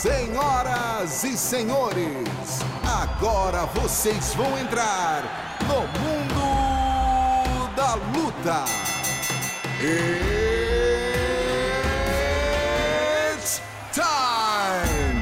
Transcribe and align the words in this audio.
Senhoras 0.00 1.24
e 1.24 1.36
senhores, 1.36 2.60
agora 2.86 3.66
vocês 3.66 4.32
vão 4.32 4.56
entrar 4.56 5.24
no 5.62 5.80
mundo 5.98 7.74
da 7.74 7.94
luta. 7.96 8.64
It's 13.34 13.60
time! 13.92 15.18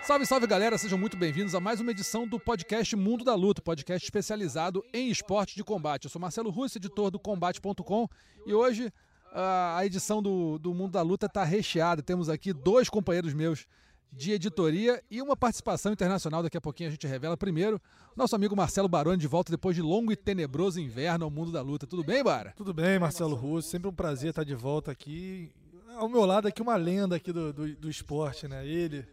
Salve, 0.00 0.24
salve 0.24 0.46
galera, 0.46 0.78
sejam 0.78 0.96
muito 0.96 1.18
bem-vindos 1.18 1.54
a 1.54 1.60
mais 1.60 1.80
uma 1.82 1.90
edição 1.90 2.26
do 2.26 2.40
podcast 2.40 2.96
Mundo 2.96 3.22
da 3.22 3.34
Luta, 3.34 3.60
podcast 3.60 4.02
especializado 4.02 4.82
em 4.94 5.10
esporte 5.10 5.54
de 5.56 5.62
combate. 5.62 6.04
Eu 6.04 6.10
sou 6.10 6.18
Marcelo 6.18 6.48
Russo, 6.48 6.78
editor 6.78 7.10
do 7.10 7.18
Combate.com, 7.18 8.08
e 8.46 8.54
hoje 8.54 8.90
a 9.34 9.84
edição 9.84 10.22
do, 10.22 10.58
do 10.58 10.72
Mundo 10.72 10.92
da 10.92 11.02
Luta 11.02 11.26
está 11.26 11.42
recheada. 11.42 12.02
Temos 12.02 12.28
aqui 12.28 12.52
dois 12.52 12.88
companheiros 12.88 13.34
meus 13.34 13.66
de 14.12 14.30
editoria 14.30 15.02
e 15.10 15.20
uma 15.20 15.36
participação 15.36 15.92
internacional. 15.92 16.42
Daqui 16.42 16.56
a 16.56 16.60
pouquinho 16.60 16.88
a 16.88 16.92
gente 16.92 17.06
revela. 17.06 17.36
Primeiro, 17.36 17.80
nosso 18.16 18.36
amigo 18.36 18.54
Marcelo 18.54 18.88
Baroni 18.88 19.18
de 19.18 19.26
volta 19.26 19.50
depois 19.50 19.74
de 19.74 19.82
longo 19.82 20.12
e 20.12 20.16
tenebroso 20.16 20.80
inverno 20.80 21.24
ao 21.24 21.30
mundo 21.30 21.50
da 21.50 21.60
luta. 21.60 21.86
Tudo 21.86 22.04
bem, 22.04 22.22
Bara? 22.22 22.52
Tudo 22.56 22.72
bem, 22.72 22.98
Marcelo 22.98 23.34
Russo. 23.34 23.68
Sempre 23.68 23.88
um 23.88 23.92
prazer 23.92 24.30
estar 24.30 24.44
de 24.44 24.54
volta 24.54 24.92
aqui. 24.92 25.50
Ao 25.96 26.08
meu 26.08 26.24
lado 26.24 26.46
aqui 26.46 26.62
uma 26.62 26.76
lenda 26.76 27.16
aqui 27.16 27.32
do, 27.32 27.52
do, 27.52 27.74
do 27.74 27.90
esporte, 27.90 28.46
né? 28.46 28.66
Ele, 28.66 29.04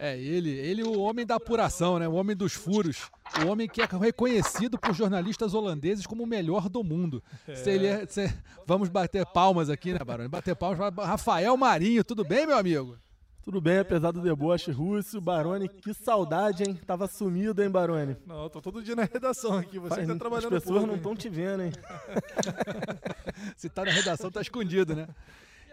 É, 0.00 0.16
ele, 0.16 0.50
ele 0.50 0.84
o 0.84 1.00
homem 1.00 1.26
da 1.26 1.34
apuração, 1.34 1.98
né? 1.98 2.06
O 2.06 2.12
homem 2.12 2.36
dos 2.36 2.52
furos. 2.52 3.10
O 3.44 3.48
homem 3.48 3.68
que 3.68 3.82
é 3.82 3.84
reconhecido 3.84 4.78
por 4.78 4.94
jornalistas 4.94 5.54
holandeses 5.54 6.06
como 6.06 6.22
o 6.22 6.26
melhor 6.26 6.68
do 6.68 6.84
mundo. 6.84 7.20
Se 7.52 7.68
ele 7.70 7.86
é- 7.88 8.06
se- 8.06 8.32
vamos 8.64 8.88
bater 8.88 9.26
palmas 9.26 9.68
aqui, 9.68 9.92
né, 9.92 9.98
Baroni? 10.04 10.28
Bater 10.28 10.54
palmas 10.54 10.78
para 10.94 11.04
Rafael 11.04 11.56
Marinho. 11.56 12.04
Tudo 12.04 12.24
bem, 12.24 12.46
meu 12.46 12.56
amigo? 12.56 12.96
Tudo 13.42 13.60
bem, 13.60 13.78
apesar 13.78 14.12
do 14.12 14.20
deboche 14.20 14.70
russo, 14.70 15.20
Barone, 15.22 15.68
que 15.68 15.94
saudade, 15.94 16.62
hein? 16.64 16.78
Tava 16.86 17.08
sumido, 17.08 17.62
hein, 17.62 17.70
Barone? 17.70 18.14
não, 18.26 18.42
eu 18.44 18.50
tô 18.50 18.60
todo 18.60 18.82
dia 18.82 18.94
na 18.94 19.04
redação 19.04 19.56
aqui. 19.56 19.78
Você 19.78 19.94
Faz- 19.96 20.06
tá 20.06 20.12
As 20.12 20.18
trabalhando 20.18 20.50
pessoas 20.50 20.74
pouco, 20.80 20.86
não 20.86 20.94
estão 20.96 21.16
te 21.16 21.28
vendo, 21.30 21.62
hein? 21.64 21.72
Se 23.56 23.68
tá 23.68 23.84
na 23.84 23.90
redação, 23.90 24.30
tá 24.30 24.40
escondido, 24.40 24.94
né? 24.94 25.08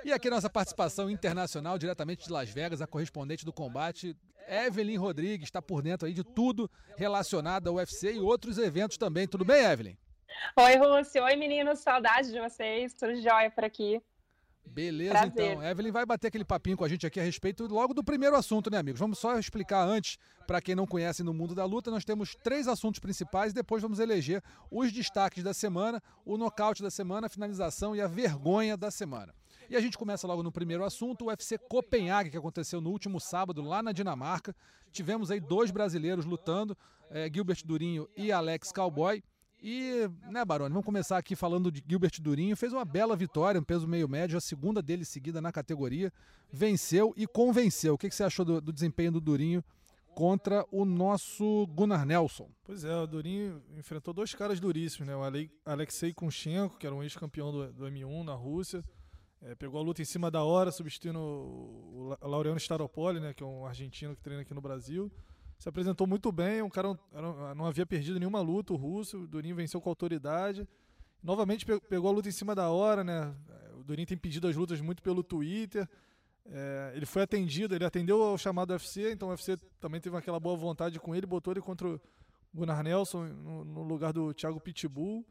E 0.06 0.14
aqui 0.14 0.30
nossa 0.30 0.48
participação 0.48 1.10
internacional, 1.10 1.80
diretamente 1.80 2.26
de 2.26 2.32
Las 2.32 2.48
Vegas, 2.48 2.80
a 2.80 2.86
correspondente 2.86 3.44
do 3.44 3.52
combate, 3.52 4.16
Evelyn 4.48 4.98
Rodrigues, 4.98 5.48
está 5.48 5.64
por 5.64 5.82
dentro 5.82 6.06
aí 6.08 6.14
de 6.14 6.24
tudo 6.24 6.70
relacionado 6.96 7.68
ao 7.70 7.78
UFC 7.78 8.14
e 8.14 8.20
outros 8.20 8.60
eventos 8.60 9.00
também. 9.00 9.28
Tudo 9.28 9.44
bem, 9.44 9.66
Evelyn? 9.66 9.98
Oi, 10.58 10.78
Rússia. 10.78 11.24
Oi, 11.24 11.36
meninos. 11.36 11.80
Saudade 11.80 12.32
de 12.32 12.40
vocês. 12.40 12.94
Tudo 12.94 13.20
jóia 13.20 13.50
por 13.50 13.64
aqui. 13.64 14.00
Beleza, 14.64 15.12
Prazer. 15.14 15.54
então. 15.54 15.64
Evelyn 15.64 15.92
vai 15.92 16.06
bater 16.06 16.28
aquele 16.28 16.46
papinho 16.46 16.78
com 16.78 16.86
a 16.86 16.88
gente 16.88 17.08
aqui 17.08 17.20
a 17.20 17.24
respeito 17.24 17.66
logo 17.66 17.92
do 17.92 18.04
primeiro 18.04 18.36
assunto, 18.36 18.70
né, 18.70 18.78
amigos? 18.78 19.00
Vamos 19.00 19.18
só 19.18 19.40
explicar 19.40 19.88
antes, 19.88 20.20
para 20.46 20.62
quem 20.62 20.76
não 20.76 20.86
conhece 20.86 21.24
no 21.24 21.34
mundo 21.34 21.56
da 21.56 21.66
luta, 21.66 21.90
nós 21.90 22.06
temos 22.06 22.36
três 22.44 22.68
assuntos 22.68 23.00
principais 23.00 23.54
e 23.54 23.56
depois 23.56 23.82
vamos 23.82 23.98
eleger 23.98 24.44
os 24.70 24.92
destaques 24.92 25.44
da 25.44 25.54
semana, 25.54 26.00
o 26.24 26.38
nocaute 26.38 26.84
da 26.84 26.92
semana, 26.92 27.26
a 27.26 27.30
finalização 27.30 27.96
e 27.96 28.02
a 28.02 28.08
vergonha 28.08 28.78
da 28.78 28.92
semana. 28.92 29.34
E 29.70 29.76
a 29.76 29.80
gente 29.82 29.98
começa 29.98 30.28
logo 30.28 30.44
no 30.44 30.52
primeiro 30.52 30.84
assunto, 30.84 31.26
o 31.26 31.28
UFC 31.28 31.58
Copenhague, 31.58 32.30
que 32.30 32.38
aconteceu 32.38 32.80
no 32.82 32.90
último 32.92 33.20
sábado 33.20 33.62
lá 33.62 33.82
na 33.82 33.92
Dinamarca. 33.92 34.56
Tivemos 34.92 35.32
aí 35.32 35.40
dois 35.40 35.72
brasileiros 35.72 36.26
lutando, 36.26 36.78
eh, 37.10 37.30
Gilbert 37.34 37.62
Durinho 37.66 38.08
e 38.16 38.32
Alex 38.32 38.72
Cowboy. 38.72 39.24
E, 39.62 40.08
né, 40.30 40.46
Baroni, 40.46 40.70
vamos 40.72 40.86
começar 40.86 41.18
aqui 41.18 41.36
falando 41.36 41.72
de 41.72 41.84
Gilbert 41.88 42.22
Durinho. 42.22 42.56
Fez 42.56 42.72
uma 42.72 42.86
bela 42.86 43.16
vitória, 43.16 43.60
um 43.60 43.64
peso 43.64 43.88
meio 43.88 44.08
médio, 44.08 44.38
a 44.38 44.42
segunda 44.42 44.82
dele 44.82 45.04
seguida 45.04 45.42
na 45.42 45.52
categoria. 45.52 46.14
Venceu 46.52 47.14
e 47.18 47.26
convenceu. 47.26 47.96
O 47.96 47.98
que, 47.98 48.08
que 48.10 48.16
você 48.16 48.24
achou 48.24 48.46
do, 48.46 48.62
do 48.62 48.72
desempenho 48.72 49.14
do 49.14 49.20
Durinho 49.22 49.64
contra 50.14 50.66
o 50.72 50.86
nosso 50.86 51.66
Gunnar 51.74 52.06
Nelson? 52.06 52.48
Pois 52.64 52.86
é, 52.86 52.96
o 52.96 53.08
Durinho 53.08 53.62
enfrentou 53.78 54.14
dois 54.14 54.34
caras 54.36 54.60
duríssimos, 54.60 55.08
né? 55.08 55.16
O 55.16 55.24
Ale- 55.24 55.52
Alexei 55.66 56.14
Kunchenko, 56.14 56.78
que 56.78 56.86
era 56.86 56.96
um 56.96 57.02
ex-campeão 57.02 57.52
do, 57.52 57.74
do 57.74 57.86
M1 57.86 58.24
na 58.24 58.34
Rússia. 58.36 58.84
É, 59.48 59.54
pegou 59.56 59.80
a 59.80 59.84
luta 59.84 60.02
em 60.02 60.06
cima 60.06 60.32
da 60.32 60.44
hora, 60.44 60.72
substituindo 60.72 61.20
o 61.20 62.08
La- 62.10 62.28
Laureano 62.28 62.58
Staropoli, 62.60 63.20
né? 63.20 63.34
Que 63.34 63.44
é 63.44 63.46
um 63.46 63.66
argentino 63.66 64.16
que 64.16 64.22
treina 64.24 64.42
aqui 64.42 64.54
no 64.54 64.62
Brasil. 64.62 65.12
Se 65.60 65.70
apresentou 65.70 66.08
muito 66.08 66.32
bem, 66.32 66.62
um 66.62 66.70
cara 66.70 66.98
não 67.56 67.66
havia 67.66 67.86
perdido 67.86 68.20
nenhuma 68.20 68.42
luta, 68.42 68.74
o 68.74 68.76
russo. 68.76 69.20
O 69.24 69.28
Durinho 69.28 69.56
venceu 69.56 69.80
com 69.80 69.90
autoridade. 69.90 70.68
Novamente 71.22 71.66
pe- 71.66 71.80
pegou 71.80 72.10
a 72.10 72.14
luta 72.14 72.28
em 72.28 72.32
cima 72.32 72.56
da 72.56 72.70
hora, 72.70 73.04
né? 73.04 73.34
O 73.80 73.84
Durinho 73.84 74.08
tem 74.08 74.18
pedido 74.18 74.48
as 74.48 74.56
lutas 74.56 74.82
muito 74.82 75.02
pelo 75.04 75.24
Twitter. 75.24 75.88
É, 76.48 76.94
ele 76.96 77.06
foi 77.06 77.22
atendido, 77.22 77.74
ele 77.76 77.86
atendeu 77.86 78.22
ao 78.22 78.38
chamado 78.38 78.72
UFC, 78.72 79.12
então 79.12 79.28
o 79.30 79.32
UFC 79.32 79.58
também 79.80 80.00
teve 80.02 80.16
aquela 80.18 80.40
boa 80.40 80.56
vontade 80.56 81.00
com 81.00 81.16
ele, 81.16 81.26
botou 81.26 81.52
ele 81.54 81.62
contra 81.62 81.88
o 81.88 82.02
Gunnar 82.54 82.84
Nelson 82.84 83.26
no, 83.28 83.64
no 83.66 83.84
lugar 83.84 84.12
do 84.14 84.32
Thiago 84.34 84.60
Pitbull. 84.60 85.26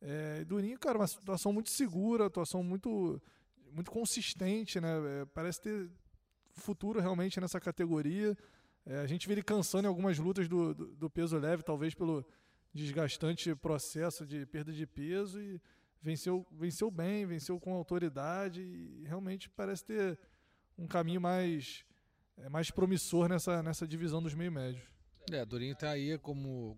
É, 0.00 0.44
Durinho, 0.44 0.78
cara, 0.78 0.98
uma 0.98 1.06
situação 1.06 1.52
muito 1.52 1.68
segura, 1.70 2.26
atuação 2.26 2.62
muito, 2.62 3.20
muito 3.74 3.90
consistente, 3.90 4.80
né? 4.80 4.88
É, 5.20 5.24
parece 5.26 5.60
ter 5.60 5.90
futuro 6.54 7.00
realmente 7.00 7.40
nessa 7.40 7.60
categoria. 7.60 8.36
É, 8.86 8.98
a 8.98 9.06
gente 9.06 9.30
ele 9.30 9.42
cansando 9.42 9.86
em 9.86 9.88
algumas 9.88 10.18
lutas 10.18 10.48
do, 10.48 10.74
do, 10.74 10.94
do 10.94 11.10
peso 11.10 11.36
leve, 11.38 11.62
talvez 11.62 11.94
pelo 11.94 12.24
desgastante 12.72 13.54
processo 13.54 14.26
de 14.26 14.46
perda 14.46 14.72
de 14.72 14.86
peso 14.86 15.40
e 15.40 15.60
venceu, 16.02 16.46
venceu 16.52 16.90
bem, 16.90 17.24
venceu 17.24 17.58
com 17.58 17.72
autoridade 17.74 18.60
e 18.60 19.04
realmente 19.06 19.48
parece 19.48 19.84
ter 19.84 20.18
um 20.76 20.86
caminho 20.86 21.20
mais, 21.20 21.84
é, 22.36 22.48
mais 22.48 22.70
promissor 22.70 23.28
nessa, 23.28 23.62
nessa 23.62 23.86
divisão 23.86 24.22
dos 24.22 24.34
meio 24.34 24.52
médios. 24.52 24.94
É, 25.32 25.42
Durinho 25.42 25.74
tá 25.74 25.90
aí 25.90 26.18
como. 26.18 26.76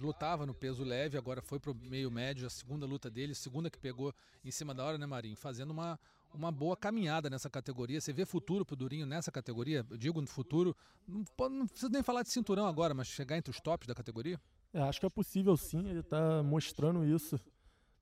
lutava 0.00 0.46
no 0.46 0.54
peso 0.54 0.84
leve, 0.84 1.18
agora 1.18 1.42
foi 1.42 1.58
pro 1.58 1.74
meio 1.74 2.08
médio, 2.08 2.46
a 2.46 2.50
segunda 2.50 2.86
luta 2.86 3.10
dele, 3.10 3.34
segunda 3.34 3.68
que 3.68 3.78
pegou 3.78 4.14
em 4.44 4.50
cima 4.52 4.72
da 4.72 4.84
hora, 4.84 4.96
né, 4.96 5.06
Marinho? 5.06 5.36
Fazendo 5.36 5.70
uma, 5.72 5.98
uma 6.34 6.50
boa 6.52 6.76
caminhada 6.76 7.28
nessa 7.30 7.48
categoria. 7.50 8.00
Você 8.00 8.12
vê 8.12 8.24
futuro 8.24 8.64
pro 8.64 8.76
Durinho 8.76 9.06
nessa 9.06 9.30
categoria? 9.32 9.84
Eu 9.90 9.96
digo 9.96 10.20
no 10.20 10.26
futuro, 10.26 10.76
não, 11.06 11.24
não 11.50 11.66
precisa 11.66 11.90
nem 11.90 12.02
falar 12.02 12.22
de 12.22 12.30
cinturão 12.30 12.66
agora, 12.66 12.94
mas 12.94 13.06
chegar 13.08 13.36
entre 13.36 13.50
os 13.50 13.60
tops 13.60 13.86
da 13.86 13.94
categoria? 13.94 14.40
É, 14.72 14.80
acho 14.82 15.00
que 15.00 15.06
é 15.06 15.10
possível 15.10 15.56
sim, 15.56 15.88
ele 15.88 16.02
tá 16.02 16.42
mostrando 16.42 17.04
isso 17.04 17.38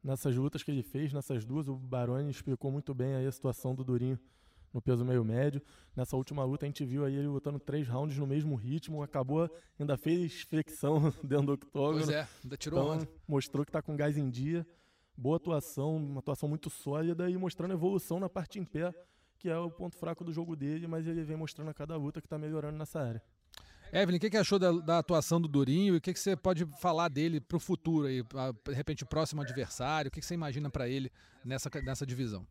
nessas 0.02 0.36
lutas 0.36 0.62
que 0.62 0.70
ele 0.70 0.82
fez, 0.82 1.12
nessas 1.12 1.44
duas. 1.44 1.68
O 1.68 1.76
Barone 1.76 2.30
explicou 2.30 2.70
muito 2.70 2.94
bem 2.94 3.14
aí 3.14 3.26
a 3.26 3.32
situação 3.32 3.74
do 3.74 3.82
Durinho 3.82 4.18
no 4.72 4.82
peso 4.82 5.02
meio 5.04 5.24
médio. 5.24 5.62
Nessa 5.96 6.14
última 6.14 6.44
luta 6.44 6.66
a 6.66 6.68
gente 6.68 6.84
viu 6.84 7.04
aí 7.04 7.14
ele 7.14 7.26
lutando 7.26 7.58
três 7.58 7.88
rounds 7.88 8.18
no 8.18 8.26
mesmo 8.26 8.54
ritmo, 8.54 9.02
acabou, 9.02 9.50
ainda 9.78 9.96
fez 9.96 10.42
flexão 10.42 11.12
dentro 11.24 11.46
do 11.46 11.52
octógono. 11.54 12.04
Pois 12.04 12.08
é, 12.10 12.28
ainda 12.44 12.56
tirou 12.56 12.80
Então, 12.82 12.94
onda. 12.96 13.08
mostrou 13.26 13.64
que 13.64 13.72
tá 13.72 13.80
com 13.80 13.96
gás 13.96 14.16
em 14.18 14.28
dia. 14.28 14.66
Boa 15.20 15.36
atuação, 15.36 15.96
uma 15.96 16.20
atuação 16.20 16.48
muito 16.48 16.70
sólida 16.70 17.28
e 17.28 17.36
mostrando 17.36 17.74
evolução 17.74 18.20
na 18.20 18.28
parte 18.28 18.60
em 18.60 18.64
pé, 18.64 18.94
que 19.36 19.48
é 19.48 19.58
o 19.58 19.68
ponto 19.68 19.96
fraco 19.96 20.22
do 20.22 20.32
jogo 20.32 20.54
dele, 20.54 20.86
mas 20.86 21.08
ele 21.08 21.24
vem 21.24 21.36
mostrando 21.36 21.70
a 21.70 21.74
cada 21.74 21.96
luta 21.96 22.22
que 22.22 22.28
tá 22.28 22.38
melhorando 22.38 22.78
nessa 22.78 23.00
área. 23.00 23.20
Evelyn, 23.92 24.18
o 24.18 24.20
que, 24.20 24.30
que 24.30 24.36
achou 24.36 24.60
da, 24.60 24.70
da 24.70 24.98
atuação 25.00 25.40
do 25.40 25.48
Durinho 25.48 25.94
e 25.94 25.96
o 25.96 26.00
que, 26.00 26.12
que 26.12 26.20
você 26.20 26.36
pode 26.36 26.64
falar 26.80 27.08
dele 27.08 27.40
pro 27.40 27.58
futuro 27.58 28.06
aí? 28.06 28.22
De 28.22 28.72
repente, 28.72 29.02
o 29.02 29.06
próximo 29.08 29.42
adversário, 29.42 30.08
o 30.08 30.12
que, 30.12 30.20
que 30.20 30.26
você 30.26 30.34
imagina 30.34 30.70
para 30.70 30.88
ele 30.88 31.10
nessa, 31.44 31.68
nessa 31.82 32.06
divisão? 32.06 32.46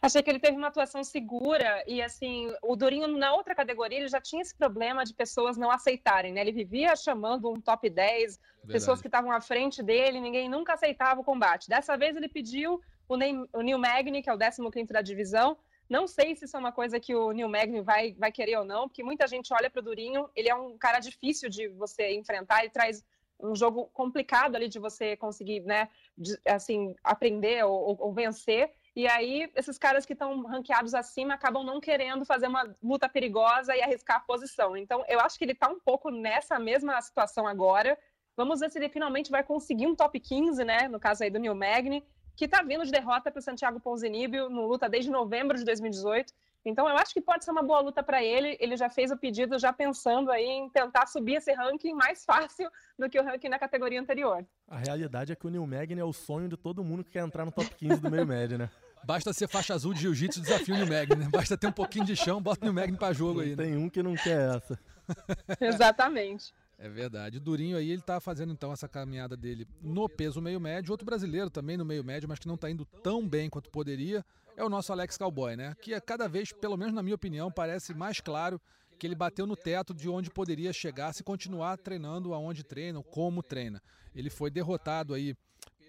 Achei 0.00 0.22
que 0.22 0.30
ele 0.30 0.38
teve 0.40 0.56
uma 0.56 0.68
atuação 0.68 1.02
segura 1.04 1.82
e, 1.86 2.02
assim, 2.02 2.52
o 2.62 2.76
Durinho 2.76 3.06
na 3.08 3.32
outra 3.34 3.54
categoria 3.54 3.98
ele 3.98 4.08
já 4.08 4.20
tinha 4.20 4.42
esse 4.42 4.54
problema 4.54 5.04
de 5.04 5.14
pessoas 5.14 5.56
não 5.56 5.70
aceitarem, 5.70 6.32
né? 6.32 6.40
Ele 6.40 6.52
vivia 6.52 6.94
chamando 6.96 7.50
um 7.50 7.60
top 7.60 7.88
10, 7.88 8.38
pessoas 8.72 9.00
que 9.00 9.08
estavam 9.08 9.30
à 9.30 9.40
frente 9.40 9.82
dele, 9.82 10.20
ninguém 10.20 10.48
nunca 10.48 10.74
aceitava 10.74 11.20
o 11.20 11.24
combate. 11.24 11.68
Dessa 11.68 11.96
vez 11.96 12.16
ele 12.16 12.28
pediu 12.28 12.80
o, 13.08 13.16
Ney- 13.16 13.46
o 13.52 13.60
Neil 13.62 13.78
Magny, 13.78 14.22
que 14.22 14.30
é 14.30 14.34
o 14.34 14.38
15º 14.38 14.88
da 14.92 15.00
divisão. 15.02 15.56
Não 15.88 16.08
sei 16.08 16.34
se 16.34 16.46
isso 16.46 16.56
é 16.56 16.60
uma 16.60 16.72
coisa 16.72 16.98
que 16.98 17.14
o 17.14 17.30
Neil 17.30 17.48
Magny 17.48 17.80
vai, 17.80 18.12
vai 18.14 18.32
querer 18.32 18.58
ou 18.58 18.64
não, 18.64 18.88
porque 18.88 19.04
muita 19.04 19.26
gente 19.28 19.54
olha 19.54 19.70
para 19.70 19.78
o 19.80 19.84
Durinho, 19.84 20.28
ele 20.34 20.48
é 20.48 20.54
um 20.54 20.76
cara 20.76 20.98
difícil 20.98 21.48
de 21.48 21.68
você 21.68 22.12
enfrentar, 22.14 22.60
ele 22.60 22.70
traz 22.70 23.04
um 23.38 23.54
jogo 23.54 23.88
complicado 23.92 24.56
ali 24.56 24.66
de 24.68 24.78
você 24.80 25.16
conseguir, 25.16 25.60
né, 25.60 25.88
de- 26.18 26.36
assim, 26.46 26.94
aprender 27.04 27.64
ou- 27.64 27.96
ou 28.00 28.12
vencer. 28.12 28.72
E 28.96 29.06
aí, 29.06 29.46
esses 29.54 29.76
caras 29.76 30.06
que 30.06 30.14
estão 30.14 30.40
ranqueados 30.46 30.94
acima 30.94 31.34
acabam 31.34 31.62
não 31.62 31.78
querendo 31.78 32.24
fazer 32.24 32.46
uma 32.46 32.74
luta 32.82 33.06
perigosa 33.06 33.76
e 33.76 33.82
arriscar 33.82 34.16
a 34.16 34.20
posição. 34.20 34.74
Então, 34.74 35.04
eu 35.06 35.20
acho 35.20 35.36
que 35.36 35.44
ele 35.44 35.52
está 35.52 35.68
um 35.68 35.78
pouco 35.78 36.10
nessa 36.10 36.58
mesma 36.58 36.98
situação 37.02 37.46
agora. 37.46 37.98
Vamos 38.34 38.60
ver 38.60 38.70
se 38.70 38.78
ele 38.78 38.88
finalmente 38.88 39.30
vai 39.30 39.44
conseguir 39.44 39.86
um 39.86 39.94
top 39.94 40.18
15, 40.18 40.64
né? 40.64 40.88
No 40.88 40.98
caso 40.98 41.22
aí 41.22 41.30
do 41.30 41.38
Neil 41.38 41.54
Magny, 41.54 42.02
que 42.34 42.46
está 42.46 42.62
vindo 42.62 42.86
de 42.86 42.90
derrota 42.90 43.30
para 43.30 43.38
o 43.38 43.42
Santiago 43.42 43.78
Ponzinibbio, 43.80 44.48
no 44.48 44.66
luta 44.66 44.88
desde 44.88 45.10
novembro 45.10 45.58
de 45.58 45.64
2018. 45.66 46.32
Então, 46.64 46.88
eu 46.88 46.96
acho 46.96 47.12
que 47.12 47.20
pode 47.20 47.44
ser 47.44 47.50
uma 47.50 47.62
boa 47.62 47.80
luta 47.80 48.02
para 48.02 48.24
ele. 48.24 48.56
Ele 48.58 48.78
já 48.78 48.88
fez 48.88 49.10
o 49.10 49.16
pedido, 49.18 49.58
já 49.58 49.74
pensando 49.74 50.32
aí 50.32 50.46
em 50.46 50.70
tentar 50.70 51.06
subir 51.06 51.34
esse 51.34 51.52
ranking 51.52 51.92
mais 51.92 52.24
fácil 52.26 52.70
do 52.98 53.10
que 53.10 53.20
o 53.20 53.22
ranking 53.22 53.50
na 53.50 53.58
categoria 53.58 54.00
anterior. 54.00 54.42
A 54.66 54.78
realidade 54.78 55.32
é 55.32 55.36
que 55.36 55.46
o 55.46 55.50
Neil 55.50 55.66
Magny 55.66 56.00
é 56.00 56.04
o 56.04 56.14
sonho 56.14 56.48
de 56.48 56.56
todo 56.56 56.82
mundo 56.82 57.04
que 57.04 57.10
quer 57.10 57.22
entrar 57.22 57.44
no 57.44 57.52
top 57.52 57.68
15 57.74 58.00
do 58.00 58.10
meio 58.10 58.26
médio, 58.26 58.56
né? 58.56 58.70
Basta 59.06 59.32
ser 59.32 59.46
faixa 59.46 59.72
azul 59.72 59.94
de 59.94 60.00
jiu-jitsu 60.00 60.40
desafio 60.40 60.74
o 60.74 60.78
New 60.78 60.88
Magni, 60.88 61.14
né? 61.14 61.28
Basta 61.30 61.56
ter 61.56 61.68
um 61.68 61.72
pouquinho 61.72 62.04
de 62.04 62.16
chão, 62.16 62.42
bota 62.42 62.62
o 62.62 62.64
New 62.64 62.74
Magni 62.74 62.98
pra 62.98 63.12
jogo 63.12 63.40
aí. 63.40 63.50
Né? 63.50 63.62
Tem 63.62 63.76
um 63.76 63.88
que 63.88 64.02
não 64.02 64.16
quer 64.16 64.56
essa. 64.56 64.76
Exatamente. 65.60 66.52
É 66.76 66.88
verdade. 66.88 67.36
O 67.36 67.40
Durinho 67.40 67.76
aí, 67.76 67.88
ele 67.88 68.02
tá 68.02 68.18
fazendo 68.18 68.52
então 68.52 68.72
essa 68.72 68.88
caminhada 68.88 69.36
dele 69.36 69.64
no 69.80 70.08
peso 70.08 70.42
meio 70.42 70.60
médio. 70.60 70.90
Outro 70.90 71.06
brasileiro 71.06 71.48
também 71.48 71.76
no 71.76 71.84
meio 71.84 72.02
médio, 72.02 72.28
mas 72.28 72.40
que 72.40 72.48
não 72.48 72.56
tá 72.56 72.68
indo 72.68 72.84
tão 72.84 73.26
bem 73.26 73.48
quanto 73.48 73.70
poderia, 73.70 74.24
é 74.56 74.64
o 74.64 74.68
nosso 74.68 74.92
Alex 74.92 75.16
Cowboy, 75.16 75.54
né? 75.54 75.76
Que 75.80 75.94
a 75.94 76.00
cada 76.00 76.28
vez, 76.28 76.50
pelo 76.50 76.76
menos 76.76 76.92
na 76.92 77.00
minha 77.00 77.14
opinião, 77.14 77.48
parece 77.48 77.94
mais 77.94 78.20
claro 78.20 78.60
que 78.98 79.06
ele 79.06 79.14
bateu 79.14 79.46
no 79.46 79.54
teto 79.54 79.94
de 79.94 80.08
onde 80.08 80.30
poderia 80.30 80.72
chegar 80.72 81.12
se 81.12 81.22
continuar 81.22 81.78
treinando 81.78 82.34
aonde 82.34 82.64
treina, 82.64 83.00
como 83.04 83.40
treina. 83.40 83.80
Ele 84.12 84.30
foi 84.30 84.50
derrotado 84.50 85.14
aí 85.14 85.36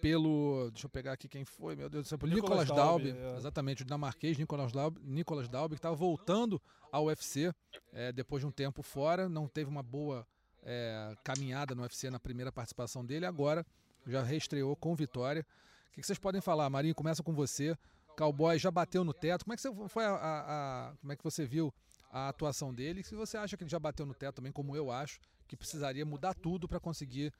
pelo. 0.01 0.69
Deixa 0.71 0.85
eu 0.85 0.89
pegar 0.89 1.13
aqui 1.13 1.27
quem 1.27 1.45
foi, 1.45 1.75
meu 1.75 1.89
Deus 1.89 2.05
do 2.05 2.07
céu. 2.07 2.17
Nicolas, 2.23 2.67
Nicolas 2.67 2.67
Dalby, 2.67 3.11
é. 3.11 3.37
exatamente, 3.37 3.81
o 3.81 3.85
dinamarquês 3.85 4.37
Nicolas 4.37 4.71
Dalby, 4.71 4.99
Nicolas 5.03 5.47
Dalby 5.47 5.75
que 5.75 5.79
estava 5.79 5.95
voltando 5.95 6.61
ao 6.91 7.05
UFC 7.05 7.53
é, 7.91 8.11
depois 8.11 8.41
de 8.41 8.47
um 8.47 8.51
tempo 8.51 8.81
fora, 8.81 9.27
não 9.27 9.47
teve 9.47 9.69
uma 9.69 9.83
boa 9.83 10.25
é, 10.63 11.15
caminhada 11.23 11.73
no 11.75 11.81
UFC 11.81 12.09
na 12.09 12.19
primeira 12.19 12.51
participação 12.51 13.05
dele, 13.05 13.25
agora 13.25 13.65
já 14.05 14.23
reestreou 14.23 14.75
com 14.75 14.95
vitória. 14.95 15.45
O 15.89 15.93
que, 15.93 16.01
que 16.01 16.07
vocês 16.07 16.19
podem 16.19 16.41
falar? 16.41 16.69
Marinho, 16.69 16.95
começa 16.95 17.23
com 17.23 17.33
você. 17.33 17.75
Cowboy 18.17 18.57
já 18.57 18.71
bateu 18.71 19.03
no 19.03 19.13
teto. 19.13 19.45
Como 19.45 19.53
é 19.53 19.55
que 19.55 19.61
você 19.61 19.89
foi 19.89 20.05
a, 20.05 20.11
a, 20.11 20.89
a, 20.89 20.95
como 20.97 21.13
é 21.13 21.15
que 21.15 21.23
você 21.23 21.45
viu 21.45 21.73
a 22.11 22.29
atuação 22.29 22.73
dele? 22.73 23.03
Se 23.03 23.15
você 23.15 23.37
acha 23.37 23.55
que 23.55 23.63
ele 23.63 23.69
já 23.69 23.79
bateu 23.79 24.05
no 24.05 24.13
teto 24.13 24.35
também, 24.35 24.51
como 24.51 24.75
eu 24.75 24.91
acho, 24.91 25.19
que 25.47 25.55
precisaria 25.55 26.05
mudar 26.05 26.33
tudo 26.33 26.67
para 26.67 26.79
conseguir 26.79 27.31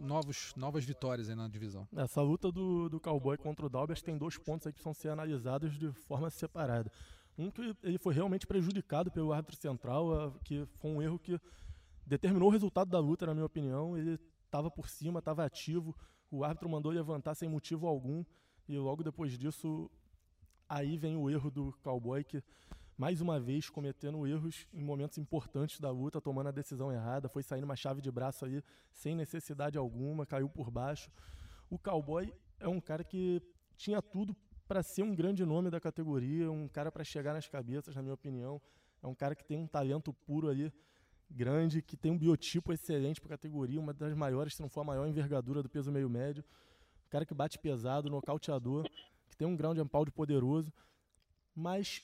novos, 0.00 0.54
novas 0.56 0.84
vitórias 0.84 1.28
aí 1.28 1.34
na 1.34 1.48
divisão. 1.48 1.86
Essa 1.96 2.20
luta 2.22 2.50
do, 2.52 2.88
do 2.88 3.00
Cowboy 3.00 3.36
contra 3.36 3.66
o 3.66 3.68
Dalby 3.68 3.94
tem 4.02 4.16
dois 4.16 4.36
pontos 4.36 4.66
aí 4.66 4.72
que 4.72 4.82
precisam 4.82 4.94
ser 4.94 5.08
analisados 5.08 5.78
de 5.78 5.90
forma 5.92 6.30
separada. 6.30 6.90
Um 7.36 7.50
que 7.50 7.76
ele 7.82 7.98
foi 7.98 8.14
realmente 8.14 8.46
prejudicado 8.46 9.10
pelo 9.10 9.32
árbitro 9.32 9.56
central, 9.56 10.34
que 10.44 10.66
foi 10.74 10.90
um 10.90 11.00
erro 11.00 11.18
que 11.18 11.40
determinou 12.04 12.48
o 12.48 12.52
resultado 12.52 12.90
da 12.90 12.98
luta, 12.98 13.26
na 13.26 13.34
minha 13.34 13.46
opinião. 13.46 13.96
Ele 13.96 14.18
estava 14.44 14.70
por 14.70 14.88
cima, 14.88 15.20
estava 15.20 15.44
ativo, 15.44 15.94
o 16.30 16.42
árbitro 16.44 16.68
mandou 16.68 16.90
levantar 16.90 17.34
sem 17.34 17.48
motivo 17.48 17.86
algum, 17.86 18.24
e 18.68 18.76
logo 18.76 19.02
depois 19.02 19.38
disso, 19.38 19.90
aí 20.68 20.96
vem 20.96 21.16
o 21.16 21.30
erro 21.30 21.50
do 21.50 21.72
Cowboy, 21.82 22.24
que 22.24 22.42
mais 22.98 23.20
uma 23.20 23.38
vez 23.38 23.70
cometendo 23.70 24.26
erros 24.26 24.66
em 24.74 24.82
momentos 24.82 25.18
importantes 25.18 25.78
da 25.78 25.88
luta, 25.88 26.20
tomando 26.20 26.48
a 26.48 26.50
decisão 26.50 26.92
errada, 26.92 27.28
foi 27.28 27.44
saindo 27.44 27.62
uma 27.62 27.76
chave 27.76 28.02
de 28.02 28.10
braço 28.10 28.44
aí 28.44 28.60
sem 28.90 29.14
necessidade 29.14 29.78
alguma, 29.78 30.26
caiu 30.26 30.48
por 30.48 30.68
baixo. 30.68 31.08
O 31.70 31.78
Cowboy 31.78 32.34
é 32.58 32.66
um 32.66 32.80
cara 32.80 33.04
que 33.04 33.40
tinha 33.76 34.02
tudo 34.02 34.36
para 34.66 34.82
ser 34.82 35.04
um 35.04 35.14
grande 35.14 35.44
nome 35.44 35.70
da 35.70 35.80
categoria, 35.80 36.50
um 36.50 36.66
cara 36.66 36.90
para 36.90 37.04
chegar 37.04 37.32
nas 37.32 37.46
cabeças, 37.46 37.94
na 37.94 38.02
minha 38.02 38.14
opinião. 38.14 38.60
É 39.00 39.06
um 39.06 39.14
cara 39.14 39.36
que 39.36 39.44
tem 39.44 39.56
um 39.56 39.66
talento 39.68 40.12
puro 40.12 40.48
ali, 40.48 40.72
grande, 41.30 41.80
que 41.80 41.96
tem 41.96 42.10
um 42.10 42.18
biotipo 42.18 42.72
excelente 42.72 43.20
para 43.20 43.28
a 43.28 43.38
categoria, 43.38 43.78
uma 43.78 43.94
das 43.94 44.12
maiores, 44.12 44.56
se 44.56 44.60
não 44.60 44.68
for 44.68 44.80
a 44.80 44.84
maior 44.84 45.06
envergadura 45.06 45.62
do 45.62 45.68
peso 45.68 45.92
meio 45.92 46.10
médio. 46.10 46.44
Um 47.06 47.10
cara 47.10 47.24
que 47.24 47.32
bate 47.32 47.60
pesado, 47.60 48.10
nocauteador, 48.10 48.90
que 49.30 49.36
tem 49.36 49.46
um 49.46 49.56
ground 49.56 49.78
and 49.78 49.86
pound 49.86 50.10
poderoso, 50.10 50.72
mas 51.54 52.02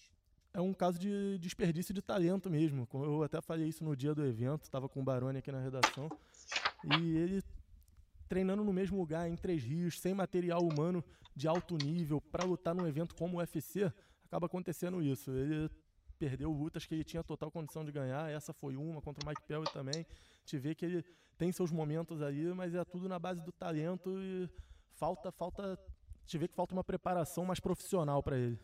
é 0.55 0.61
um 0.61 0.73
caso 0.73 0.99
de 0.99 1.37
desperdício 1.39 1.93
de 1.93 2.01
talento 2.01 2.49
mesmo. 2.49 2.89
Eu 2.95 3.25
até 3.25 3.41
falei 3.41 3.69
isso 3.69 3.85
no 3.85 3.97
dia 3.97 4.15
do 4.15 4.25
evento, 4.25 4.63
estava 4.63 4.89
com 4.89 5.01
o 5.01 5.05
Baroni 5.05 5.39
aqui 5.39 5.51
na 5.51 5.61
redação. 5.61 6.09
E 6.85 7.17
ele 7.17 7.43
treinando 8.29 8.65
no 8.65 8.73
mesmo 8.73 8.97
lugar, 8.97 9.29
em 9.29 9.37
Três 9.37 9.63
Rios, 9.63 10.01
sem 10.01 10.15
material 10.15 10.61
humano 10.61 11.05
de 11.37 11.49
alto 11.49 11.77
nível, 11.77 12.21
para 12.21 12.45
lutar 12.45 12.75
num 12.75 12.87
evento 12.87 13.15
como 13.15 13.37
o 13.37 13.41
UFC, 13.41 13.93
acaba 14.27 14.47
acontecendo 14.47 15.03
isso. 15.03 15.31
Ele 15.33 15.69
perdeu 16.19 16.51
lutas 16.51 16.87
que 16.87 16.95
ele 16.95 17.05
tinha 17.05 17.23
total 17.23 17.51
condição 17.51 17.85
de 17.85 17.91
ganhar, 17.91 18.31
essa 18.31 18.53
foi 18.53 18.77
uma 18.77 19.03
contra 19.03 19.25
o 19.25 19.29
Mike 19.29 19.43
Perry 19.43 19.65
também. 19.73 20.07
Te 20.45 20.57
vê 20.57 20.75
que 20.75 20.85
ele 20.85 21.05
tem 21.37 21.51
seus 21.51 21.73
momentos 21.73 22.23
aí, 22.23 22.45
mas 22.55 22.75
é 22.75 22.85
tudo 22.85 23.09
na 23.09 23.19
base 23.19 23.43
do 23.43 23.51
talento 23.51 24.17
e 24.19 24.49
falta, 24.95 25.33
falta, 25.33 25.79
te 26.25 26.39
vê 26.39 26.47
que 26.47 26.55
falta 26.55 26.75
uma 26.75 26.85
preparação 26.85 27.45
mais 27.45 27.59
profissional 27.59 28.23
para 28.23 28.39
ele. 28.39 28.59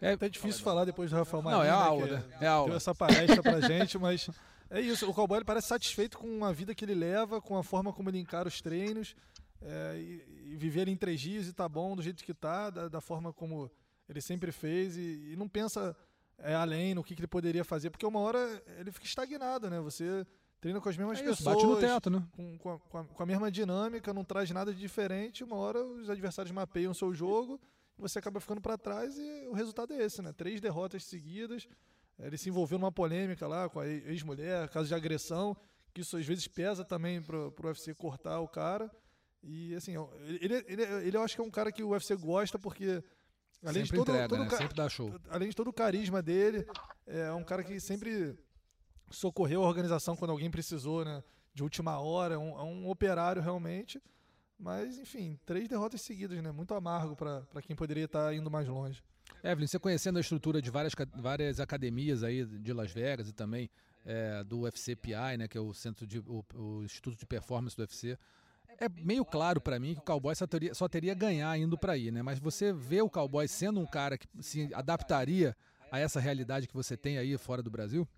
É, 0.00 0.12
até 0.12 0.28
difícil 0.28 0.62
falar 0.62 0.84
depois 0.84 1.10
do 1.10 1.16
Rafael 1.16 1.42
Marinho. 1.42 1.62
Não, 1.62 1.68
é 1.68 1.70
a 1.70 1.74
aula, 1.74 2.06
né? 2.06 2.24
É 2.40 2.46
a 2.46 2.52
aula. 2.52 2.68
Deu 2.68 2.76
essa 2.76 2.94
palestra 2.94 3.42
pra 3.42 3.60
gente, 3.66 3.98
mas 3.98 4.28
é 4.70 4.80
isso. 4.80 5.08
O 5.08 5.14
cowboy 5.14 5.42
parece 5.44 5.68
satisfeito 5.68 6.18
com 6.18 6.44
a 6.44 6.52
vida 6.52 6.74
que 6.74 6.84
ele 6.84 6.94
leva, 6.94 7.40
com 7.40 7.56
a 7.56 7.62
forma 7.62 7.92
como 7.92 8.10
ele 8.10 8.18
encara 8.18 8.48
os 8.48 8.60
treinos. 8.60 9.14
É, 9.62 9.96
e, 9.98 10.52
e, 10.52 10.56
viver 10.56 10.88
em 10.88 10.96
três 10.96 11.20
dias 11.20 11.46
e 11.46 11.52
tá 11.52 11.68
bom 11.68 11.94
do 11.94 12.00
jeito 12.00 12.24
que 12.24 12.32
tá, 12.32 12.70
da, 12.70 12.88
da 12.88 13.00
forma 13.00 13.30
como 13.30 13.70
ele 14.08 14.20
sempre 14.20 14.50
fez 14.50 14.96
e, 14.96 15.32
e 15.32 15.36
não 15.36 15.46
pensa 15.46 15.94
é, 16.38 16.54
além 16.54 16.94
no 16.94 17.04
que, 17.04 17.14
que, 17.14 17.20
ele 17.20 17.26
poderia 17.26 17.62
fazer, 17.62 17.90
porque 17.90 18.06
uma 18.06 18.20
hora 18.20 18.38
ele 18.78 18.90
fica 18.90 19.04
estagnado, 19.04 19.68
né? 19.68 19.78
Você 19.80 20.26
treina 20.60 20.80
com 20.80 20.88
as 20.88 20.96
mesmas 20.96 21.18
é 21.18 21.24
isso, 21.24 21.36
pessoas, 21.36 21.56
bate 21.56 21.66
no 21.66 21.76
teto, 21.76 22.10
né? 22.10 22.22
Com, 22.34 22.58
com, 22.58 22.70
a, 22.98 23.04
com, 23.04 23.22
a, 23.22 23.26
mesma 23.26 23.50
dinâmica, 23.50 24.14
não 24.14 24.24
traz 24.24 24.50
nada 24.50 24.72
de 24.72 24.80
diferente. 24.80 25.44
Uma 25.44 25.56
hora 25.56 25.82
os 25.84 26.08
adversários 26.08 26.52
mapeiam 26.52 26.92
o 26.92 26.94
seu 26.94 27.12
jogo 27.12 27.60
você 28.00 28.18
acaba 28.18 28.40
ficando 28.40 28.60
para 28.60 28.78
trás 28.78 29.16
e 29.18 29.48
o 29.48 29.52
resultado 29.52 29.92
é 29.92 30.02
esse, 30.02 30.22
né? 30.22 30.32
Três 30.32 30.60
derrotas 30.60 31.04
seguidas. 31.04 31.68
Ele 32.18 32.36
se 32.36 32.48
envolveu 32.48 32.78
numa 32.78 32.92
polêmica 32.92 33.46
lá 33.46 33.68
com 33.68 33.80
a 33.80 33.86
ex-mulher, 33.86 34.68
caso 34.68 34.88
de 34.88 34.94
agressão, 34.94 35.56
que 35.92 36.02
isso 36.02 36.16
às 36.16 36.26
vezes 36.26 36.46
pesa 36.46 36.84
também 36.84 37.22
para 37.22 37.36
o 37.36 37.54
UFC 37.64 37.94
cortar 37.94 38.40
o 38.40 38.48
cara. 38.48 38.90
E 39.42 39.74
assim, 39.74 39.94
ele, 40.40 40.64
ele, 40.66 40.82
ele 40.82 41.16
eu 41.16 41.22
acho 41.22 41.34
que 41.34 41.40
é 41.40 41.44
um 41.44 41.50
cara 41.50 41.72
que 41.72 41.82
o 41.82 41.90
UFC 41.90 42.14
gosta 42.16 42.58
porque 42.58 43.02
além 43.64 43.84
sempre 43.84 43.98
de 43.98 44.04
todo, 44.04 44.10
entrega, 44.10 44.28
todo 44.28 44.44
né? 44.44 44.50
sempre 44.50 44.74
dá 44.74 44.88
show. 44.88 45.14
além 45.30 45.48
de 45.48 45.56
todo 45.56 45.68
o 45.68 45.72
carisma 45.72 46.22
dele, 46.22 46.66
é 47.06 47.32
um 47.32 47.44
cara 47.44 47.64
que 47.64 47.80
sempre 47.80 48.38
socorreu 49.10 49.64
a 49.64 49.68
organização 49.68 50.14
quando 50.14 50.30
alguém 50.30 50.50
precisou, 50.50 51.04
né? 51.04 51.22
De 51.52 51.62
última 51.62 51.98
hora, 51.98 52.34
é 52.34 52.38
um, 52.38 52.58
é 52.58 52.62
um 52.62 52.88
operário 52.88 53.42
realmente. 53.42 54.00
Mas, 54.60 54.98
enfim, 54.98 55.38
três 55.46 55.66
derrotas 55.66 56.02
seguidas, 56.02 56.40
né? 56.42 56.52
Muito 56.52 56.74
amargo 56.74 57.16
para 57.16 57.62
quem 57.62 57.74
poderia 57.74 58.04
estar 58.04 58.26
tá 58.26 58.34
indo 58.34 58.50
mais 58.50 58.68
longe. 58.68 59.02
Evelyn, 59.42 59.66
você 59.66 59.78
conhecendo 59.78 60.18
a 60.18 60.20
estrutura 60.20 60.60
de 60.60 60.70
várias, 60.70 60.92
várias 61.16 61.60
academias 61.60 62.22
aí 62.22 62.44
de 62.44 62.72
Las 62.72 62.92
Vegas 62.92 63.28
e 63.28 63.32
também 63.32 63.70
é, 64.04 64.44
do 64.44 64.60
UFCPI, 64.62 65.38
né, 65.38 65.48
que 65.48 65.56
é 65.56 65.60
o 65.60 65.72
centro 65.72 66.06
de 66.06 66.18
o, 66.18 66.44
o 66.54 66.84
Instituto 66.84 67.16
de 67.16 67.24
Performance 67.24 67.74
do 67.74 67.80
UFC, 67.80 68.18
é 68.78 68.88
meio 68.88 69.24
claro 69.24 69.60
para 69.60 69.78
mim 69.78 69.94
que 69.94 70.00
o 70.00 70.04
Cowboy 70.04 70.34
só 70.34 70.46
teria, 70.46 70.74
só 70.74 70.88
teria 70.88 71.14
ganhar 71.14 71.58
indo 71.58 71.76
para 71.76 71.92
aí, 71.92 72.10
né? 72.10 72.22
Mas 72.22 72.38
você 72.38 72.72
vê 72.72 73.02
o 73.02 73.10
Cowboy 73.10 73.46
sendo 73.46 73.78
um 73.80 73.86
cara 73.86 74.16
que 74.16 74.26
se 74.40 74.72
adaptaria 74.74 75.56
a 75.90 75.98
essa 75.98 76.20
realidade 76.20 76.66
que 76.66 76.74
você 76.74 76.96
tem 76.96 77.18
aí 77.18 77.36
fora 77.36 77.62
do 77.62 77.70
Brasil? 77.70 78.08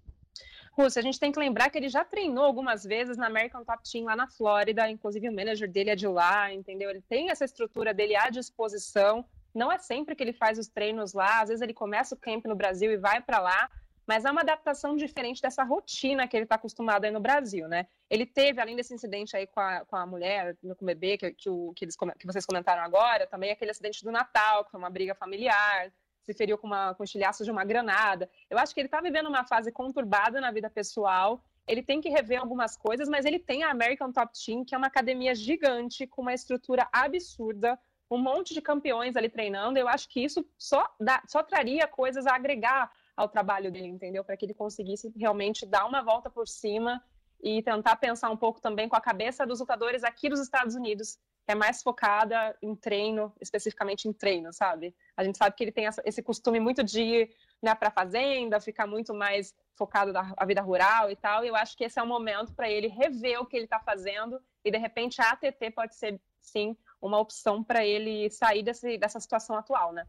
Russo, 0.72 0.98
a 0.98 1.02
gente 1.02 1.20
tem 1.20 1.30
que 1.30 1.38
lembrar 1.38 1.68
que 1.68 1.76
ele 1.76 1.90
já 1.90 2.02
treinou 2.02 2.44
algumas 2.44 2.82
vezes 2.82 3.18
na 3.18 3.26
American 3.26 3.62
Top 3.62 3.82
Team 3.90 4.04
lá 4.04 4.16
na 4.16 4.26
Flórida, 4.26 4.88
inclusive 4.88 5.28
o 5.28 5.32
manager 5.32 5.70
dele 5.70 5.90
é 5.90 5.94
de 5.94 6.06
lá, 6.06 6.52
entendeu? 6.52 6.88
Ele 6.88 7.02
tem 7.02 7.30
essa 7.30 7.44
estrutura 7.44 7.92
dele 7.92 8.16
à 8.16 8.30
disposição. 8.30 9.24
Não 9.54 9.70
é 9.70 9.78
sempre 9.78 10.14
que 10.14 10.22
ele 10.22 10.32
faz 10.32 10.58
os 10.58 10.68
treinos 10.68 11.12
lá, 11.12 11.42
às 11.42 11.50
vezes 11.50 11.60
ele 11.60 11.74
começa 11.74 12.14
o 12.14 12.18
camp 12.18 12.46
no 12.46 12.56
Brasil 12.56 12.90
e 12.90 12.96
vai 12.96 13.20
para 13.20 13.38
lá, 13.38 13.70
mas 14.06 14.24
é 14.24 14.30
uma 14.30 14.40
adaptação 14.40 14.96
diferente 14.96 15.42
dessa 15.42 15.62
rotina 15.62 16.26
que 16.26 16.36
ele 16.36 16.44
está 16.44 16.54
acostumado 16.54 17.04
aí 17.04 17.10
no 17.10 17.20
Brasil, 17.20 17.68
né? 17.68 17.86
Ele 18.08 18.24
teve, 18.24 18.58
além 18.58 18.74
desse 18.74 18.94
incidente 18.94 19.36
aí 19.36 19.46
com 19.46 19.60
a, 19.60 19.84
com 19.84 19.96
a 19.96 20.06
mulher, 20.06 20.56
com 20.56 20.84
o 20.84 20.86
bebê, 20.86 21.18
que, 21.18 21.32
que, 21.32 21.50
o, 21.50 21.72
que, 21.74 21.84
eles, 21.84 21.96
que 22.18 22.26
vocês 22.26 22.46
comentaram 22.46 22.82
agora, 22.82 23.26
também 23.26 23.50
aquele 23.50 23.70
acidente 23.70 24.02
do 24.02 24.10
Natal, 24.10 24.64
que 24.64 24.70
foi 24.70 24.80
uma 24.80 24.90
briga 24.90 25.14
familiar, 25.14 25.92
se 26.22 26.32
feriu 26.32 26.56
com, 26.56 26.66
uma, 26.66 26.94
com 26.94 27.04
de 27.04 27.50
uma 27.50 27.64
granada. 27.64 28.30
Eu 28.48 28.58
acho 28.58 28.72
que 28.72 28.80
ele 28.80 28.86
está 28.86 29.00
vivendo 29.00 29.28
uma 29.28 29.44
fase 29.44 29.70
conturbada 29.72 30.40
na 30.40 30.50
vida 30.50 30.70
pessoal. 30.70 31.42
Ele 31.66 31.82
tem 31.82 32.00
que 32.00 32.08
rever 32.08 32.40
algumas 32.40 32.76
coisas, 32.76 33.08
mas 33.08 33.24
ele 33.24 33.38
tem 33.38 33.62
a 33.62 33.70
American 33.70 34.12
Top 34.12 34.32
Team, 34.32 34.64
que 34.64 34.74
é 34.74 34.78
uma 34.78 34.86
academia 34.86 35.34
gigante, 35.34 36.06
com 36.06 36.22
uma 36.22 36.34
estrutura 36.34 36.88
absurda, 36.92 37.78
um 38.10 38.18
monte 38.18 38.54
de 38.54 38.60
campeões 38.60 39.16
ali 39.16 39.28
treinando. 39.28 39.78
Eu 39.78 39.88
acho 39.88 40.08
que 40.08 40.22
isso 40.22 40.44
só, 40.58 40.88
dá, 41.00 41.22
só 41.26 41.42
traria 41.42 41.86
coisas 41.86 42.26
a 42.26 42.34
agregar 42.34 42.90
ao 43.16 43.28
trabalho 43.28 43.70
dele, 43.70 43.88
entendeu? 43.88 44.24
Para 44.24 44.36
que 44.36 44.44
ele 44.44 44.54
conseguisse 44.54 45.12
realmente 45.16 45.66
dar 45.66 45.86
uma 45.86 46.02
volta 46.02 46.30
por 46.30 46.48
cima 46.48 47.02
e 47.42 47.62
tentar 47.62 47.96
pensar 47.96 48.30
um 48.30 48.36
pouco 48.36 48.60
também 48.60 48.88
com 48.88 48.96
a 48.96 49.00
cabeça 49.00 49.46
dos 49.46 49.60
lutadores 49.60 50.04
aqui 50.04 50.28
dos 50.28 50.40
Estados 50.40 50.74
Unidos, 50.74 51.18
é 51.52 51.54
mais 51.54 51.82
focada 51.82 52.56
em 52.60 52.74
treino, 52.74 53.32
especificamente 53.40 54.08
em 54.08 54.12
treino, 54.12 54.52
sabe? 54.52 54.94
A 55.16 55.22
gente 55.22 55.38
sabe 55.38 55.54
que 55.54 55.64
ele 55.64 55.72
tem 55.72 55.86
esse 56.04 56.22
costume 56.22 56.58
muito 56.58 56.82
de 56.82 57.02
ir 57.02 57.30
né, 57.62 57.74
para 57.74 57.88
a 57.88 57.92
fazenda, 57.92 58.60
ficar 58.60 58.86
muito 58.86 59.14
mais 59.14 59.54
focado 59.74 60.12
na 60.12 60.34
vida 60.46 60.60
rural 60.60 61.10
e 61.10 61.16
tal. 61.16 61.44
E 61.44 61.48
eu 61.48 61.56
acho 61.56 61.76
que 61.76 61.84
esse 61.84 61.98
é 61.98 62.02
o 62.02 62.06
momento 62.06 62.52
para 62.54 62.70
ele 62.70 62.88
rever 62.88 63.40
o 63.40 63.46
que 63.46 63.56
ele 63.56 63.64
está 63.64 63.78
fazendo 63.78 64.40
e 64.64 64.70
de 64.70 64.78
repente 64.78 65.20
a 65.20 65.30
ATT 65.30 65.70
pode 65.74 65.94
ser 65.94 66.20
sim 66.40 66.76
uma 67.00 67.18
opção 67.18 67.62
para 67.62 67.84
ele 67.84 68.30
sair 68.30 68.62
desse, 68.62 68.98
dessa 68.98 69.20
situação 69.20 69.56
atual, 69.56 69.92
né? 69.92 70.06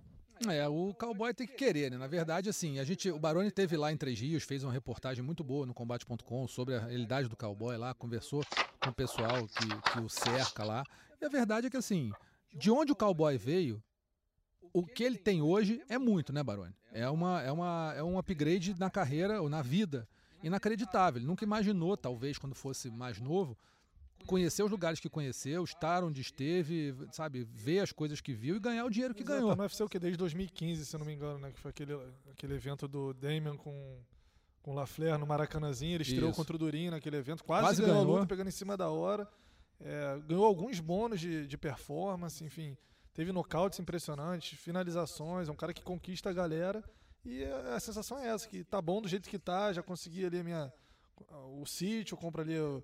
É, 0.52 0.68
o 0.68 0.94
cowboy 0.94 1.34
tem 1.34 1.48
que 1.48 1.54
querer, 1.54 1.92
né? 1.92 1.98
Na 1.98 2.08
verdade, 2.08 2.50
assim, 2.50 2.80
a 2.80 2.84
gente, 2.84 3.10
o 3.10 3.20
Baroni 3.20 3.50
teve 3.52 3.78
lá 3.78 3.92
em 3.92 3.98
Três 3.98 4.20
Rios, 4.20 4.44
fez 4.44 4.64
uma 4.64 4.74
reportagem 4.74 5.24
muito 5.24 5.44
boa 5.44 5.66
no 5.66 5.74
combate.com 5.74 6.48
sobre 6.48 6.76
a 6.76 6.80
realidade 6.80 7.30
do 7.30 7.38
cowboy 7.38 7.78
lá, 7.78 7.94
conversou 7.94 8.44
com 8.82 8.90
o 8.90 8.94
pessoal 8.94 9.48
que, 9.48 9.92
que 9.92 10.00
o 10.00 10.10
cerca 10.10 10.64
lá. 10.64 10.84
E 11.22 11.26
a 11.26 11.30
verdade 11.30 11.68
é 11.68 11.70
que, 11.70 11.78
assim, 11.78 12.12
de 12.54 12.70
onde 12.70 12.92
o 12.92 12.96
cowboy 12.96 13.38
veio, 13.38 13.82
o 14.74 14.86
que 14.86 15.04
ele 15.04 15.18
tem 15.18 15.42
hoje 15.42 15.82
é 15.88 15.98
muito, 15.98 16.34
né, 16.34 16.44
Baroni? 16.44 16.74
É, 16.92 17.10
uma, 17.10 17.42
é, 17.42 17.52
uma, 17.52 17.94
é 17.96 18.04
um 18.04 18.18
upgrade 18.18 18.76
na 18.80 18.90
carreira 18.90 19.42
ou 19.42 19.48
na 19.48 19.62
vida 19.62 20.08
inacreditável. 20.44 21.20
Ele 21.20 21.28
nunca 21.28 21.46
imaginou, 21.46 21.96
talvez, 21.96 22.38
quando 22.38 22.56
fosse 22.56 22.90
mais 22.90 23.20
novo, 23.20 23.58
conhecer 24.24 24.63
os 24.63 24.72
lugares 24.72 25.00
que 25.00 25.10
conheceu, 25.10 25.63
estar 25.63 26.03
onde 26.03 26.22
esteve, 26.22 26.96
sabe, 27.12 27.44
ver 27.44 27.80
as 27.80 27.92
coisas 27.92 28.22
que 28.22 28.34
viu 28.34 28.56
e 28.56 28.60
ganhar 28.60 28.86
o 28.86 28.89
dinheiro 28.89 29.13
que 29.13 29.22
Exato, 29.22 29.36
ganhou. 29.39 29.50
Tá 29.51 29.56
no 29.56 29.63
UFC 29.63 29.84
o 29.84 29.89
que? 29.89 30.00
Desde 30.00 30.18
2015, 30.18 30.86
se 30.86 30.98
não 30.98 31.06
me 31.06 31.13
engano, 31.13 31.39
né? 31.39 31.51
Que 31.51 31.60
foi 31.60 31.70
aquele, 31.70 31.94
aquele 32.32 32.56
evento 32.56 32.88
do 32.88 33.13
Damian 33.13 33.56
com, 33.56 33.98
com 34.62 34.72
o 34.72 34.74
Lafleur 34.74 35.18
no 35.18 35.27
Maracanãzinho. 35.27 35.96
Ele 35.96 36.03
estreou 36.03 36.30
Isso. 36.30 36.38
contra 36.38 36.56
o 36.56 36.60
Durinho 36.60 36.92
naquele 36.92 37.18
evento. 37.18 37.44
Quase, 37.44 37.68
Quase 37.68 37.82
ganhou, 37.82 37.98
ganhou. 37.98 38.15
a 38.15 38.20
luta, 38.20 38.27
pegando 38.27 38.48
em 38.48 38.51
cima 38.51 38.75
da 38.75 38.89
hora. 38.89 39.27
É, 39.80 40.20
ganhou 40.27 40.46
alguns 40.46 40.80
bônus 40.80 41.20
de, 41.20 41.46
de 41.46 41.58
performance, 41.58 42.44
enfim. 42.44 42.77
Teve 43.13 43.32
nocautes 43.32 43.80
impressionantes, 43.80 44.58
finalizações. 44.58 45.48
É 45.48 45.51
um 45.51 45.56
cara 45.56 45.74
que 45.74 45.84
conquista 45.84 46.30
a 46.30 46.34
galera. 46.34 46.84
E 47.25 47.44
a, 47.44 47.75
a 47.75 47.80
sensação 47.80 48.20
é 48.20 48.27
essa, 48.27 48.48
que 48.48 48.63
tá 48.63 48.82
bom 48.82 49.01
do 49.01 49.08
jeito 49.08 49.30
que 49.30 49.39
tá. 49.39 49.72
Já 49.72 49.84
consegui 49.84 50.25
ali 50.25 50.39
a 50.39 50.44
minha, 50.44 50.74
o 51.60 51.65
sítio, 51.65 52.18
compra 52.18 52.42
ali 52.42 52.58
o 52.60 52.84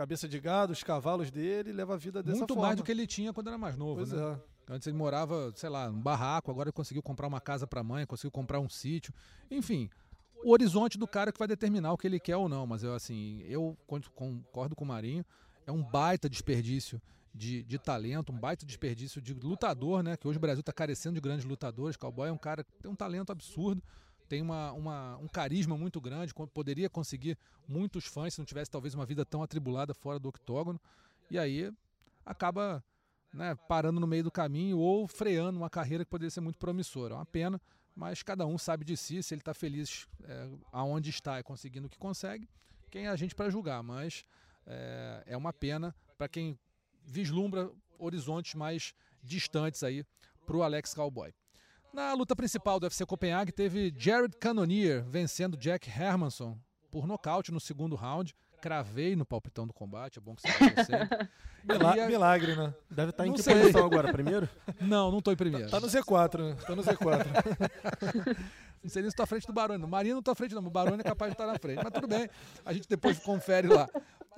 cabeça 0.00 0.26
de 0.26 0.40
gado, 0.40 0.72
os 0.72 0.82
cavalos 0.82 1.30
dele 1.30 1.72
leva 1.72 1.92
a 1.94 1.96
vida 1.98 2.22
dessa 2.22 2.38
Muito 2.38 2.54
forma. 2.54 2.68
mais 2.68 2.76
do 2.78 2.82
que 2.82 2.90
ele 2.90 3.06
tinha 3.06 3.32
quando 3.34 3.48
era 3.48 3.58
mais 3.58 3.76
novo, 3.76 3.96
Pois 3.96 4.12
né? 4.12 4.22
é. 4.68 4.72
Antes 4.72 4.86
ele 4.86 4.96
morava, 4.96 5.52
sei 5.56 5.68
lá, 5.68 5.90
num 5.90 6.00
barraco, 6.00 6.50
agora 6.50 6.68
ele 6.68 6.72
conseguiu 6.72 7.02
comprar 7.02 7.26
uma 7.26 7.40
casa 7.40 7.66
para 7.66 7.82
mãe, 7.82 8.06
conseguiu 8.06 8.30
comprar 8.30 8.60
um 8.60 8.68
sítio. 8.68 9.12
Enfim, 9.50 9.90
o 10.44 10.52
horizonte 10.52 10.96
do 10.96 11.06
cara 11.06 11.30
que 11.32 11.38
vai 11.38 11.46
determinar 11.48 11.92
o 11.92 11.98
que 11.98 12.06
ele 12.06 12.18
quer 12.20 12.36
ou 12.36 12.48
não. 12.48 12.66
Mas 12.66 12.82
eu, 12.82 12.94
assim, 12.94 13.42
eu 13.46 13.76
con- 13.86 14.00
concordo 14.14 14.74
com 14.76 14.84
o 14.84 14.88
Marinho, 14.88 15.24
é 15.66 15.72
um 15.72 15.82
baita 15.82 16.30
desperdício 16.30 17.02
de, 17.34 17.62
de 17.64 17.78
talento, 17.78 18.32
um 18.32 18.38
baita 18.38 18.64
desperdício 18.64 19.20
de 19.20 19.34
lutador, 19.34 20.02
né? 20.02 20.16
Que 20.16 20.26
hoje 20.26 20.38
o 20.38 20.40
Brasil 20.40 20.60
está 20.60 20.72
carecendo 20.72 21.16
de 21.16 21.20
grandes 21.20 21.44
lutadores. 21.44 21.96
Cowboy 21.96 22.28
é 22.28 22.32
um 22.32 22.38
cara 22.38 22.62
que 22.64 22.72
tem 22.80 22.90
um 22.90 22.94
talento 22.96 23.30
absurdo, 23.32 23.82
tem 24.30 24.40
uma, 24.40 24.70
uma- 24.72 25.16
um 25.18 25.26
carisma 25.26 25.76
muito 25.76 26.00
grande, 26.00 26.32
poderia 26.54 26.88
conseguir 26.88 27.36
muitos 27.66 28.06
fãs 28.06 28.32
se 28.34 28.38
não 28.38 28.46
tivesse 28.46 28.70
talvez 28.70 28.94
uma 28.94 29.04
vida 29.04 29.24
tão 29.26 29.42
atribulada 29.42 29.92
fora 29.92 30.20
do 30.20 30.28
octógono. 30.28 30.80
E 31.28 31.36
aí 31.36 31.72
acaba 32.24 32.82
né, 33.32 33.56
parando 33.68 33.98
no 33.98 34.06
meio 34.06 34.22
do 34.22 34.30
caminho 34.30 34.78
ou 34.78 35.08
freando 35.08 35.58
uma 35.58 35.68
carreira 35.68 36.04
que 36.04 36.10
poderia 36.12 36.30
ser 36.30 36.40
muito 36.40 36.60
promissora. 36.60 37.14
É 37.14 37.16
uma 37.16 37.26
pena, 37.26 37.60
mas 37.96 38.22
cada 38.22 38.46
um 38.46 38.56
sabe 38.56 38.84
de 38.84 38.96
si, 38.96 39.20
se 39.20 39.34
ele 39.34 39.40
está 39.40 39.52
feliz 39.52 40.06
é, 40.22 40.48
aonde 40.70 41.10
está 41.10 41.40
e 41.40 41.42
conseguindo 41.42 41.88
o 41.88 41.90
que 41.90 41.98
consegue, 41.98 42.48
quem 42.88 43.06
é 43.06 43.08
a 43.08 43.16
gente 43.16 43.34
para 43.34 43.50
julgar, 43.50 43.82
mas 43.82 44.24
é, 44.64 45.24
é 45.26 45.36
uma 45.36 45.52
pena 45.52 45.92
para 46.16 46.28
quem 46.28 46.56
vislumbra 47.04 47.68
horizontes 47.98 48.54
mais 48.54 48.94
distantes 49.24 49.82
aí 49.82 50.04
para 50.46 50.56
o 50.56 50.62
Alex 50.62 50.94
Cowboy. 50.94 51.34
Na 51.92 52.12
luta 52.14 52.36
principal 52.36 52.78
do 52.78 52.84
UFC 52.84 53.04
Copenhague 53.04 53.52
teve 53.52 53.92
Jared 53.96 54.36
Cannonier 54.38 55.02
vencendo 55.04 55.56
Jack 55.56 55.88
Hermanson 55.90 56.56
por 56.90 57.06
nocaute 57.06 57.50
no 57.52 57.60
segundo 57.60 57.96
round. 57.96 58.34
Cravei 58.62 59.16
no 59.16 59.24
palpitão 59.24 59.66
do 59.66 59.72
combate, 59.72 60.18
é 60.18 60.20
bom 60.20 60.34
que 60.34 60.42
você 60.42 60.48
você. 60.52 60.92
Mila- 61.64 61.96
E 61.96 62.00
a- 62.00 62.06
Milagre, 62.06 62.54
né? 62.54 62.74
Deve 62.90 63.10
estar 63.10 63.24
em 63.24 63.28
Não 63.30 63.34
que 63.36 63.42
sei. 63.42 63.54
posição 63.58 63.86
agora? 63.86 64.12
Primeiro? 64.12 64.48
Não, 64.80 65.10
não 65.10 65.18
estou 65.18 65.32
em 65.32 65.36
primeiro. 65.36 65.70
Tá 65.70 65.80
no 65.80 65.86
Z4, 65.86 66.38
né? 66.50 66.56
Tá 66.66 66.76
no 66.76 66.82
Z4. 66.82 67.24
Não 68.82 68.88
sei 68.88 69.02
nem 69.02 69.10
se 69.10 69.12
estou 69.12 69.24
à 69.24 69.26
frente 69.26 69.46
do 69.46 69.52
Baroni. 69.52 69.84
O 69.84 69.88
Marinho 69.88 70.14
não 70.14 70.20
está 70.20 70.32
à 70.32 70.34
frente, 70.34 70.54
não. 70.54 70.64
O 70.64 70.70
Baroni 70.70 71.00
é 71.00 71.04
capaz 71.04 71.30
de 71.30 71.34
estar 71.34 71.46
na 71.46 71.58
frente. 71.58 71.80
Mas 71.82 71.92
tudo 71.92 72.08
bem, 72.08 72.28
a 72.64 72.72
gente 72.72 72.88
depois 72.88 73.18
confere 73.18 73.68
lá. 73.68 73.88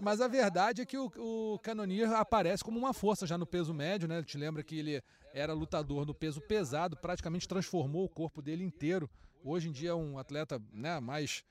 Mas 0.01 0.21
a 0.21 0.27
verdade 0.27 0.83
é 0.83 0.85
que 0.85 0.99
o, 0.99 1.13
o 1.17 1.59
Cannonier 1.61 2.11
aparece 2.13 2.65
como 2.65 2.77
uma 2.77 2.93
força 2.93 3.25
já 3.25 3.39
no 3.39 3.47
peso 3.47 3.73
médio, 3.73 4.09
né? 4.09 4.21
Te 4.23 4.37
lembra 4.37 4.63
que 4.65 4.77
ele 4.77 5.03
era 5.33 5.53
lutador 5.53 6.05
no 6.05 6.13
peso 6.13 6.41
pesado, 6.41 6.97
praticamente 6.97 7.47
transformou 7.47 8.05
o 8.05 8.09
corpo 8.09 8.43
dele 8.43 8.65
inteiro. 8.65 9.09
Hoje 9.45 9.69
em 9.69 9.73
dia 9.73 9.91
é 9.91 9.95
um 9.95 10.19
atleta 10.19 10.61
né, 10.73 10.99
mais. 10.99 11.45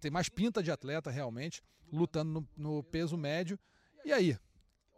tem 0.00 0.10
mais 0.10 0.28
pinta 0.28 0.62
de 0.62 0.72
atleta 0.72 1.10
realmente, 1.10 1.62
lutando 1.92 2.32
no, 2.32 2.48
no 2.56 2.82
peso 2.82 3.16
médio. 3.16 3.56
E 4.04 4.12
aí? 4.12 4.36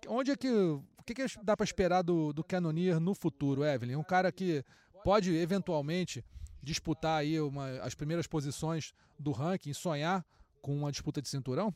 Onde 0.06 0.30
é 0.30 0.36
que. 0.36 0.48
O 0.48 0.84
que, 1.04 1.14
que 1.14 1.24
dá 1.42 1.56
para 1.56 1.64
esperar 1.64 2.02
do, 2.02 2.32
do 2.32 2.44
Cannonier 2.44 3.00
no 3.00 3.14
futuro, 3.14 3.64
Evelyn? 3.64 3.96
Um 3.96 4.04
cara 4.04 4.30
que 4.30 4.62
pode 5.02 5.34
eventualmente 5.34 6.22
disputar 6.62 7.20
aí 7.20 7.40
uma- 7.40 7.80
as 7.80 7.94
primeiras 7.94 8.26
posições 8.26 8.92
do 9.18 9.30
ranking, 9.32 9.72
sonhar 9.72 10.24
com 10.60 10.74
uma 10.76 10.90
disputa 10.92 11.20
de 11.22 11.28
cinturão? 11.28 11.74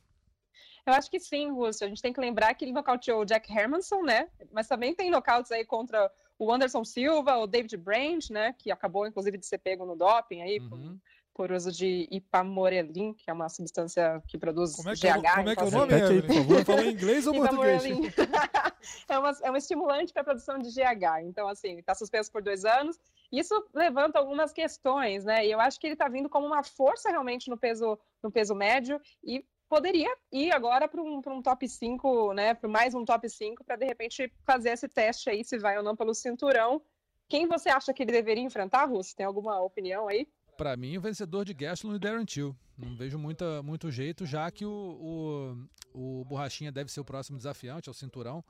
Eu 0.85 0.93
acho 0.95 1.11
que 1.11 1.21
sim, 1.21 1.51
Russo. 1.51 1.85
A 1.85 1.89
gente 1.89 2.03
tem 2.03 2.13
que 2.13 2.21
lembrar 2.21 2.53
que 2.55 2.65
ele 2.65 2.73
nocauteou 2.73 3.21
o 3.23 3.25
Jack 3.25 3.53
Hermanson, 3.53 4.03
né? 4.03 4.29
Mas 4.53 4.67
também 4.67 4.95
tem 4.95 5.11
nocautes 5.11 5.53
aí 5.53 5.65
contra 5.65 6.11
o 6.39 6.53
Anderson 6.53 6.85
Silva, 6.85 7.37
o 7.39 7.47
David 7.47 7.77
Brandt, 7.77 8.33
né? 8.33 8.53
Que 8.59 8.71
acabou, 8.73 9.07
inclusive, 9.07 9.39
de 9.39 9.47
ser 9.47 9.59
pego 9.59 9.87
no 9.87 9.95
doping 9.97 10.43
aí 10.43 10.61
por, 10.69 10.77
Uhum. 10.79 10.99
por 11.33 11.53
uso 11.53 11.71
de 11.71 12.09
ipamorelin, 12.11 13.15
que 13.15 13.31
é 13.31 13.33
uma 13.33 13.49
substância 13.49 14.21
que 14.27 14.37
produz 14.37 14.75
Como 14.75 14.91
é 14.91 14.95
que, 14.97 15.07
é, 15.07 15.13
GH. 15.13 15.35
como 15.37 15.49
é, 15.51 15.55
que 15.55 15.61
é 15.61 15.65
o 15.65 15.69
então, 15.69 15.81
nome, 15.81 15.93
Evelyn? 15.95 16.23
por 16.27 16.35
favor. 16.35 16.65
Falou 16.65 16.83
em 16.85 16.91
inglês 16.93 17.27
ou 17.29 17.33
português? 17.35 17.83
É, 19.09 19.17
uma, 19.17 19.31
é 19.45 19.51
um 19.53 19.57
estimulante 19.57 20.13
para 20.13 20.23
a 20.23 20.25
produção 20.25 20.59
de 20.59 20.69
GH. 20.71 21.23
Então, 21.23 21.47
assim, 21.47 21.79
está 21.79 21.95
suspenso 21.95 22.33
por 22.33 22.43
dois 22.43 22.65
anos. 22.65 22.99
Isso 23.33 23.55
levanta 23.75 24.19
algumas 24.19 24.53
questões, 24.53 25.25
né? 25.25 25.47
E 25.47 25.51
eu 25.51 25.59
acho 25.59 25.81
que 25.81 25.87
ele 25.87 25.95
está 25.95 26.07
vindo 26.07 26.29
como 26.29 26.47
uma 26.47 26.63
força 26.63 27.09
realmente 27.09 27.49
no 27.49 27.57
peso, 27.57 27.99
no 28.23 28.31
peso 28.31 28.55
médio 28.55 29.01
e 29.25 29.43
poderia 29.71 30.15
ir 30.31 30.53
agora 30.53 30.87
para 30.87 31.01
um, 31.01 31.23
pra 31.23 31.33
um 31.33 31.41
top 31.41 31.67
5, 31.67 32.35
né? 32.35 32.53
Para 32.53 32.69
mais 32.69 32.95
um 32.95 33.07
top 33.07 33.27
5, 33.27 33.65
para 33.65 33.77
de 33.77 33.87
repente 33.87 34.31
fazer 34.45 34.69
esse 34.69 34.87
teste 34.87 35.31
aí, 35.31 35.43
se 35.43 35.59
vai 35.59 35.79
ou 35.79 35.83
não 35.83 35.97
pelo 35.97 36.15
cinturão. 36.15 36.83
Quem 37.27 37.47
você 37.47 37.71
acha 37.71 37.95
que 37.95 38.03
ele 38.03 38.13
deveria 38.13 38.45
enfrentar, 38.45 38.85
Russo? 38.85 39.17
Tem 39.17 39.25
alguma 39.25 39.59
opinião 39.63 40.09
aí? 40.09 40.29
Para 40.59 40.77
mim, 40.77 40.99
o 40.99 41.01
vencedor 41.01 41.47
de 41.47 41.55
Gastelum 41.55 41.97
e 41.97 41.99
Darren 41.99 42.27
Till. 42.27 42.55
Não 42.77 42.95
vejo 42.95 43.19
muita, 43.19 43.63
muito 43.63 43.91
jeito, 43.91 44.27
já 44.27 44.51
que 44.51 44.67
o, 44.67 45.67
o, 45.95 46.21
o 46.21 46.25
Borrachinha 46.27 46.71
deve 46.71 46.93
ser 46.93 47.01
o 47.01 47.05
próximo 47.05 47.39
desafiante 47.39 47.89
ao 47.89 47.95
cinturão. 47.95 48.45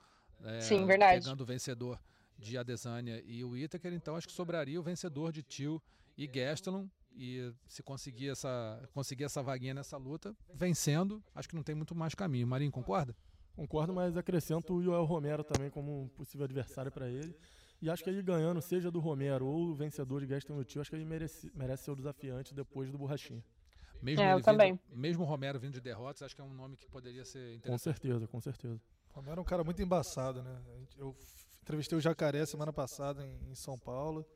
é, 0.45 0.61
Sim, 0.61 0.87
verdade. 0.87 1.23
Pegando 1.23 1.43
o 1.43 1.47
vencedor 1.47 2.01
de 2.42 2.58
Adesanya 2.58 3.22
e 3.25 3.42
o 3.44 3.50
Whittaker, 3.50 3.92
então 3.92 4.16
acho 4.16 4.26
que 4.26 4.32
sobraria 4.32 4.78
o 4.78 4.82
vencedor 4.82 5.32
de 5.32 5.42
Till 5.42 5.80
e 6.16 6.26
Gastelum. 6.26 6.88
E 7.14 7.52
se 7.68 7.82
conseguir 7.82 8.30
essa, 8.30 8.88
conseguir 8.94 9.25
essa 9.25 9.42
vaguinha 9.42 9.75
nessa 9.75 9.99
luta, 9.99 10.34
vencendo, 10.54 11.22
acho 11.34 11.46
que 11.46 11.54
não 11.54 11.62
tem 11.62 11.75
muito 11.75 11.94
mais 11.94 12.14
caminho. 12.14 12.46
Marinho, 12.46 12.72
concorda? 12.72 13.14
Concordo, 13.54 13.92
mas 13.92 14.16
acrescento 14.16 14.72
o 14.75 14.82
Joel 14.82 15.04
Romero 15.04 15.44
também 15.44 15.68
como 15.68 16.04
um 16.04 16.08
possível 16.08 16.44
adversário 16.44 16.90
para 16.90 17.08
ele. 17.08 17.37
E 17.82 17.90
acho 17.90 18.02
que 18.02 18.08
ele 18.08 18.22
ganhando, 18.22 18.62
seja 18.62 18.90
do 18.90 18.99
Romero 18.99 19.44
ou 19.46 19.68
o 19.68 19.75
vencedor 19.75 20.20
de 20.20 20.26
Gaston 20.26 20.62
Tio, 20.64 20.80
acho 20.80 20.88
que 20.88 20.96
ele 20.96 21.04
merece, 21.04 21.50
merece 21.54 21.84
ser 21.84 21.90
o 21.90 21.96
desafiante 21.96 22.54
depois 22.54 22.90
do 22.90 22.96
Borrachinha. 22.96 23.44
Mesmo 24.00 24.22
É, 24.22 24.32
eu 24.32 24.40
também. 24.40 24.72
Vindo, 24.72 24.99
mesmo 24.99 25.22
o 25.25 25.26
Romero 25.26 25.61
vindo 25.61 25.75
de 25.75 25.80
derrotas, 25.80 26.22
acho 26.22 26.34
que 26.34 26.40
é 26.40 26.44
um 26.44 26.54
nome 26.54 26.76
que 26.76 26.87
poderia 26.87 27.25
ser 27.25 27.40
Com 27.40 27.56
interessante. 27.56 27.82
certeza, 27.82 28.26
com 28.26 28.40
certeza. 28.40 28.80
Romero 29.11 29.38
é 29.38 29.42
um 29.42 29.44
cara 29.44 29.62
muito 29.62 29.82
embaçado, 29.82 30.42
né? 30.42 30.62
Eu 30.96 31.14
entrevistei 31.62 31.97
o 31.97 32.00
Jacaré 32.00 32.45
semana 32.47 32.73
passada 32.73 33.25
em, 33.25 33.50
em 33.50 33.54
São 33.54 33.78
Paulo. 33.78 34.26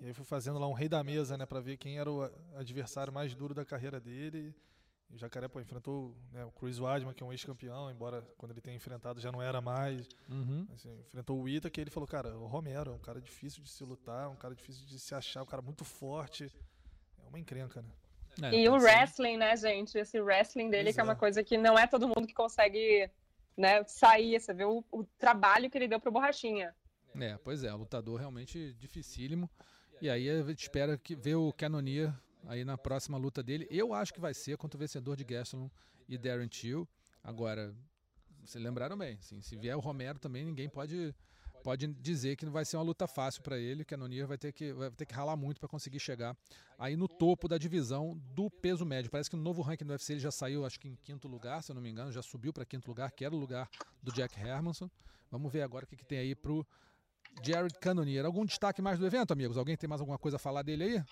E 0.00 0.06
aí 0.06 0.12
fui 0.12 0.24
fazendo 0.24 0.58
lá 0.58 0.66
um 0.66 0.72
rei 0.72 0.88
da 0.88 1.02
mesa, 1.04 1.36
né? 1.36 1.46
Pra 1.46 1.60
ver 1.60 1.76
quem 1.76 1.98
era 1.98 2.10
o 2.10 2.28
adversário 2.56 3.12
mais 3.12 3.34
duro 3.34 3.54
da 3.54 3.64
carreira 3.64 4.00
dele. 4.00 4.54
E 5.08 5.14
o 5.14 5.18
Jacaré, 5.18 5.46
pô, 5.46 5.60
enfrentou 5.60 6.16
né, 6.32 6.42
o 6.44 6.50
Chris 6.50 6.80
Weidman, 6.80 7.14
que 7.14 7.22
é 7.22 7.26
um 7.26 7.32
ex-campeão, 7.32 7.90
embora 7.90 8.22
quando 8.38 8.52
ele 8.52 8.62
tenha 8.62 8.74
enfrentado 8.74 9.20
já 9.20 9.30
não 9.30 9.42
era 9.42 9.60
mais. 9.60 10.08
Uhum. 10.28 10.66
Assim, 10.74 10.98
enfrentou 11.00 11.40
o 11.40 11.48
Ita, 11.48 11.68
que 11.70 11.80
ele 11.80 11.90
falou, 11.90 12.06
cara, 12.06 12.36
o 12.36 12.46
Romero 12.46 12.92
é 12.92 12.94
um 12.94 12.98
cara 12.98 13.20
difícil 13.20 13.62
de 13.62 13.68
se 13.68 13.84
lutar, 13.84 14.30
um 14.30 14.36
cara 14.36 14.54
difícil 14.54 14.86
de 14.86 14.98
se 14.98 15.14
achar, 15.14 15.42
um 15.42 15.46
cara 15.46 15.60
muito 15.60 15.84
forte. 15.84 16.50
É 17.22 17.28
uma 17.28 17.38
encrenca, 17.38 17.82
né? 17.82 17.90
É, 18.50 18.54
E 18.54 18.66
o 18.66 18.72
pode 18.72 18.84
ser. 18.84 18.88
wrestling, 18.90 19.36
né, 19.36 19.54
gente? 19.56 19.98
Esse 19.98 20.18
wrestling 20.18 20.70
dele, 20.70 20.84
Pois 20.84 20.94
que 20.94 21.00
é 21.00 21.04
uma 21.04 21.12
é. 21.12 21.16
coisa 21.16 21.44
que 21.44 21.58
não 21.58 21.78
é 21.78 21.86
todo 21.86 22.08
mundo 22.08 22.26
que 22.26 22.32
consegue 22.34 23.10
né, 23.56 23.84
sair. 23.84 24.40
Você 24.40 24.52
vê 24.52 24.64
o, 24.64 24.84
o 24.90 25.04
trabalho 25.18 25.70
que 25.70 25.78
ele 25.78 25.88
deu 25.88 26.00
pro 26.00 26.12
Borrachinha. 26.12 26.74
É, 27.14 27.36
pois 27.38 27.62
é, 27.64 27.72
lutador 27.72 28.18
realmente 28.18 28.72
dificílimo. 28.74 29.50
E 30.00 30.08
aí 30.08 30.28
a 30.28 30.42
gente 30.42 30.62
espera 30.62 30.98
que 30.98 31.14
ver 31.14 31.36
o 31.36 31.52
Cannonier 31.52 32.12
aí 32.46 32.64
na 32.64 32.76
próxima 32.76 33.18
luta 33.18 33.42
dele. 33.42 33.66
Eu 33.70 33.94
acho 33.94 34.12
que 34.12 34.20
vai 34.20 34.34
ser 34.34 34.56
contra 34.56 34.76
o 34.76 34.80
vencedor 34.80 35.16
de 35.16 35.24
Gastelum 35.24 35.70
e 36.08 36.18
Darren 36.18 36.48
Till. 36.48 36.88
Agora, 37.22 37.74
vocês 38.44 38.62
lembraram 38.62 38.96
bem, 38.98 39.16
assim, 39.20 39.40
se 39.40 39.56
vier 39.56 39.76
o 39.76 39.80
Romero 39.80 40.18
também, 40.18 40.44
ninguém 40.44 40.68
pode 40.68 41.14
pode 41.62 41.86
dizer 41.86 42.36
que 42.36 42.44
não 42.44 42.52
vai 42.52 42.64
ser 42.64 42.76
uma 42.76 42.82
luta 42.82 43.06
fácil 43.06 43.42
para 43.42 43.58
ele. 43.58 43.82
O 43.82 43.86
Cannonier 43.86 44.26
vai 44.26 44.36
ter 44.36 44.52
que 44.52 44.72
vai 44.72 44.90
ter 44.90 45.06
que 45.06 45.14
ralar 45.14 45.36
muito 45.36 45.60
para 45.60 45.68
conseguir 45.68 46.00
chegar 46.00 46.36
aí 46.78 46.96
no 46.96 47.06
topo 47.06 47.48
da 47.48 47.56
divisão 47.56 48.20
do 48.34 48.50
peso 48.50 48.84
médio. 48.84 49.10
Parece 49.10 49.30
que 49.30 49.36
no 49.36 49.42
novo 49.42 49.62
ranking 49.62 49.84
do 49.84 49.92
UFC 49.92 50.14
ele 50.14 50.20
já 50.20 50.30
saiu, 50.30 50.66
acho 50.66 50.78
que 50.78 50.88
em 50.88 50.96
quinto 50.96 51.28
lugar, 51.28 51.62
se 51.62 51.70
eu 51.70 51.74
não 51.74 51.82
me 51.82 51.90
engano, 51.90 52.10
já 52.10 52.22
subiu 52.22 52.52
para 52.52 52.64
quinto 52.64 52.88
lugar, 52.88 53.10
que 53.12 53.24
era 53.24 53.34
o 53.34 53.38
lugar 53.38 53.68
do 54.02 54.12
Jack 54.12 54.38
Hermanson. 54.38 54.90
Vamos 55.30 55.50
ver 55.52 55.62
agora 55.62 55.84
o 55.84 55.88
que, 55.88 55.96
que 55.96 56.04
tem 56.04 56.18
aí 56.18 56.34
pro 56.34 56.66
Jared 57.42 57.74
Cannonier. 57.78 58.26
Algum 58.26 58.44
destaque 58.44 58.82
mais 58.82 58.98
do 58.98 59.06
evento, 59.06 59.32
amigos? 59.32 59.56
Alguém 59.56 59.76
tem 59.76 59.88
mais 59.88 60.00
alguma 60.00 60.18
coisa 60.18 60.36
a 60.36 60.40
falar 60.40 60.62
dele 60.62 60.84
aí? 60.84 61.04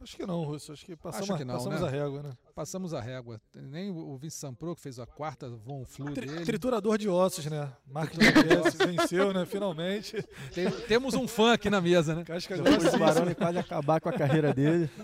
Acho 0.00 0.16
que 0.18 0.26
não, 0.26 0.42
Russo. 0.44 0.72
Acho 0.72 0.84
que 0.84 0.94
passamos, 0.94 1.30
Acho 1.30 1.38
que 1.38 1.44
não, 1.46 1.54
passamos 1.54 1.80
né? 1.80 1.86
a 1.86 1.90
régua, 1.90 2.22
né? 2.22 2.30
Passamos 2.54 2.92
a 2.94 3.00
régua. 3.00 3.40
Nem 3.54 3.90
o 3.90 4.16
Vince 4.18 4.36
Sampro, 4.36 4.74
que 4.76 4.82
fez 4.82 4.98
a 4.98 5.06
quarta 5.06 5.48
Von 5.48 5.84
Flu 5.86 6.12
Tri- 6.12 6.26
dele. 6.26 6.44
Triturador 6.44 6.98
de 6.98 7.08
ossos, 7.08 7.46
né? 7.46 7.72
Marquez 7.86 8.18
venceu, 8.76 9.32
né? 9.32 9.46
Finalmente. 9.46 10.22
Tem- 10.54 10.70
temos 10.86 11.14
um 11.14 11.26
fã 11.26 11.54
aqui 11.54 11.70
na 11.70 11.80
mesa, 11.80 12.14
né? 12.14 12.22
Casca 12.24 12.54
Depois 12.54 12.74
do 12.74 12.80
grossíssima. 12.80 13.06
Baroni 13.06 13.34
quase 13.34 13.58
acabar 13.58 14.00
com 14.00 14.08
a 14.10 14.12
carreira 14.12 14.52
dele. 14.52 14.90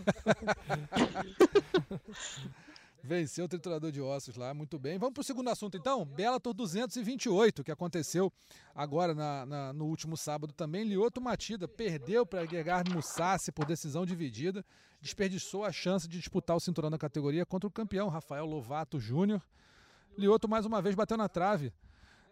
Venceu 3.03 3.47
o 3.47 3.49
triturador 3.49 3.91
de 3.91 4.01
ossos 4.01 4.37
lá, 4.37 4.53
muito 4.53 4.79
bem. 4.79 4.99
Vamos 4.99 5.15
para 5.15 5.23
o 5.23 5.25
segundo 5.25 5.49
assunto 5.49 5.77
então. 5.77 6.05
Bellator 6.05 6.53
228, 6.53 7.65
que 7.65 7.71
aconteceu 7.73 8.31
agora 8.75 9.15
na- 9.15 9.47
na- 9.47 9.73
no 9.73 9.87
último 9.87 10.17
sábado 10.17 10.53
também. 10.53 10.85
Lioto 10.85 11.21
Matida 11.21 11.67
perdeu 11.67 12.27
para 12.27 12.45
Gerard 12.45 12.93
Mussassi 12.93 13.51
por 13.51 13.65
decisão 13.65 14.05
dividida. 14.05 14.65
Desperdiçou 15.01 15.65
a 15.65 15.73
chance 15.73 16.07
de 16.07 16.19
disputar 16.19 16.57
o 16.57 16.61
cinturão 16.61 16.91
da 16.91 16.99
categoria 16.99 17.47
contra 17.47 17.67
o 17.67 17.71
campeão 17.71 18.09
Rafael 18.09 18.45
Lovato 18.45 19.01
Júnior. 19.01 19.41
Lioto 20.19 20.47
mais 20.47 20.67
uma 20.67 20.83
vez 20.83 20.95
bateu 20.95 21.17
na 21.17 21.29
trave. 21.29 21.73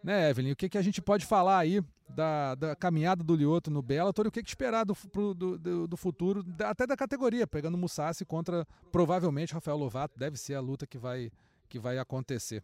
Né, 0.03 0.29
Evelyn? 0.29 0.51
O 0.51 0.55
que, 0.55 0.69
que 0.69 0.77
a 0.77 0.81
gente 0.81 1.01
pode 1.01 1.25
falar 1.25 1.57
aí 1.59 1.81
da, 2.07 2.55
da 2.55 2.75
caminhada 2.75 3.23
do 3.23 3.35
Lioto 3.35 3.69
no 3.69 3.81
Bellator 3.81 4.25
e 4.25 4.29
o 4.29 4.31
que, 4.31 4.41
que 4.41 4.49
esperar 4.49 4.85
do, 4.85 4.95
pro- 4.95 5.33
do, 5.33 5.87
do- 5.87 5.97
futuro, 5.97 6.43
até 6.63 6.87
da 6.87 6.95
categoria, 6.95 7.45
pegando 7.45 7.77
Mussassi 7.77 8.25
contra 8.25 8.65
provavelmente 8.91 9.53
Rafael 9.53 9.77
Lovato, 9.77 10.17
deve 10.17 10.37
ser 10.37 10.55
a 10.55 10.61
luta 10.61 10.87
que 10.87 10.97
vai, 10.97 11.31
que 11.67 11.77
vai 11.77 11.97
acontecer. 11.97 12.63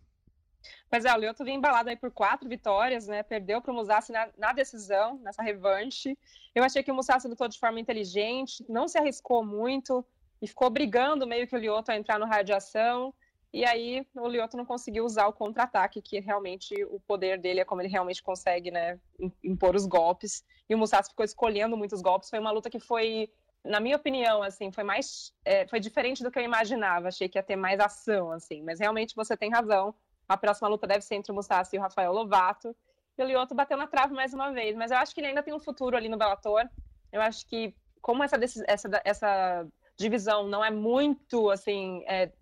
Pois 0.89 1.06
é, 1.06 1.13
o 1.13 1.18
Lyoto 1.18 1.44
vinha 1.44 1.58
embalado 1.58 1.89
aí 1.89 1.96
por 1.96 2.10
quatro 2.10 2.50
vitórias, 2.50 3.06
né? 3.06 3.22
Perdeu 3.22 3.62
para 3.62 3.72
o 3.72 3.75
Musashi 3.75 4.12
na, 4.12 4.30
na 4.36 4.51
decisão, 4.51 5.20
nessa 5.20 5.44
revanche. 5.44 6.18
Eu 6.56 6.63
achei 6.63 6.82
que 6.82 6.92
o 6.92 6.96
Musashi 6.96 7.27
lutou 7.27 7.48
de 7.48 7.60
forma 7.60 7.80
inteligente, 7.80 8.65
não 8.68 8.88
se 8.88 8.98
arriscou 8.98 9.46
muito 9.46 10.04
e 10.42 10.48
ficou 10.48 10.70
brigando 10.72 11.27
meio 11.27 11.48
que 11.48 11.56
o 11.56 11.60
Lyoto 11.60 11.92
a 11.92 11.96
entrar 11.98 12.18
no 12.18 12.25
raio 12.25 12.44
de 12.46 12.54
ação. 12.54 13.13
E 13.56 13.64
aí 13.64 14.06
o 14.14 14.28
Lyoto 14.28 14.58
não 14.58 14.66
conseguiu 14.66 15.06
usar 15.06 15.28
o 15.28 15.32
contra-ataque, 15.34 16.02
que 16.02 16.20
realmente 16.20 16.76
o 16.90 17.00
poder 17.00 17.40
dele 17.40 17.62
é 17.62 17.64
como 17.64 17.82
ele 17.82 17.88
realmente 17.88 18.22
consegue, 18.22 18.70
né, 18.70 19.00
im- 19.18 19.32
impor 19.42 19.78
os 19.78 19.86
golpes. 19.86 20.44
E 20.70 20.76
o 20.76 20.78
Musashi 20.78 21.12
ficou 21.12 21.24
escolhendo 21.24 21.78
muitos 21.78 22.02
golpes. 22.02 22.30
Foi 22.30 22.38
uma 22.38 22.52
luta 22.52 22.70
que 22.70 22.82
foi, 22.82 23.32
na 23.64 23.80
minha 23.80 23.96
opinião, 23.96 24.44
assim, 24.44 24.74
foi 24.74 24.84
mais, 24.84 25.34
é, 25.46 25.66
foi 25.70 25.80
diferente 25.80 26.22
do 26.22 26.30
que 26.30 26.38
eu 26.38 26.44
imaginava. 26.44 27.08
Achei 27.08 27.30
que 27.30 27.38
ia 27.38 27.44
ter 27.44 27.56
mais 27.56 27.80
ação, 27.80 28.30
assim. 28.30 28.62
Mas 28.62 28.82
realmente 28.82 29.16
você 29.16 29.38
tem 29.38 29.50
razão. 29.50 29.96
A 30.28 30.36
próxima 30.36 30.68
luta 30.68 30.86
deve 30.86 31.06
ser 31.06 31.16
entre 31.16 31.32
o 31.32 31.36
Musashi 31.36 31.78
e 31.78 31.80
o 31.80 31.82
Rafael 31.82 32.12
Lovato. 32.12 32.76
E 33.18 33.24
o 33.24 33.26
Lyoto 33.26 33.56
bateu 33.56 33.78
na 33.78 33.88
trave 33.88 34.14
mais 34.14 34.34
uma 34.34 34.52
vez. 34.52 34.76
Mas 34.76 34.92
eu 34.92 34.98
acho 34.98 35.16
que 35.16 35.22
ele 35.22 35.28
ainda 35.28 35.42
tem 35.42 35.54
um 35.54 35.60
futuro 35.62 35.96
ali 35.96 36.10
no 36.10 36.18
Bellator. 36.18 36.68
Eu 37.10 37.22
acho 37.22 37.48
que, 37.48 37.74
como 38.02 38.22
essa, 38.22 38.38
essa, 38.68 39.02
essa 39.06 39.66
divisão 39.98 40.46
não 40.46 40.62
é 40.62 40.70
muito, 40.70 41.50
assim, 41.50 42.04
é, 42.06 42.34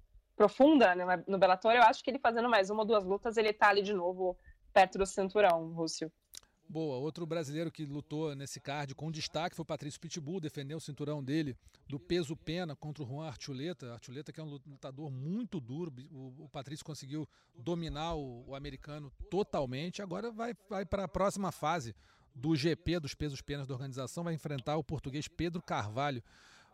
profunda 0.43 0.93
né, 0.93 1.23
no 1.25 1.37
Bellator, 1.37 1.71
eu 1.71 1.83
acho 1.83 2.03
que 2.03 2.11
ele 2.11 2.19
fazendo 2.19 2.49
mais 2.49 2.69
uma 2.69 2.81
ou 2.81 2.85
duas 2.85 3.05
lutas, 3.05 3.37
ele 3.37 3.53
tá 3.53 3.69
ali 3.69 3.81
de 3.81 3.93
novo 3.93 4.37
perto 4.73 4.97
do 4.97 5.05
cinturão, 5.05 5.71
Rússio. 5.73 6.11
Boa, 6.67 6.97
outro 6.97 7.25
brasileiro 7.25 7.71
que 7.71 7.85
lutou 7.85 8.35
nesse 8.35 8.59
card 8.59 8.93
com 8.95 9.11
destaque 9.11 9.55
foi 9.55 9.63
o 9.63 9.65
Patrício 9.65 9.99
Pitbull, 10.01 10.41
defendeu 10.41 10.77
o 10.77 10.81
cinturão 10.81 11.23
dele 11.23 11.55
do 11.87 11.99
peso 11.99 12.35
pena 12.35 12.75
contra 12.75 13.03
o 13.03 13.07
Juan 13.07 13.27
Archuleta. 13.27 13.93
Archuleta 13.93 14.33
que 14.33 14.39
é 14.39 14.43
um 14.43 14.59
lutador 14.65 15.09
muito 15.09 15.61
duro, 15.61 15.93
o, 16.11 16.45
o 16.45 16.49
Patrício 16.49 16.83
conseguiu 16.83 17.27
dominar 17.55 18.15
o, 18.15 18.43
o 18.47 18.55
americano 18.55 19.11
totalmente. 19.29 20.01
Agora 20.01 20.31
vai, 20.31 20.53
vai 20.69 20.85
para 20.85 21.03
a 21.03 21.07
próxima 21.07 21.51
fase 21.51 21.95
do 22.35 22.55
GP 22.55 22.99
dos 22.99 23.13
pesos 23.13 23.41
penas 23.41 23.67
da 23.67 23.73
organização, 23.73 24.23
vai 24.23 24.33
enfrentar 24.33 24.75
o 24.75 24.83
português 24.83 25.27
Pedro 25.27 25.61
Carvalho. 25.61 26.23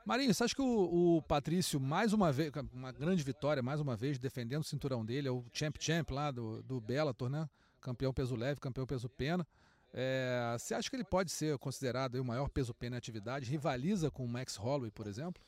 Marinho, 0.05 0.33
você 0.33 0.43
acha 0.43 0.55
que 0.55 0.61
o, 0.61 1.17
o 1.17 1.21
Patrício, 1.21 1.79
mais 1.79 2.13
uma 2.13 2.31
vez, 2.31 2.51
uma 2.73 2.91
grande 2.91 3.23
vitória, 3.23 3.61
mais 3.61 3.79
uma 3.79 3.95
vez, 3.95 4.17
defendendo 4.17 4.61
o 4.61 4.65
cinturão 4.65 5.05
dele, 5.05 5.27
é 5.27 5.31
o 5.31 5.45
Champ 5.53 5.75
Champ 5.79 6.09
lá 6.11 6.31
do, 6.31 6.63
do 6.63 6.81
Bellator, 6.81 7.29
né? 7.29 7.47
Campeão 7.81 8.13
peso 8.13 8.35
leve, 8.35 8.59
campeão 8.59 8.85
peso 8.85 9.07
pena. 9.07 9.45
É, 9.91 10.55
você 10.57 10.75
acha 10.75 10.89
que 10.89 10.95
ele 10.95 11.03
pode 11.03 11.31
ser 11.31 11.57
considerado 11.57 12.15
aí 12.15 12.21
o 12.21 12.25
maior 12.25 12.49
peso 12.49 12.73
pena 12.73 12.95
em 12.95 12.97
atividade? 12.97 13.49
Rivaliza 13.49 14.11
com 14.11 14.23
o 14.23 14.27
Max 14.27 14.55
Holloway, 14.55 14.91
por 14.91 15.07
exemplo? 15.07 15.41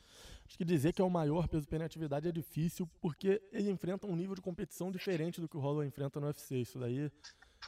Acho 0.46 0.58
que 0.58 0.64
dizer 0.64 0.92
que 0.92 1.00
é 1.00 1.04
o 1.04 1.10
maior 1.10 1.48
peso 1.48 1.66
pena 1.66 1.84
em 1.84 1.86
atividade 1.86 2.28
é 2.28 2.32
difícil, 2.32 2.88
porque 3.00 3.40
ele 3.52 3.70
enfrenta 3.70 4.06
um 4.06 4.16
nível 4.16 4.34
de 4.34 4.40
competição 4.40 4.90
diferente 4.90 5.40
do 5.40 5.48
que 5.48 5.56
o 5.56 5.60
Holloway 5.60 5.86
enfrenta 5.86 6.20
no 6.20 6.26
UFC. 6.26 6.56
Isso 6.56 6.78
daí 6.78 7.10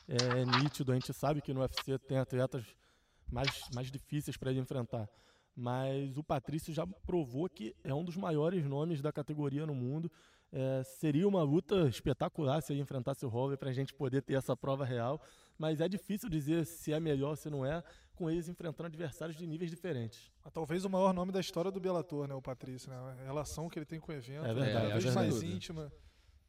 é 0.08 0.44
nítido, 0.62 0.92
a 0.92 0.94
gente 0.94 1.12
sabe 1.12 1.40
que 1.40 1.54
no 1.54 1.60
UFC 1.60 1.98
tem 1.98 2.18
atletas 2.18 2.64
mais, 3.30 3.68
mais 3.72 3.90
difíceis 3.90 4.36
para 4.36 4.50
ele 4.50 4.60
enfrentar. 4.60 5.08
Mas 5.56 6.16
o 6.16 6.24
Patrício 6.24 6.72
já 6.72 6.86
provou 6.86 7.48
que 7.48 7.76
é 7.84 7.94
um 7.94 8.04
dos 8.04 8.16
maiores 8.16 8.64
nomes 8.64 9.00
da 9.00 9.12
categoria 9.12 9.64
no 9.64 9.74
mundo. 9.74 10.10
É, 10.52 10.82
seria 10.84 11.26
uma 11.26 11.42
luta 11.42 11.88
espetacular 11.88 12.60
se 12.60 12.72
ele 12.72 12.80
enfrentasse 12.80 13.24
o 13.24 13.28
Holloway 13.28 13.56
para 13.56 13.70
a 13.70 13.72
gente 13.72 13.92
poder 13.92 14.22
ter 14.22 14.34
essa 14.34 14.56
prova 14.56 14.84
real. 14.84 15.20
Mas 15.58 15.80
é 15.80 15.88
difícil 15.88 16.28
dizer 16.28 16.66
se 16.66 16.92
é 16.92 16.98
melhor 16.98 17.30
ou 17.30 17.36
se 17.36 17.48
não 17.48 17.64
é, 17.64 17.82
com 18.14 18.28
eles 18.30 18.48
enfrentando 18.48 18.86
adversários 18.86 19.36
de 19.36 19.46
níveis 19.46 19.70
diferentes. 19.70 20.32
Talvez 20.52 20.84
o 20.84 20.90
maior 20.90 21.12
nome 21.12 21.32
da 21.32 21.40
história 21.40 21.70
do 21.70 21.80
Bellator, 21.80 22.26
né? 22.26 22.34
O 22.34 22.42
Patrício, 22.42 22.90
né? 22.90 22.96
A 22.96 23.24
relação 23.24 23.68
que 23.68 23.78
ele 23.78 23.86
tem 23.86 24.00
com 24.00 24.12
o 24.12 24.14
evento. 24.14 24.44
É 24.44 24.48
né, 24.48 24.54
verdade, 24.54 24.72
Cada 24.72 24.86
é 24.86 24.92
vez 24.92 25.04
verdade. 25.04 25.30
mais 25.30 25.42
íntima. 25.42 25.92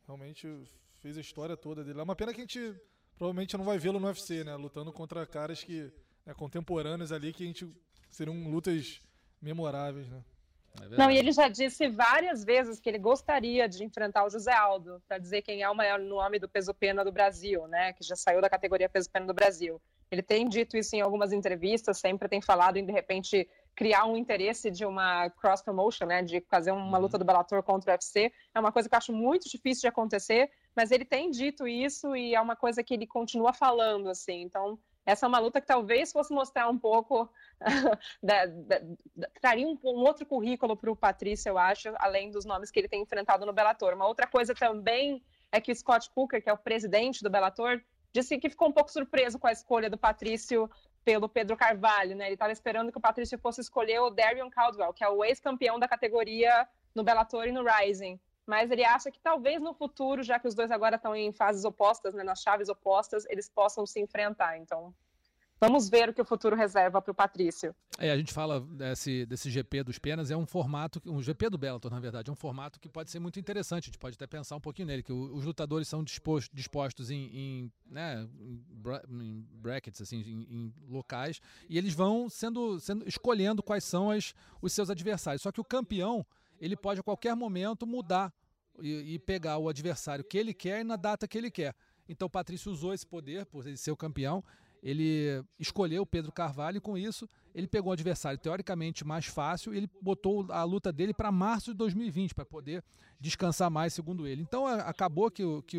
Realmente 0.06 0.48
fez 0.96 1.18
a 1.18 1.22
história 1.22 1.56
toda 1.56 1.84
dele. 1.84 2.00
É 2.00 2.04
uma 2.04 2.16
pena 2.16 2.34
que 2.34 2.42
a 2.42 2.44
gente 2.44 2.76
provavelmente 3.18 3.56
não 3.58 3.66
vai 3.66 3.78
vê-lo 3.78 4.00
no 4.00 4.08
UFC, 4.08 4.44
né? 4.44 4.56
Lutando 4.56 4.92
contra 4.92 5.26
caras 5.26 5.64
que 5.64 5.92
né, 6.26 6.34
contemporâneos 6.34 7.12
ali 7.12 7.32
que 7.32 7.44
a 7.44 7.48
gente 7.48 7.68
seriam 8.12 8.50
lutas 8.50 9.02
memoráveis, 9.42 10.08
né? 10.10 10.24
É 10.82 10.98
Não, 10.98 11.10
e 11.10 11.18
ele 11.18 11.32
já 11.32 11.48
disse 11.48 11.88
várias 11.88 12.44
vezes 12.44 12.80
que 12.80 12.90
ele 12.90 12.98
gostaria 12.98 13.68
de 13.68 13.84
enfrentar 13.84 14.26
o 14.26 14.30
José 14.30 14.54
Aldo, 14.54 15.02
para 15.08 15.18
dizer 15.18 15.42
quem 15.42 15.62
é 15.62 15.70
o 15.70 15.76
maior 15.76 16.00
nome 16.00 16.40
do 16.40 16.50
peso 16.50 16.74
pena 16.74 17.04
do 17.04 17.12
Brasil, 17.12 17.68
né? 17.68 17.94
Que 17.94 18.04
já 18.04 18.16
saiu 18.16 18.42
da 18.42 18.50
categoria 18.50 18.90
peso 18.90 19.10
pena 19.10 19.26
do 19.26 19.34
Brasil. 19.34 19.82
Ele 20.12 20.22
tem 20.22 20.48
dito 20.48 20.78
isso 20.78 20.96
em 20.96 21.02
algumas 21.02 21.32
entrevistas, 21.32 22.00
sempre 22.00 22.30
tem 22.30 22.42
falado 22.42 22.78
em 22.78 22.86
de 22.86 22.92
repente 22.92 23.48
criar 23.76 24.06
um 24.06 24.16
interesse 24.16 24.72
de 24.72 24.86
uma 24.86 25.30
cross 25.32 25.62
promotion, 25.62 26.06
né? 26.06 26.22
De 26.22 26.42
fazer 26.50 26.72
uma 26.72 26.98
luta 26.98 27.18
do 27.18 27.26
Bellator 27.26 27.62
contra 27.64 27.92
o 27.92 27.94
UFC. 27.94 28.32
É 28.54 28.60
uma 28.60 28.72
coisa 28.72 28.88
que 28.88 28.96
eu 28.96 28.98
acho 28.98 29.14
muito 29.14 29.50
difícil 29.50 29.82
de 29.82 29.88
acontecer, 29.88 30.50
mas 30.76 30.92
ele 30.92 31.06
tem 31.06 31.32
dito 31.32 31.68
isso 31.68 32.16
e 32.16 32.36
é 32.36 32.42
uma 32.42 32.56
coisa 32.56 32.84
que 32.84 32.94
ele 32.94 33.08
continua 33.08 33.52
falando, 33.54 34.10
assim. 34.10 34.42
Então, 34.42 34.78
essa 35.06 35.26
é 35.26 35.30
uma 35.30 35.40
luta 35.40 35.62
que 35.62 35.68
talvez 35.68 36.12
fosse 36.12 36.34
mostrar 36.34 36.68
um 36.70 36.78
pouco 36.78 37.30
da- 38.24 38.46
da- 38.46 38.82
da- 39.16 39.28
traria 39.42 39.68
um, 39.68 39.78
um 39.84 40.00
outro 40.04 40.26
currículo 40.26 40.76
para 40.76 40.92
o 40.92 40.96
Patrício, 40.96 41.50
eu 41.50 41.58
acho, 41.58 41.94
além 42.00 42.32
dos 42.32 42.46
nomes 42.46 42.72
que 42.72 42.80
ele 42.80 42.88
tem 42.90 43.02
enfrentado 43.02 43.46
no 43.46 43.54
Bellator. 43.54 43.94
Uma 43.94 44.08
outra 44.08 44.28
coisa 44.28 44.54
também 44.56 45.24
é 45.52 45.62
que 45.62 45.72
o 45.72 45.76
Scott 45.76 46.10
Cooker, 46.12 46.42
que 46.42 46.50
é 46.50 46.54
o 46.54 46.58
presidente 46.58 47.22
do 47.24 47.30
Bellator, 47.30 47.82
disse 48.12 48.38
que 48.38 48.50
ficou 48.50 48.68
um 48.70 48.74
pouco 48.74 48.92
surpreso 48.92 49.38
com 49.38 49.48
a 49.48 49.52
escolha 49.52 49.90
do 49.90 49.98
Patrício 49.98 50.70
pelo 51.04 51.30
Pedro 51.30 51.56
Carvalho, 51.56 52.16
né? 52.16 52.26
Ele 52.26 52.34
estava 52.34 52.52
esperando 52.52 52.92
que 52.92 52.98
o 52.98 53.02
Patrício 53.02 53.38
fosse 53.38 53.62
escolher 53.62 54.00
o 54.00 54.10
Darion 54.10 54.50
Caldwell, 54.50 54.92
que 54.94 55.04
é 55.04 55.10
o 55.10 55.24
ex-campeão 55.24 55.78
da 55.78 55.88
categoria 55.88 56.68
no 56.96 57.04
Bellator 57.04 57.46
e 57.48 57.52
no 57.52 57.64
Rising. 57.64 58.20
Mas 58.46 58.70
ele 58.70 58.86
acha 58.86 59.10
que 59.10 59.20
talvez 59.20 59.62
no 59.62 59.74
futuro, 59.74 60.22
já 60.22 60.40
que 60.40 60.48
os 60.48 60.54
dois 60.54 60.70
agora 60.70 60.98
estão 60.98 61.16
em 61.16 61.32
fases 61.32 61.66
opostas, 61.66 62.14
né, 62.14 62.24
nas 62.24 62.42
chaves 62.42 62.70
opostas, 62.70 63.26
eles 63.30 63.50
possam 63.50 63.86
se 63.86 64.00
enfrentar. 64.00 64.58
Então, 64.58 64.94
vamos 65.60 65.90
ver 65.90 66.10
o 66.10 66.14
que 66.14 66.22
o 66.22 66.26
futuro 66.26 66.56
reserva 66.56 67.02
para 67.02 67.12
o 67.12 67.16
Patrício. 67.16 67.76
É, 67.98 68.12
a 68.12 68.18
gente 68.18 68.34
fala 68.34 68.60
desse, 68.62 69.26
desse 69.26 69.50
GP 69.50 69.84
dos 69.84 69.98
penas, 69.98 70.30
é 70.30 70.38
um 70.38 70.46
formato, 70.46 71.02
um 71.06 71.22
GP 71.22 71.50
do 71.50 71.58
Bellator, 71.58 71.92
na 71.92 72.00
verdade, 72.00 72.30
é 72.30 72.34
um 72.34 72.36
formato 72.36 72.80
que 72.80 72.88
pode 72.88 73.10
ser 73.10 73.20
muito 73.20 73.40
interessante, 73.40 73.86
a 73.86 73.88
gente 73.88 73.98
pode 73.98 74.16
até 74.16 74.28
pensar 74.28 74.56
um 74.56 74.62
pouquinho 74.62 74.88
nele, 74.88 75.02
que 75.02 75.14
os 75.14 75.44
lutadores 75.44 75.88
são 75.88 76.04
dispostos, 76.04 76.50
dispostos 76.54 77.10
em, 77.10 77.30
em, 77.34 77.72
né, 77.86 78.28
em 79.10 79.48
brackets, 79.54 80.02
assim, 80.02 80.18
em, 80.18 80.56
em 80.56 80.74
locais, 80.88 81.42
e 81.68 81.78
eles 81.78 81.94
vão 81.94 82.30
sendo, 82.30 82.80
sendo 82.80 83.08
escolhendo 83.08 83.64
quais 83.64 83.84
são 83.84 84.12
as, 84.12 84.36
os 84.62 84.72
seus 84.72 84.90
adversários. 84.90 85.42
Só 85.42 85.52
que 85.52 85.62
o 85.62 85.66
campeão, 85.66 86.26
ele 86.60 86.76
pode 86.76 87.00
a 87.00 87.04
qualquer 87.04 87.36
momento 87.36 87.86
mudar 87.86 88.34
e, 88.82 89.16
e 89.16 89.20
pegar 89.20 89.58
o 89.58 89.70
adversário 89.70 90.24
que 90.24 90.38
ele 90.38 90.54
quer 90.54 90.82
e 90.82 90.84
na 90.84 90.96
data 90.96 91.28
que 91.28 91.38
ele 91.38 91.52
quer. 91.52 91.76
Então 92.08 92.30
Patrício 92.30 92.72
usou 92.72 92.94
esse 92.94 93.06
poder, 93.06 93.46
por 93.46 93.66
ser 93.78 93.92
o 93.92 93.98
campeão, 93.98 94.44
ele 94.82 95.44
escolheu 95.60 96.04
o 96.04 96.06
Pedro 96.06 96.32
Carvalho 96.32 96.78
e 96.78 96.82
com 96.82 96.98
isso 96.98 97.28
ele 97.56 97.68
pegou 97.68 97.90
um 97.90 97.94
adversário 97.94 98.38
teoricamente 98.38 99.04
mais 99.06 99.26
fácil 99.26 99.74
e 99.74 99.78
ele 99.78 99.90
botou 100.02 100.46
a 100.52 100.64
luta 100.64 100.92
dele 100.92 101.14
para 101.14 101.32
março 101.32 101.72
de 101.72 101.78
2020 101.78 102.36
para 102.36 102.46
poder 102.46 102.84
descansar 103.20 103.72
mais, 103.72 103.94
segundo 103.94 104.28
ele. 104.28 104.42
Então 104.42 104.68
acabou 104.68 105.32
que, 105.32 105.42
que 105.66 105.78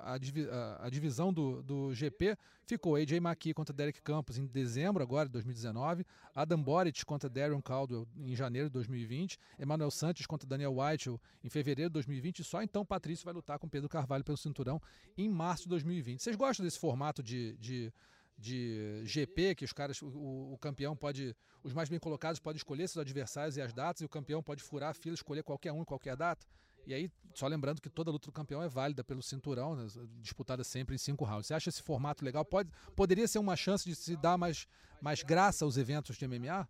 a, 0.00 0.12
a- 0.12 0.86
a 0.86 0.90
divisão 0.90 1.32
do, 1.32 1.62
do 1.62 1.94
GP 1.94 2.36
ficou 2.66 2.94
AJ 2.96 3.12
McKee 3.14 3.54
contra 3.54 3.74
Derek 3.74 4.00
Campos 4.02 4.36
em 4.38 4.46
dezembro 4.46 5.02
agora 5.02 5.26
de 5.26 5.32
2019, 5.32 6.04
Adam 6.34 6.62
Boric 6.62 7.04
contra 7.06 7.28
Darren 7.30 7.60
Caldwell 7.62 8.06
em 8.18 8.36
janeiro 8.36 8.68
de 8.68 8.74
2020, 8.74 9.38
Emmanuel 9.58 9.90
Santos 9.90 10.26
contra 10.26 10.46
Daniel 10.46 10.76
White 10.78 11.10
em 11.42 11.48
fevereiro 11.48 11.88
de 11.88 11.94
2020 11.94 12.40
e 12.40 12.44
só 12.44 12.62
então 12.62 12.84
Patrício 12.84 13.24
vai 13.24 13.32
lutar 13.32 13.58
com 13.58 13.66
Pedro 13.68 13.88
Carvalho 13.88 14.22
pelo 14.22 14.36
cinturão 14.36 14.80
em 15.16 15.28
março 15.28 15.62
de 15.64 15.70
2020. 15.70 16.20
Vocês 16.22 16.36
gostam 16.36 16.64
desse 16.64 16.78
formato 16.78 17.22
de, 17.22 17.56
de 17.58 17.90
de 18.36 19.02
GP, 19.04 19.54
que 19.54 19.64
os 19.64 19.72
caras, 19.72 20.00
o, 20.02 20.52
o, 20.52 20.58
campeão 20.58 20.96
pode, 20.96 21.36
os 21.62 21.72
mais 21.72 21.88
bem 21.88 21.98
colocados 21.98 22.40
podem 22.40 22.56
escolher 22.56 22.88
seus 22.88 23.00
adversários 23.00 23.56
e 23.56 23.62
as 23.62 23.72
datas, 23.72 24.02
e 24.02 24.04
o 24.04 24.08
campeão 24.08 24.42
pode 24.42 24.62
furar 24.62 24.90
a 24.90 24.94
fila, 24.94 25.14
escolher 25.14 25.42
qualquer 25.42 25.72
um 25.72 25.84
qualquer 25.84 26.16
data. 26.16 26.46
E 26.86 26.92
aí, 26.92 27.10
só 27.32 27.46
lembrando 27.46 27.80
que 27.80 27.88
toda 27.88 28.10
luta 28.10 28.26
do 28.26 28.32
campeão 28.32 28.62
é 28.62 28.68
válida 28.68 29.02
pelo 29.02 29.22
cinturão, 29.22 29.74
né, 29.74 29.86
disputada 30.20 30.62
sempre 30.62 30.94
em 30.94 30.98
cinco 30.98 31.24
rounds. 31.24 31.46
Você 31.46 31.54
acha 31.54 31.70
esse 31.70 31.82
formato 31.82 32.24
legal? 32.24 32.44
Pode, 32.44 32.70
poderia 32.94 33.26
ser 33.26 33.38
uma 33.38 33.56
chance 33.56 33.88
de 33.88 33.94
se 33.94 34.16
dar 34.16 34.36
mais, 34.36 34.66
mais 35.00 35.22
graça 35.22 35.64
aos 35.64 35.76
eventos 35.76 36.16
de 36.16 36.28
MMA? 36.28 36.68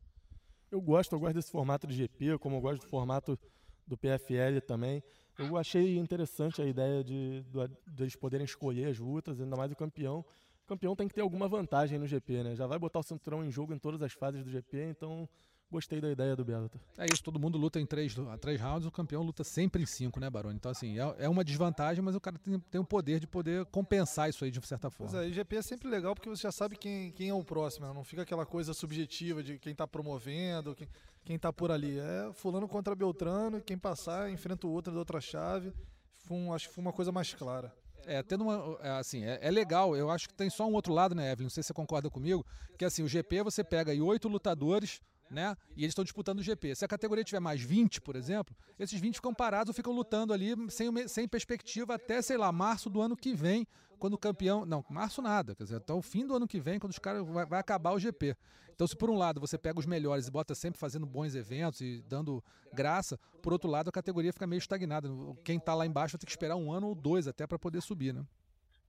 Eu 0.70 0.80
gosto, 0.80 1.14
eu 1.14 1.20
gosto 1.20 1.34
desse 1.34 1.50
formato 1.50 1.86
de 1.86 1.94
GP, 1.94 2.38
como 2.38 2.56
eu 2.56 2.60
gosto 2.60 2.82
do 2.82 2.88
formato 2.88 3.38
do 3.86 3.96
PFL 3.96 4.60
também. 4.66 5.02
Eu 5.36 5.56
achei 5.56 5.98
interessante 5.98 6.62
a 6.62 6.64
ideia 6.64 7.02
de, 7.02 7.42
de, 7.42 8.02
eles 8.02 8.14
poderem 8.14 8.44
escolher 8.44 8.88
as 8.88 8.98
lutas, 8.98 9.40
ainda 9.40 9.56
mais 9.56 9.72
o 9.72 9.76
campeão. 9.76 10.24
O 10.64 10.66
campeão 10.66 10.96
tem 10.96 11.06
que 11.06 11.14
ter 11.14 11.20
alguma 11.20 11.46
vantagem 11.46 11.98
no 11.98 12.06
GP, 12.06 12.42
né? 12.42 12.56
Já 12.56 12.66
vai 12.66 12.78
botar 12.78 13.00
o 13.00 13.02
cinturão 13.02 13.44
em 13.44 13.50
jogo 13.50 13.74
em 13.74 13.78
todas 13.78 14.00
as 14.00 14.14
fases 14.14 14.42
do 14.42 14.50
GP, 14.50 14.82
então 14.88 15.28
gostei 15.70 16.00
da 16.00 16.10
ideia 16.10 16.34
do 16.34 16.42
Bellator. 16.42 16.80
É 16.96 17.04
isso, 17.12 17.22
todo 17.22 17.38
mundo 17.38 17.58
luta 17.58 17.78
em 17.78 17.84
três, 17.84 18.16
três 18.40 18.58
rounds, 18.58 18.86
o 18.86 18.90
campeão 18.90 19.22
luta 19.22 19.44
sempre 19.44 19.82
em 19.82 19.86
cinco, 19.86 20.18
né, 20.18 20.30
Baroni? 20.30 20.56
Então, 20.56 20.70
assim, 20.70 20.98
é, 20.98 21.16
é 21.18 21.28
uma 21.28 21.44
desvantagem, 21.44 22.02
mas 22.02 22.14
o 22.14 22.20
cara 22.20 22.38
tem, 22.38 22.58
tem 22.58 22.80
o 22.80 22.84
poder 22.84 23.20
de 23.20 23.26
poder 23.26 23.66
compensar 23.66 24.30
isso 24.30 24.42
aí 24.42 24.50
de 24.50 24.66
certa 24.66 24.90
forma. 24.90 25.12
Pois 25.12 25.22
é, 25.22 25.28
e 25.28 25.32
GP 25.34 25.56
é 25.56 25.62
sempre 25.62 25.88
legal 25.88 26.14
porque 26.14 26.30
você 26.30 26.42
já 26.42 26.52
sabe 26.52 26.76
quem, 26.76 27.12
quem 27.12 27.28
é 27.28 27.34
o 27.34 27.44
próximo, 27.44 27.86
né? 27.86 27.92
não 27.92 28.02
fica 28.02 28.22
aquela 28.22 28.46
coisa 28.46 28.72
subjetiva 28.72 29.42
de 29.42 29.58
quem 29.58 29.74
tá 29.74 29.86
promovendo, 29.86 30.74
quem, 30.74 30.88
quem 31.24 31.38
tá 31.38 31.52
por 31.52 31.70
ali. 31.70 31.98
É 31.98 32.32
fulano 32.32 32.66
contra 32.66 32.94
Beltrano, 32.94 33.58
e 33.58 33.60
quem 33.60 33.76
passar 33.76 34.30
enfrenta 34.30 34.66
o 34.66 34.70
outro 34.70 34.94
da 34.94 34.98
outra 34.98 35.20
chave. 35.20 35.74
Foi 36.20 36.38
um, 36.38 36.54
acho 36.54 36.68
que 36.68 36.74
foi 36.74 36.80
uma 36.80 36.92
coisa 36.92 37.12
mais 37.12 37.34
clara. 37.34 37.70
É, 38.06 38.22
tendo 38.22 38.44
uma. 38.44 38.78
É, 38.80 38.90
assim, 38.90 39.24
é, 39.24 39.38
é, 39.40 39.50
legal. 39.50 39.96
Eu 39.96 40.10
acho 40.10 40.28
que 40.28 40.34
tem 40.34 40.50
só 40.50 40.66
um 40.66 40.72
outro 40.72 40.92
lado, 40.92 41.14
né, 41.14 41.30
Evelyn? 41.30 41.44
Não 41.44 41.50
sei 41.50 41.62
se 41.62 41.68
você 41.68 41.74
concorda 41.74 42.10
comigo. 42.10 42.44
Que 42.78 42.84
assim, 42.84 43.02
o 43.02 43.08
GP 43.08 43.42
você 43.42 43.62
pega 43.62 43.92
aí 43.92 44.00
oito 44.00 44.28
lutadores 44.28 45.00
né? 45.30 45.56
E 45.76 45.80
eles 45.82 45.90
estão 45.90 46.04
disputando 46.04 46.38
o 46.38 46.42
GP. 46.42 46.74
Se 46.74 46.84
a 46.84 46.88
categoria 46.88 47.24
tiver 47.24 47.40
mais 47.40 47.60
20, 47.60 48.00
por 48.00 48.16
exemplo, 48.16 48.54
esses 48.78 48.98
20 48.98 49.16
ficam 49.16 49.34
parados 49.34 49.68
ou 49.68 49.74
ficam 49.74 49.92
lutando 49.92 50.32
ali 50.32 50.54
sem, 50.70 51.08
sem 51.08 51.28
perspectiva 51.28 51.94
até, 51.94 52.22
sei 52.22 52.36
lá, 52.36 52.50
março 52.52 52.88
do 52.88 53.00
ano 53.00 53.16
que 53.16 53.34
vem, 53.34 53.66
quando 53.98 54.14
o 54.14 54.18
campeão. 54.18 54.64
Não, 54.64 54.84
março 54.88 55.20
nada, 55.22 55.54
quer 55.54 55.64
dizer, 55.64 55.76
até 55.76 55.92
o 55.92 56.02
fim 56.02 56.26
do 56.26 56.34
ano 56.34 56.46
que 56.46 56.60
vem, 56.60 56.78
quando 56.78 56.92
os 56.92 56.98
caras 56.98 57.26
vai, 57.26 57.46
vai, 57.46 57.60
acabar 57.60 57.92
o 57.92 57.98
GP. 57.98 58.36
Então, 58.74 58.86
se 58.86 58.96
por 58.96 59.08
um 59.08 59.16
lado 59.16 59.40
você 59.40 59.56
pega 59.56 59.78
os 59.78 59.86
melhores 59.86 60.26
e 60.26 60.30
bota 60.30 60.54
sempre 60.54 60.80
fazendo 60.80 61.06
bons 61.06 61.34
eventos 61.34 61.80
e 61.80 62.02
dando 62.08 62.42
graça, 62.72 63.18
por 63.40 63.52
outro 63.52 63.70
lado 63.70 63.88
a 63.88 63.92
categoria 63.92 64.32
fica 64.32 64.46
meio 64.46 64.58
estagnada. 64.58 65.08
Quem 65.44 65.58
está 65.58 65.74
lá 65.74 65.86
embaixo 65.86 66.14
vai 66.14 66.18
ter 66.18 66.26
que 66.26 66.32
esperar 66.32 66.56
um 66.56 66.72
ano 66.72 66.88
ou 66.88 66.94
dois 66.94 67.28
até 67.28 67.46
para 67.46 67.58
poder 67.58 67.80
subir, 67.80 68.12
né? 68.12 68.24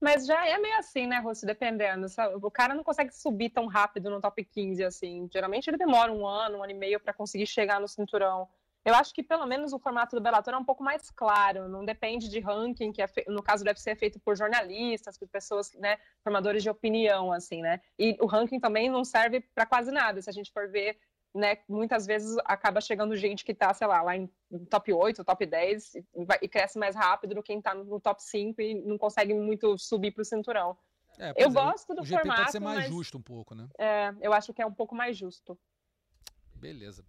Mas 0.00 0.26
já 0.26 0.46
é 0.46 0.58
meio 0.58 0.76
assim, 0.78 1.06
né, 1.06 1.18
Rossi? 1.20 1.46
Dependendo. 1.46 2.06
O 2.42 2.50
cara 2.50 2.74
não 2.74 2.84
consegue 2.84 3.14
subir 3.14 3.50
tão 3.50 3.66
rápido 3.66 4.10
no 4.10 4.20
top 4.20 4.44
15, 4.44 4.84
assim. 4.84 5.28
Geralmente 5.32 5.68
ele 5.68 5.78
demora 5.78 6.12
um 6.12 6.26
ano, 6.26 6.58
um 6.58 6.62
ano 6.62 6.72
e 6.72 6.74
meio 6.74 7.00
para 7.00 7.14
conseguir 7.14 7.46
chegar 7.46 7.80
no 7.80 7.88
cinturão. 7.88 8.48
Eu 8.86 8.94
acho 8.94 9.12
que 9.12 9.20
pelo 9.20 9.44
menos 9.46 9.72
o 9.72 9.80
formato 9.80 10.14
do 10.14 10.22
Bellator 10.22 10.54
é 10.54 10.56
um 10.56 10.64
pouco 10.64 10.80
mais 10.80 11.10
claro, 11.10 11.68
não 11.68 11.84
depende 11.84 12.28
de 12.28 12.38
ranking, 12.38 12.92
que 12.92 13.02
é 13.02 13.08
fe... 13.08 13.24
no 13.26 13.42
caso 13.42 13.64
deve 13.64 13.80
ser 13.80 13.96
feito 13.96 14.20
por 14.20 14.36
jornalistas, 14.36 15.18
por 15.18 15.26
pessoas, 15.26 15.72
né, 15.74 15.98
formadores 16.22 16.62
de 16.62 16.70
opinião, 16.70 17.32
assim, 17.32 17.62
né? 17.62 17.80
E 17.98 18.16
o 18.20 18.26
ranking 18.26 18.60
também 18.60 18.88
não 18.88 19.04
serve 19.04 19.40
para 19.52 19.66
quase 19.66 19.90
nada. 19.90 20.22
Se 20.22 20.30
a 20.30 20.32
gente 20.32 20.52
for 20.52 20.70
ver 20.70 20.96
né, 21.34 21.58
muitas 21.68 22.06
vezes 22.06 22.36
acaba 22.44 22.80
chegando 22.80 23.16
gente 23.16 23.44
que 23.44 23.50
está, 23.52 23.74
sei 23.74 23.88
lá, 23.88 24.00
lá 24.02 24.16
em 24.16 24.30
top 24.70 24.92
8, 24.92 25.24
top 25.24 25.44
10 25.44 25.94
e, 25.96 26.04
vai, 26.24 26.38
e 26.40 26.48
cresce 26.48 26.78
mais 26.78 26.94
rápido 26.94 27.34
do 27.34 27.42
que 27.42 27.48
quem 27.48 27.58
está 27.58 27.74
no 27.74 28.00
top 28.00 28.22
5 28.22 28.62
e 28.62 28.74
não 28.74 28.96
consegue 28.96 29.34
muito 29.34 29.76
subir 29.76 30.12
para 30.12 30.22
o 30.22 30.24
cinturão. 30.24 30.78
É, 31.18 31.32
eu 31.36 31.48
é, 31.48 31.50
gosto 31.50 31.92
do 31.92 32.02
o 32.02 32.04
GP 32.04 32.20
formato, 32.20 32.40
pode 32.40 32.52
ser 32.52 32.60
mais 32.60 32.88
justo 32.88 33.18
um 33.18 33.22
pouco, 33.22 33.54
né? 33.54 33.68
É, 33.78 34.14
eu 34.20 34.32
acho 34.32 34.54
que 34.54 34.62
é 34.62 34.66
um 34.66 34.72
pouco 34.72 34.94
mais 34.94 35.16
justo. 35.16 35.58
Beleza. 36.54 37.04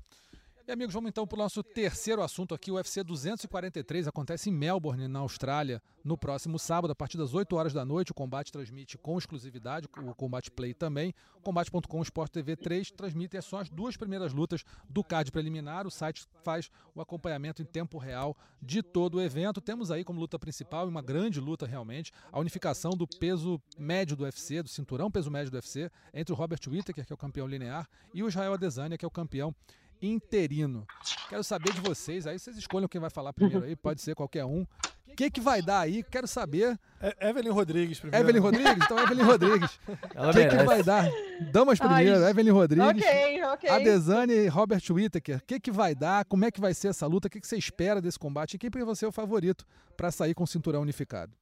E 0.68 0.72
amigos, 0.74 0.94
vamos 0.94 1.08
então 1.08 1.26
para 1.26 1.38
o 1.38 1.40
nosso 1.40 1.64
terceiro 1.64 2.22
assunto 2.22 2.54
aqui. 2.54 2.70
O 2.70 2.74
UFC 2.74 3.02
243 3.02 4.06
acontece 4.06 4.50
em 4.50 4.54
Melbourne, 4.54 5.08
na 5.08 5.20
Austrália, 5.20 5.82
no 6.04 6.18
próximo 6.18 6.60
sábado, 6.60 6.92
a 6.92 6.96
partir 6.96 7.18
das 7.18 7.34
8 7.34 7.56
horas 7.56 7.72
da 7.72 7.86
noite. 7.86 8.12
O 8.12 8.14
combate 8.14 8.52
transmite 8.52 8.98
com 8.98 9.18
exclusividade, 9.18 9.88
o 9.98 10.14
Combate 10.14 10.52
Play 10.52 10.74
também. 10.74 11.14
Combate.com 11.42 12.02
Sport 12.02 12.34
TV 12.34 12.58
3 12.58 12.92
transmite 12.92 13.42
só 13.42 13.62
as 13.62 13.70
duas 13.70 13.96
primeiras 13.96 14.34
lutas 14.34 14.66
do 14.90 15.06
card 15.06 15.32
preliminar. 15.32 15.88
O 15.88 15.90
site 15.90 16.28
faz 16.44 16.70
o 16.94 17.00
acompanhamento 17.00 17.62
em 17.62 17.66
tempo 17.66 17.98
real 17.98 18.36
de 18.62 18.84
todo 18.84 19.20
o 19.20 19.22
evento. 19.22 19.62
Temos 19.62 19.90
aí 19.90 20.04
como 20.04 20.20
luta 20.20 20.38
principal, 20.38 20.86
uma 20.86 21.02
grande 21.02 21.40
luta 21.40 21.66
realmente, 21.66 22.12
a 22.30 22.42
unificação 22.42 22.92
do 22.92 23.08
peso 23.08 23.58
médio 23.80 24.18
do 24.18 24.26
UFC, 24.26 24.62
do 24.62 24.68
cinturão 24.68 25.10
peso 25.10 25.32
médio 25.32 25.50
do 25.50 25.56
UFC, 25.56 25.90
entre 26.14 26.34
o 26.34 26.36
Robert 26.36 26.60
Whittaker, 26.68 27.06
que 27.06 27.14
é 27.14 27.16
o 27.16 27.18
campeão 27.18 27.48
linear, 27.48 27.88
e 28.14 28.22
o 28.22 28.28
Israel 28.28 28.52
Adesanya, 28.52 28.98
que 28.98 29.06
é 29.06 29.08
o 29.08 29.12
campeão 29.12 29.56
interino. 30.02 30.86
Quero 31.30 31.44
saber 31.44 31.74
de 31.74 31.82
vocês, 31.82 32.28
aí 32.28 32.38
vocês 32.38 32.58
escolham 32.58 32.88
quem 32.88 33.02
vai 33.02 33.10
falar 33.10 33.34
primeiro 33.34 33.66
aí, 33.66 33.76
pode 33.76 34.02
ser 34.02 34.16
qualquer 34.16 34.46
um. 34.46 34.66
O 35.08 35.16
que, 35.18 35.32
que 35.32 35.42
vai 35.42 35.62
dar 35.62 35.80
aí? 35.80 36.04
Quero 36.04 36.28
saber. 36.28 36.80
É, 37.02 37.30
Evelyn 37.30 37.52
Rodrigues 37.52 38.00
primeiro. 38.00 38.24
Evelyn 38.24 38.42
Rodrigues? 38.42 38.86
Então, 38.86 39.00
Evelyn 39.00 39.24
Rodrigues. 39.24 39.80
O 40.16 40.32
que, 40.32 40.48
que 40.48 40.64
vai 40.64 40.84
dar? 40.84 41.10
Damas 41.52 41.80
primeiro, 41.80 42.24
Ai, 42.24 42.30
Evelyn 42.30 42.52
Rodrigues. 42.52 43.04
Ok, 43.04 43.44
ok. 43.44 43.70
Adesanya 43.70 44.34
e 44.34 44.48
Robert 44.48 44.82
Whittaker. 44.90 45.38
O 45.38 45.46
que, 45.46 45.60
que 45.60 45.72
vai 45.72 45.96
dar? 45.96 46.26
Como 46.26 46.46
é 46.46 46.52
que 46.52 46.60
vai 46.60 46.74
ser 46.74 46.90
essa 46.90 47.08
luta? 47.08 47.28
O 47.28 47.32
que, 47.32 47.40
que 47.40 47.48
você 47.48 47.58
espera 47.58 48.02
desse 48.02 48.20
combate? 48.20 48.56
E 48.56 48.58
quem 48.58 48.70
para 48.70 48.84
você 48.86 49.06
é 49.06 49.08
o 49.08 49.12
favorito 49.12 49.66
para 49.96 50.12
sair 50.12 50.36
com 50.36 50.44
o 50.44 50.48
cinturão 50.48 50.82
unificado? 50.82 51.34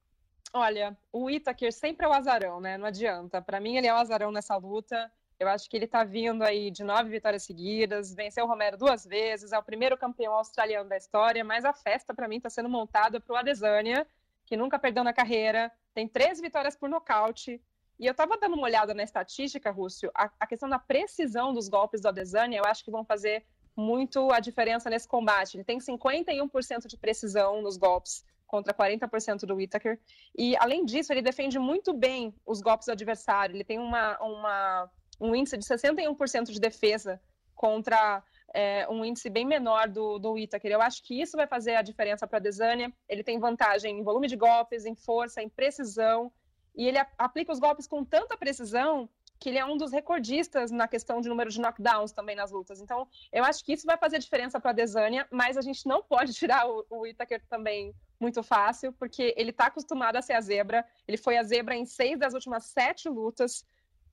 Olha, 0.52 0.96
o 1.12 1.24
Whittaker 1.24 1.72
sempre 1.72 2.06
é 2.06 2.08
o 2.08 2.12
azarão, 2.12 2.60
né? 2.60 2.78
Não 2.78 2.86
adianta. 2.86 3.42
Para 3.42 3.60
mim, 3.60 3.76
ele 3.76 3.86
é 3.86 3.92
o 3.92 3.96
azarão 3.96 4.32
nessa 4.32 4.56
luta. 4.56 5.10
Eu 5.38 5.48
acho 5.48 5.68
que 5.68 5.76
ele 5.76 5.84
está 5.84 6.02
vindo 6.02 6.42
aí 6.42 6.70
de 6.70 6.82
nove 6.82 7.10
vitórias 7.10 7.42
seguidas, 7.42 8.14
venceu 8.14 8.44
o 8.44 8.48
Romero 8.48 8.78
duas 8.78 9.04
vezes, 9.04 9.52
é 9.52 9.58
o 9.58 9.62
primeiro 9.62 9.96
campeão 9.96 10.32
australiano 10.32 10.88
da 10.88 10.96
história, 10.96 11.44
mas 11.44 11.64
a 11.64 11.74
festa 11.74 12.14
para 12.14 12.26
mim 12.26 12.38
está 12.38 12.48
sendo 12.48 12.70
montada 12.70 13.20
para 13.20 13.34
o 13.34 13.36
Adesanya, 13.36 14.06
que 14.46 14.56
nunca 14.56 14.78
perdeu 14.78 15.04
na 15.04 15.12
carreira, 15.12 15.70
tem 15.92 16.08
três 16.08 16.40
vitórias 16.40 16.74
por 16.74 16.88
nocaute. 16.88 17.60
E 17.98 18.06
eu 18.06 18.12
estava 18.12 18.38
dando 18.38 18.54
uma 18.54 18.64
olhada 18.64 18.94
na 18.94 19.02
estatística, 19.02 19.70
Rússio, 19.70 20.10
a, 20.14 20.30
a, 20.40 20.46
questão 20.46 20.68
da 20.68 20.78
precisão 20.78 21.52
dos 21.52 21.68
golpes 21.68 22.00
do 22.00 22.08
Adesanya, 22.08 22.58
eu 22.58 22.64
acho 22.64 22.84
que 22.84 22.90
vão 22.90 23.04
fazer 23.04 23.44
muito 23.74 24.30
a 24.32 24.40
diferença 24.40 24.88
nesse 24.88 25.06
combate. 25.06 25.56
Ele 25.56 25.64
tem 25.64 25.78
51% 25.78 26.86
de 26.86 26.96
precisão 26.96 27.60
nos 27.60 27.76
golpes 27.76 28.24
contra 28.46 28.72
40% 28.72 29.40
do 29.40 29.56
Whittaker. 29.56 29.98
E, 30.36 30.56
além 30.58 30.84
disso, 30.84 31.12
ele 31.12 31.20
defende 31.20 31.58
muito 31.58 31.92
bem 31.92 32.34
os 32.46 32.60
golpes 32.60 32.86
do 32.86 32.92
adversário. 32.92 33.54
Ele 33.54 33.64
tem 33.64 33.78
uma, 33.78 34.18
uma 34.18 34.90
um 35.20 35.34
índice 35.34 35.56
de 35.56 35.64
61% 35.64 36.50
de 36.50 36.60
defesa 36.60 37.20
contra 37.54 38.22
é, 38.54 38.86
um 38.88 39.04
índice 39.04 39.28
bem 39.28 39.44
menor 39.44 39.88
do, 39.88 40.18
do 40.18 40.38
Itaker. 40.38 40.72
Eu 40.72 40.82
acho 40.82 41.02
que 41.02 41.20
isso 41.20 41.36
vai 41.36 41.46
fazer 41.46 41.76
a 41.76 41.82
diferença 41.82 42.26
para 42.26 42.38
a 42.38 42.40
Desânia. 42.40 42.92
Ele 43.08 43.22
tem 43.22 43.38
vantagem 43.38 43.98
em 43.98 44.02
volume 44.02 44.28
de 44.28 44.36
golpes, 44.36 44.84
em 44.84 44.94
força, 44.94 45.42
em 45.42 45.48
precisão, 45.48 46.32
e 46.74 46.86
ele 46.86 46.98
aplica 47.18 47.52
os 47.52 47.58
golpes 47.58 47.86
com 47.86 48.04
tanta 48.04 48.36
precisão 48.36 49.08
que 49.38 49.50
ele 49.50 49.58
é 49.58 49.64
um 49.64 49.76
dos 49.76 49.92
recordistas 49.92 50.70
na 50.70 50.88
questão 50.88 51.20
de 51.20 51.28
número 51.28 51.50
de 51.50 51.60
knockdowns 51.60 52.12
também 52.12 52.34
nas 52.34 52.50
lutas. 52.50 52.80
Então, 52.80 53.06
eu 53.30 53.44
acho 53.44 53.62
que 53.64 53.72
isso 53.72 53.86
vai 53.86 53.98
fazer 53.98 54.18
diferença 54.18 54.58
para 54.58 54.70
a 54.70 54.74
Desânia, 54.74 55.26
mas 55.30 55.56
a 55.56 55.60
gente 55.60 55.86
não 55.86 56.02
pode 56.02 56.32
tirar 56.34 56.66
o, 56.68 56.86
o 56.88 57.06
Itaker 57.06 57.42
também 57.48 57.94
muito 58.18 58.42
fácil, 58.42 58.92
porque 58.94 59.34
ele 59.36 59.50
está 59.50 59.66
acostumado 59.66 60.16
a 60.16 60.22
ser 60.22 60.32
a 60.32 60.40
zebra. 60.40 60.86
Ele 61.06 61.18
foi 61.18 61.36
a 61.36 61.42
zebra 61.42 61.74
em 61.74 61.84
seis 61.84 62.18
das 62.18 62.32
últimas 62.32 62.64
sete 62.64 63.08
lutas 63.08 63.66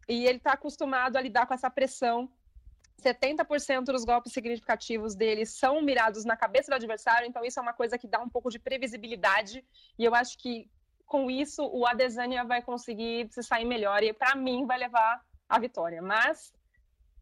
e 0.07 0.25
ele 0.25 0.37
está 0.37 0.53
acostumado 0.53 1.17
a 1.17 1.21
lidar 1.21 1.45
com 1.45 1.53
essa 1.53 1.69
pressão. 1.69 2.29
70% 3.01 3.85
dos 3.85 4.05
golpes 4.05 4.31
significativos 4.31 5.15
dele 5.15 5.45
são 5.45 5.81
mirados 5.81 6.23
na 6.23 6.37
cabeça 6.37 6.71
do 6.71 6.75
adversário, 6.75 7.27
então 7.27 7.43
isso 7.43 7.59
é 7.59 7.61
uma 7.61 7.73
coisa 7.73 7.97
que 7.97 8.07
dá 8.07 8.19
um 8.19 8.29
pouco 8.29 8.49
de 8.49 8.59
previsibilidade, 8.59 9.65
e 9.97 10.05
eu 10.05 10.15
acho 10.15 10.37
que 10.37 10.69
com 11.05 11.29
isso 11.29 11.63
o 11.65 11.85
Adesanya 11.85 12.45
vai 12.45 12.61
conseguir 12.61 13.27
se 13.31 13.43
sair 13.43 13.65
melhor, 13.65 14.01
e 14.03 14.13
para 14.13 14.35
mim 14.35 14.65
vai 14.65 14.77
levar 14.77 15.21
a 15.49 15.59
vitória. 15.59 16.01
Mas, 16.01 16.53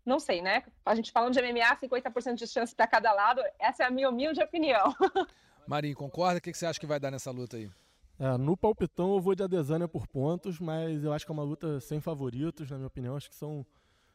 não 0.06 0.20
sei, 0.20 0.42
né? 0.42 0.64
A 0.86 0.94
gente 0.96 1.12
falando 1.12 1.34
de 1.34 1.42
MMA, 1.42 1.76
50% 1.76 2.36
de 2.36 2.48
chance 2.48 2.76
para 2.76 2.88
cada 2.88 3.12
lado, 3.12 3.42
essa 3.60 3.84
é 3.84 3.86
a 3.88 3.92
minha 3.92 4.10
humilde 4.10 4.42
opinião. 4.42 4.96
Marinho, 5.68 5.96
concorda? 5.96 6.38
O 6.38 6.42
que 6.42 6.54
você 6.54 6.66
acha 6.66 6.80
que 6.80 6.88
vai 6.88 7.00
dar 7.00 7.12
nessa 7.12 7.32
luta 7.32 7.58
aí? 7.58 7.70
É, 8.22 8.38
no 8.38 8.56
palpitão 8.56 9.16
eu 9.16 9.20
vou 9.20 9.34
de 9.34 9.42
Adesanya 9.42 9.88
por 9.88 10.06
pontos, 10.06 10.60
mas 10.60 11.04
eu 11.04 11.12
acho 11.12 11.26
que 11.26 11.32
é 11.32 11.34
uma 11.34 11.42
luta 11.42 11.80
sem 11.80 12.00
favoritos, 12.00 12.70
na 12.70 12.78
minha 12.78 12.86
opinião. 12.86 13.16
Acho 13.16 13.28
que 13.28 13.36
são 13.36 13.66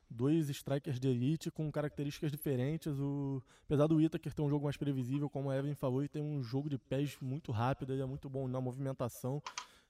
dois 0.09 0.49
strikers 0.49 1.01
de 1.01 1.09
elite 1.09 1.51
com 1.51 1.73
características 1.73 2.31
diferentes. 2.31 3.01
O, 3.01 3.42
apesar 3.64 3.88
do 3.88 4.01
Itaker 4.01 4.33
ter 4.33 4.42
um 4.42 4.49
jogo 4.49 4.62
mais 4.62 4.77
previsível, 4.77 5.29
como 5.29 5.51
a 5.51 5.57
Evan 5.57 5.75
falou, 5.75 6.05
e 6.05 6.09
tem 6.09 6.23
um 6.23 6.40
jogo 6.40 6.71
de 6.71 6.79
pés 6.79 7.16
muito 7.21 7.51
rápido, 7.51 7.92
ele 7.92 8.01
é 8.01 8.07
muito 8.07 8.31
bom 8.31 8.47
na 8.47 8.61
movimentação. 8.61 9.42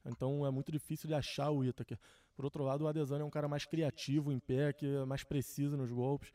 Então 0.07 0.47
é 0.47 0.51
muito 0.51 0.73
difícil 0.73 1.09
de 1.09 1.13
achar 1.13 1.51
o 1.51 1.63
Itaker. 1.63 1.99
Por 2.35 2.47
outro 2.47 2.65
lado, 2.65 2.85
o 2.85 2.89
Adesanya 2.89 3.21
é 3.21 3.27
um 3.27 3.29
cara 3.29 3.49
mais 3.49 3.67
criativo 3.67 4.33
em 4.33 4.39
pé, 4.39 4.73
que 4.73 4.87
é 4.87 5.05
mais 5.05 5.25
preciso 5.25 5.77
nos 5.77 5.93
golpes. 5.93 6.33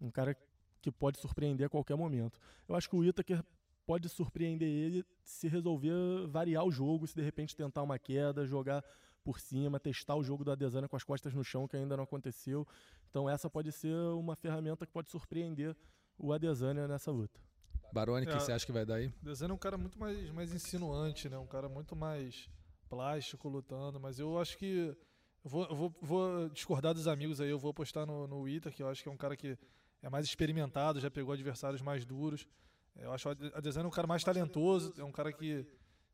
Um 0.00 0.10
cara 0.10 0.36
que 0.82 0.90
pode 0.90 1.20
surpreender 1.20 1.68
a 1.68 1.70
qualquer 1.70 1.96
momento. 1.96 2.40
Eu 2.68 2.74
acho 2.74 2.90
que 2.90 2.96
o 2.96 3.04
Itaker 3.04 3.44
pode 3.90 4.08
surpreender 4.08 4.68
ele 4.68 5.04
se 5.24 5.48
resolver 5.48 5.92
variar 6.28 6.64
o 6.64 6.70
jogo, 6.70 7.08
se 7.08 7.14
de 7.16 7.22
repente 7.22 7.56
tentar 7.56 7.82
uma 7.82 7.98
queda, 7.98 8.46
jogar 8.46 8.84
por 9.24 9.40
cima, 9.40 9.80
testar 9.80 10.14
o 10.14 10.22
jogo 10.22 10.44
do 10.44 10.52
Adesanya 10.52 10.88
com 10.88 10.94
as 10.94 11.02
costas 11.02 11.34
no 11.34 11.42
chão, 11.42 11.66
que 11.66 11.76
ainda 11.76 11.96
não 11.96 12.04
aconteceu. 12.04 12.64
Então 13.10 13.28
essa 13.28 13.50
pode 13.50 13.72
ser 13.72 13.92
uma 14.14 14.36
ferramenta 14.36 14.86
que 14.86 14.92
pode 14.92 15.10
surpreender 15.10 15.76
o 16.16 16.32
Adesanya 16.32 16.86
nessa 16.86 17.10
luta. 17.10 17.40
Baroni, 17.92 18.26
o 18.26 18.30
É. 18.30 18.32
que 18.32 18.40
você 18.40 18.52
acha 18.52 18.64
que 18.64 18.70
vai 18.70 18.86
dar 18.86 18.94
aí? 18.94 19.12
Desenho 19.20 19.50
é 19.50 19.54
um 19.54 19.58
cara 19.58 19.76
muito 19.76 19.98
mais, 19.98 20.30
mais 20.30 20.54
insinuante, 20.54 21.28
né? 21.28 21.36
Um 21.36 21.46
cara 21.48 21.68
muito 21.68 21.96
mais 21.96 22.48
plástico 22.88 23.48
lutando, 23.48 23.98
mas 23.98 24.20
eu 24.20 24.38
acho 24.38 24.56
que 24.56 24.96
eu 25.44 25.50
vou, 25.50 25.64
eu 25.66 25.74
vou, 25.74 25.94
vou 26.00 26.48
discordar 26.50 26.94
dos 26.94 27.08
amigos 27.08 27.40
aí, 27.40 27.50
eu 27.50 27.58
vou 27.58 27.72
apostar 27.72 28.06
no, 28.06 28.28
no 28.28 28.48
Ita, 28.48 28.70
que 28.70 28.84
eu 28.84 28.88
acho 28.88 29.02
que 29.02 29.08
é 29.08 29.12
um 29.12 29.16
cara 29.16 29.36
que 29.36 29.58
é 30.00 30.08
mais 30.08 30.24
experimentado, 30.26 31.00
já 31.00 31.10
pegou 31.10 31.32
adversários 31.32 31.82
mais 31.82 32.04
duros. 32.04 32.46
Eu 33.00 33.12
acho 33.12 33.28
a 33.28 33.60
Desenho 33.60 33.86
um 33.86 33.90
cara 33.90 34.06
mais 34.06 34.22
talentoso, 34.22 34.94
é 34.98 35.04
um 35.04 35.12
cara 35.12 35.32
que 35.32 35.66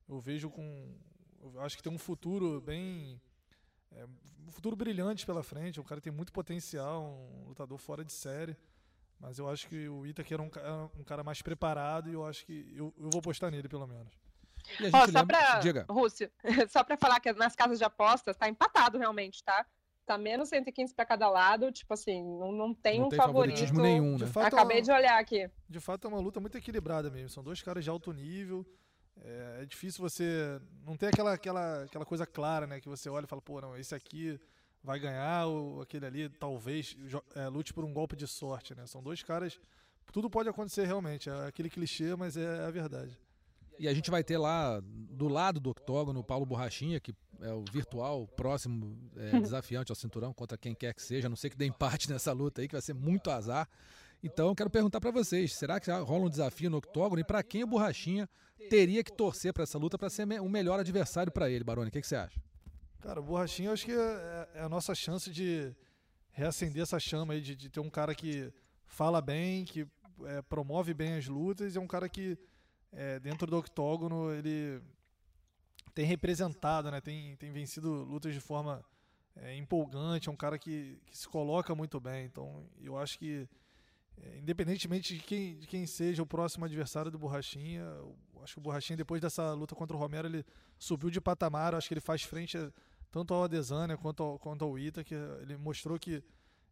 eu 0.08 0.20
vejo 0.20 0.48
com. 0.48 0.94
Eu 1.42 1.60
acho 1.60 1.76
que 1.76 1.82
tem 1.82 1.92
um 1.92 1.98
futuro 1.98 2.60
bem. 2.60 3.20
é, 3.92 4.06
um 4.46 4.50
futuro 4.50 4.76
brilhante 4.76 5.26
pela 5.26 5.42
frente. 5.42 5.78
É 5.78 5.82
um 5.82 5.84
cara 5.84 6.00
que 6.00 6.04
tem 6.08 6.16
muito 6.16 6.32
potencial, 6.32 7.02
um 7.02 7.48
lutador 7.48 7.78
fora 7.78 8.04
de 8.04 8.12
série. 8.12 8.56
Mas 9.18 9.38
eu 9.38 9.48
acho 9.48 9.68
que 9.68 9.88
o 9.88 10.06
Itaker 10.06 10.34
era 10.34 10.42
um, 10.42 11.00
um 11.00 11.04
cara 11.04 11.24
mais 11.24 11.40
preparado 11.42 12.10
e 12.10 12.12
eu 12.12 12.24
acho 12.24 12.44
que 12.44 12.72
eu, 12.76 12.94
eu 12.98 13.10
vou 13.10 13.18
apostar 13.18 13.50
nele, 13.50 13.68
pelo 13.68 13.86
menos. 13.86 14.12
E 14.78 14.84
gente 14.84 14.90
só 14.90 15.04
lembra... 15.04 15.24
pra. 15.24 15.58
Diga. 15.58 15.86
Rússio, 15.88 16.30
só 16.68 16.84
pra 16.84 16.96
falar 16.96 17.20
que 17.20 17.32
nas 17.32 17.56
casas 17.56 17.78
de 17.78 17.84
apostas 17.84 18.36
tá 18.36 18.48
empatado 18.48 18.98
realmente, 18.98 19.42
tá? 19.42 19.66
Tá 20.06 20.16
menos 20.16 20.48
115 20.50 20.94
pra 20.94 21.04
cada 21.04 21.28
lado, 21.28 21.72
tipo 21.72 21.92
assim, 21.92 22.22
não, 22.22 22.52
não 22.52 22.72
tem 22.72 23.00
Não 23.00 23.06
um 23.06 23.08
tem 23.08 23.16
favorito. 23.16 23.56
favoritismo 23.56 23.82
nenhum, 23.82 24.14
De 24.16 24.24
né? 24.24 24.30
fato, 24.30 24.54
Acabei 24.54 24.78
é 24.78 24.80
de 24.80 24.90
uma, 24.90 24.98
olhar 24.98 25.18
aqui. 25.18 25.50
de 25.68 25.80
fato 25.80 26.06
é 26.06 26.08
uma 26.08 26.20
luta 26.20 26.38
muito 26.38 26.56
equilibrada 26.56 27.10
mesmo. 27.10 27.28
São 27.28 27.42
dois 27.42 27.60
caras 27.60 27.82
de 27.82 27.90
alto 27.90 28.12
nível. 28.12 28.64
É, 29.20 29.60
é 29.62 29.66
difícil 29.66 30.00
você. 30.00 30.60
Não 30.84 30.96
tem 30.96 31.08
aquela, 31.08 31.32
aquela, 31.32 31.82
aquela 31.82 32.04
coisa 32.04 32.24
clara, 32.24 32.66
né? 32.68 32.80
Que 32.80 32.88
você 32.88 33.08
olha 33.08 33.24
e 33.24 33.28
fala, 33.28 33.42
pô, 33.42 33.60
não, 33.60 33.76
esse 33.76 33.94
aqui 33.94 34.38
vai 34.84 35.00
ganhar, 35.00 35.46
ou 35.46 35.80
aquele 35.82 36.06
ali 36.06 36.28
talvez 36.28 36.96
é, 37.34 37.48
lute 37.48 37.74
por 37.74 37.84
um 37.84 37.92
golpe 37.92 38.14
de 38.14 38.28
sorte, 38.28 38.74
né? 38.76 38.86
São 38.86 39.02
dois 39.02 39.22
caras. 39.24 39.58
Tudo 40.12 40.30
pode 40.30 40.48
acontecer 40.48 40.86
realmente. 40.86 41.28
É 41.28 41.46
aquele 41.48 41.68
clichê, 41.68 42.14
mas 42.14 42.36
é 42.36 42.64
a 42.64 42.70
verdade. 42.70 43.18
E 43.78 43.88
a 43.88 43.92
gente 43.92 44.10
vai 44.10 44.22
ter 44.22 44.38
lá 44.38 44.80
do 44.82 45.26
lado 45.28 45.58
do 45.60 45.70
octógono 45.70 46.20
o 46.20 46.24
Paulo 46.24 46.46
Borrachinha, 46.46 47.00
que 47.00 47.12
é 47.40 47.52
o 47.52 47.64
virtual 47.72 48.26
próximo 48.28 48.96
é, 49.16 49.38
desafiante 49.40 49.92
ao 49.92 49.96
cinturão 49.96 50.32
contra 50.32 50.56
quem 50.56 50.74
quer 50.74 50.94
que 50.94 51.02
seja. 51.02 51.26
A 51.26 51.30
Não 51.30 51.36
sei 51.36 51.50
que 51.50 51.56
dê 51.56 51.66
empate 51.66 52.10
nessa 52.10 52.32
luta 52.32 52.60
aí, 52.60 52.68
que 52.68 52.74
vai 52.74 52.82
ser 52.82 52.94
muito 52.94 53.30
azar. 53.30 53.68
Então, 54.22 54.48
eu 54.48 54.54
quero 54.54 54.70
perguntar 54.70 55.00
para 55.00 55.10
vocês: 55.10 55.54
será 55.54 55.78
que 55.78 55.90
rola 55.90 56.26
um 56.26 56.30
desafio 56.30 56.70
no 56.70 56.78
octógono? 56.78 57.20
E 57.20 57.24
para 57.24 57.42
quem 57.42 57.64
o 57.64 57.66
Borrachinha 57.66 58.28
teria 58.70 59.04
que 59.04 59.12
torcer 59.12 59.52
para 59.52 59.62
essa 59.62 59.78
luta 59.78 59.98
para 59.98 60.08
ser 60.08 60.24
o 60.40 60.48
melhor 60.48 60.80
adversário 60.80 61.30
para 61.30 61.50
ele, 61.50 61.62
Baroni? 61.62 61.88
O 61.88 61.92
que, 61.92 62.00
que 62.00 62.06
você 62.06 62.16
acha? 62.16 62.40
Cara, 63.00 63.20
o 63.20 63.22
Borrachinha 63.22 63.68
eu 63.68 63.72
acho 63.72 63.84
que 63.84 63.92
é, 63.92 64.48
é 64.54 64.60
a 64.62 64.68
nossa 64.68 64.94
chance 64.94 65.30
de 65.30 65.74
reacender 66.32 66.82
essa 66.82 66.98
chama 66.98 67.34
aí, 67.34 67.40
de, 67.40 67.54
de 67.54 67.68
ter 67.68 67.80
um 67.80 67.90
cara 67.90 68.14
que 68.14 68.52
fala 68.84 69.20
bem, 69.20 69.64
que 69.64 69.86
é, 70.24 70.42
promove 70.42 70.92
bem 70.92 71.14
as 71.14 71.26
lutas, 71.26 71.74
e 71.74 71.78
é 71.78 71.80
um 71.80 71.86
cara 71.86 72.08
que 72.08 72.38
é, 72.92 73.20
dentro 73.20 73.46
do 73.46 73.58
octógono 73.58 74.32
ele 74.32 74.80
tem 75.96 76.04
representado, 76.04 76.90
né? 76.90 77.00
Tem, 77.00 77.34
tem 77.36 77.50
vencido 77.50 77.90
lutas 78.04 78.34
de 78.34 78.38
forma 78.38 78.84
é, 79.34 79.56
empolgante, 79.56 80.28
é 80.28 80.32
um 80.32 80.36
cara 80.36 80.58
que, 80.58 81.00
que 81.06 81.16
se 81.16 81.26
coloca 81.26 81.74
muito 81.74 81.98
bem. 81.98 82.26
Então 82.26 82.68
eu 82.78 82.98
acho 82.98 83.18
que 83.18 83.48
é, 84.22 84.38
independentemente 84.38 85.16
de 85.16 85.22
quem, 85.22 85.58
de 85.58 85.66
quem 85.66 85.86
seja 85.86 86.22
o 86.22 86.26
próximo 86.26 86.66
adversário 86.66 87.10
do 87.10 87.18
Borrachinha, 87.18 87.82
acho 88.42 88.52
que 88.52 88.58
o 88.58 88.62
Borrachinha 88.62 88.98
depois 88.98 89.22
dessa 89.22 89.54
luta 89.54 89.74
contra 89.74 89.96
o 89.96 89.98
Romero 89.98 90.28
ele 90.28 90.44
subiu 90.78 91.08
de 91.08 91.18
patamar, 91.18 91.74
acho 91.74 91.88
que 91.88 91.94
ele 91.94 92.00
faz 92.02 92.22
frente 92.22 92.58
a- 92.58 92.70
tanto 93.10 93.32
ao 93.32 93.44
Adesanya 93.44 93.96
quanto 93.96 94.22
ao, 94.22 94.38
quanto 94.38 94.66
ao 94.66 94.78
Ita, 94.78 95.02
que 95.02 95.14
ele 95.14 95.56
mostrou 95.56 95.98
que 95.98 96.22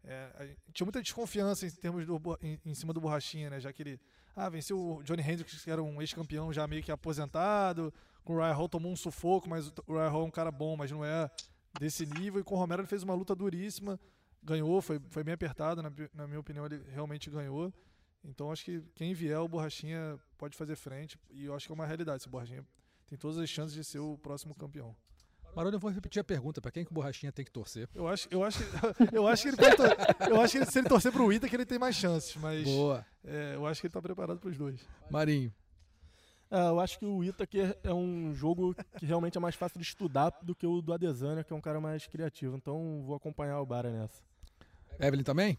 é, 0.05 0.55
tinha 0.75 0.85
muita 0.85 1.01
desconfiança 1.01 1.67
em 1.67 1.71
termos 1.71 2.05
do, 2.05 2.21
em, 2.43 2.61
em 2.63 2.75
cima 2.75 2.93
do 2.93 3.01
Borrachinha, 3.01 3.49
né? 3.49 3.59
Já 3.59 3.73
que 3.73 3.83
ele 3.83 3.99
ah, 4.37 4.51
venceu 4.51 4.79
o 4.79 5.03
Johnny 5.03 5.23
Hendricks, 5.23 5.65
que 5.65 5.71
era 5.71 5.83
um 5.83 6.03
ex-campeão 6.03 6.53
já 6.53 6.67
meio 6.67 6.83
que 6.83 6.93
aposentado, 6.93 7.91
com 8.25 8.35
o 8.35 8.37
Ryan 8.39 8.53
Hall 8.55 8.69
tomou 8.69 8.91
um 8.91 8.97
sufoco, 8.97 9.49
mas 9.49 9.69
o 9.87 9.93
Ryan 9.95 10.09
Hall 10.09 10.23
é 10.23 10.27
um 10.27 10.31
cara 10.31 10.51
bom, 10.51 10.77
mas 10.77 10.91
não 10.91 11.05
é 11.05 11.31
desse 11.79 12.07
nível, 12.07 12.41
e 12.41 12.45
com 12.45 12.55
o 12.55 12.59
Romero 12.59 12.81
ele 12.83 12.89
fez 12.89 13.03
uma 13.03 13.15
luta 13.15 13.35
duríssima, 13.35 13.99
ganhou, 14.43 14.81
foi, 14.81 15.01
foi 15.11 15.23
bem 15.25 15.35
apertado, 15.35 15.83
na, 15.83 15.93
na 16.15 16.27
minha 16.27 16.41
opinião 16.41 16.65
ele 16.67 16.83
realmente 16.93 17.29
ganhou. 17.31 17.73
Então 18.25 18.51
acho 18.51 18.65
que 18.65 18.81
quem 18.95 19.13
vier 19.13 19.39
o 19.39 19.47
Borrachinha 19.49 20.19
pode 20.39 20.57
fazer 20.57 20.77
frente, 20.77 21.19
e 21.31 21.45
eu 21.45 21.55
acho 21.55 21.67
que 21.67 21.73
é 21.73 21.75
uma 21.75 21.87
realidade, 21.87 22.23
esse 22.23 22.29
Borrachinha 22.29 22.65
tem 23.07 23.19
todas 23.19 23.37
as 23.39 23.49
chances 23.51 23.75
de 23.75 23.85
ser 23.85 23.99
o 23.99 24.17
próximo 24.19 24.55
campeão. 24.55 24.97
Baroni, 25.55 25.77
eu 25.77 25.81
vou 25.81 25.91
repetir 25.91 26.19
a 26.21 26.25
pergunta: 26.25 26.61
para 26.61 26.73
quem 26.73 26.85
que 26.85 26.91
o 26.91 26.95
Borrachinha 26.95 27.31
tem 27.31 27.45
que 27.45 27.51
torcer? 27.51 27.89
Eu 27.95 28.09
acho, 28.09 28.27
eu 28.31 28.43
acho, 28.43 28.59
que- 28.59 28.65
eu 29.17 29.27
acho 29.29 29.43
que 29.43 29.49
ele 29.51 29.57
pode 29.57 29.77
eu 30.31 30.41
acho 30.41 30.53
que 30.53 30.59
ele- 30.59 30.67
se 30.71 30.79
ele 30.81 30.89
torcer 30.89 31.13
pro 31.13 31.33
Ita 31.33 31.49
que 31.49 31.55
ele 31.55 31.65
tem 31.67 31.79
mais 31.79 31.95
chances, 31.95 32.35
mas 32.37 32.65
Boa. 32.65 33.07
é, 33.23 33.55
eu 33.55 33.65
acho 33.67 33.81
que 33.81 33.87
ele 33.87 33.93
tá 33.95 34.03
preparado 34.03 34.41
pros 34.41 34.57
dois. 34.57 34.81
Marinho. 35.11 35.53
É, 36.55 36.69
eu 36.69 36.79
acho 36.79 37.01
que 37.01 37.05
o 37.05 37.25
Itaker 37.25 37.77
é 37.83 37.93
um 37.93 38.33
jogo 38.33 38.77
que 38.97 39.05
realmente 39.05 39.37
é 39.37 39.41
mais 39.41 39.57
fácil 39.57 39.77
de 39.81 39.85
estudar 39.85 40.31
do 40.41 40.55
que 40.55 40.65
o 40.65 40.81
do 40.81 40.93
Adesanya, 40.93 41.43
que 41.43 41.53
é 41.53 41.57
um 41.57 41.61
cara 41.61 41.81
mais 41.81 42.07
criativo. 42.07 42.55
Então 42.57 43.03
vou 43.05 43.17
acompanhar 43.17 43.61
o 43.61 43.67
Bara 43.67 43.91
nessa. 43.91 44.23
Evelyn 45.01 45.25
também? 45.25 45.59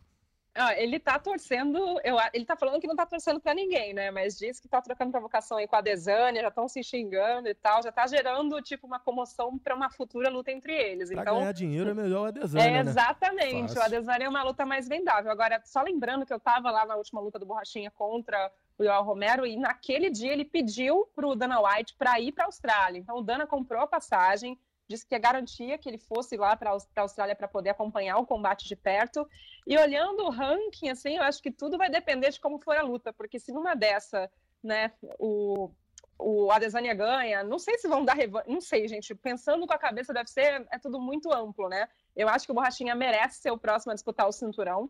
Ah, 0.58 0.74
ele 0.80 0.98
tá 0.98 1.20
torcendo, 1.20 1.78
eu, 2.02 2.18
a- 2.18 2.30
ele 2.34 2.46
tá 2.46 2.56
falando 2.56 2.80
que 2.80 2.88
não 2.88 2.96
tá 2.96 3.06
torcendo 3.06 3.42
pra 3.42 3.54
ninguém, 3.54 3.94
né? 3.94 4.10
Mas 4.10 4.38
diz 4.38 4.58
que 4.58 4.70
tá 4.70 4.82
trocando 4.82 5.12
provocação 5.12 5.58
aí 5.58 5.68
com 5.68 5.76
a 5.76 5.82
Desânia, 5.82 6.42
já 6.42 6.48
estão 6.48 6.66
se 6.70 6.82
xingando 6.82 7.50
e 7.50 7.54
tal, 7.54 7.84
já 7.84 7.92
tá 7.92 8.08
gerando, 8.08 8.62
tipo, 8.62 8.88
uma 8.88 8.98
comoção 8.98 9.60
pra 9.60 9.76
uma 9.76 9.90
futura 9.90 10.30
luta 10.30 10.50
entre 10.54 10.72
eles. 10.74 11.10
Pra 11.12 11.24
então, 11.24 11.40
ganhar 11.40 11.52
dinheiro 11.52 11.90
é 11.90 11.94
melhor 11.94 12.22
o 12.22 12.26
Adesanya, 12.28 12.66
é, 12.68 12.84
né? 12.86 12.90
exatamente, 12.90 13.74
Fácil. 13.74 13.82
o 13.82 13.84
Adesanya 13.84 14.26
é 14.28 14.30
uma 14.30 14.44
luta 14.44 14.66
mais 14.66 14.88
vendável. 14.88 15.30
Agora, 15.30 15.62
só 15.66 15.82
lembrando 15.82 16.26
que 16.26 16.34
eu 16.34 16.40
tava 16.40 16.72
lá 16.72 16.86
na 16.86 16.96
última 16.96 17.20
luta 17.20 17.38
do 17.38 17.46
Borrachinha 17.46 17.92
contra 17.92 18.50
o 18.78 18.84
Yoel 18.84 19.04
Romero 19.04 19.46
e 19.46 19.58
naquele 19.58 20.10
dia 20.10 20.32
ele 20.32 20.46
pediu 20.46 21.08
pro 21.16 21.36
Dana 21.36 21.60
White 21.62 21.96
pra 21.98 22.20
ir 22.20 22.32
pra 22.32 22.46
Austrália. 22.46 23.00
Então 23.00 23.18
o 23.18 23.24
Dana 23.24 23.48
comprou 23.48 23.82
a 23.82 23.88
passagem, 23.88 24.60
disse 24.88 25.08
que 25.08 25.18
garantia 25.18 25.78
que 25.78 25.90
ele 25.90 25.98
fosse 25.98 26.38
lá 26.38 26.56
para 26.56 26.72
a 26.72 27.02
Austrália 27.02 27.36
para 27.36 27.48
poder 27.48 27.72
acompanhar 27.72 28.18
o 28.18 28.26
combate 28.26 28.68
de 28.68 28.76
perto. 28.76 29.28
E 29.66 29.78
olhando 29.78 30.24
o 30.24 30.30
ranking, 30.30 30.90
assim, 30.90 31.18
eu 31.18 31.24
acho 31.24 31.42
que 31.42 31.52
tudo 31.52 31.78
vai 31.78 31.90
depender 31.90 32.30
de 32.30 32.40
como 32.40 32.60
for 32.60 32.76
a 32.76 32.84
luta, 32.84 33.14
porque 33.14 33.40
se 33.40 33.52
numa 33.52 33.76
dessa, 33.76 34.30
né, 34.64 34.92
o, 35.18 35.72
o 36.20 36.52
Adesanya 36.52 36.94
ganha, 36.94 37.44
não 37.44 37.58
sei 37.58 37.78
se 37.78 37.88
vão 37.88 38.04
dar 38.06 38.14
revanche, 38.14 38.50
não 38.50 38.62
sei, 38.62 38.88
gente, 38.88 39.16
pensando 39.16 39.66
com 39.66 39.74
a 39.74 39.78
cabeça 39.78 40.14
deve 40.14 40.30
ser, 40.30 40.68
é 40.72 40.78
tudo 40.78 41.00
muito 41.00 41.34
amplo, 41.34 41.68
né? 41.68 41.88
Eu 42.16 42.30
acho 42.30 42.46
que 42.46 42.52
o 42.52 42.56
Borrachinha 42.56 42.96
merece 42.96 43.42
ser 43.42 43.52
o 43.52 43.58
próximo 43.58 43.92
a 43.92 43.96
disputar 43.96 44.28
o 44.28 44.32
cinturão, 44.32 44.90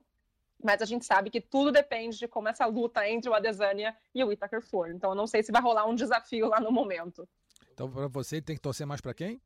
mas 0.66 0.82
a 0.82 0.86
gente 0.86 1.06
sabe 1.06 1.30
que 1.30 1.40
tudo 1.40 1.72
depende 1.72 2.18
de 2.18 2.28
como 2.28 2.50
essa 2.50 2.66
luta 2.66 3.08
entre 3.08 3.30
o 3.30 3.34
Adesanya 3.34 3.96
e 4.14 4.24
o 4.24 4.32
Itaker 4.32 4.62
for. 4.62 4.90
Então 4.90 5.12
eu 5.12 5.16
não 5.16 5.28
sei 5.28 5.44
se 5.44 5.52
vai 5.52 5.62
rolar 5.62 5.86
um 5.86 5.96
desafio 5.96 6.48
lá 6.48 6.60
no 6.60 6.72
momento. 6.72 7.28
Então, 7.72 7.90
para 7.90 8.08
você, 8.08 8.38
ele 8.38 8.46
tem 8.46 8.56
que 8.56 8.62
torcer 8.62 8.88
mais 8.88 9.02
para 9.02 9.14
quem? 9.14 9.40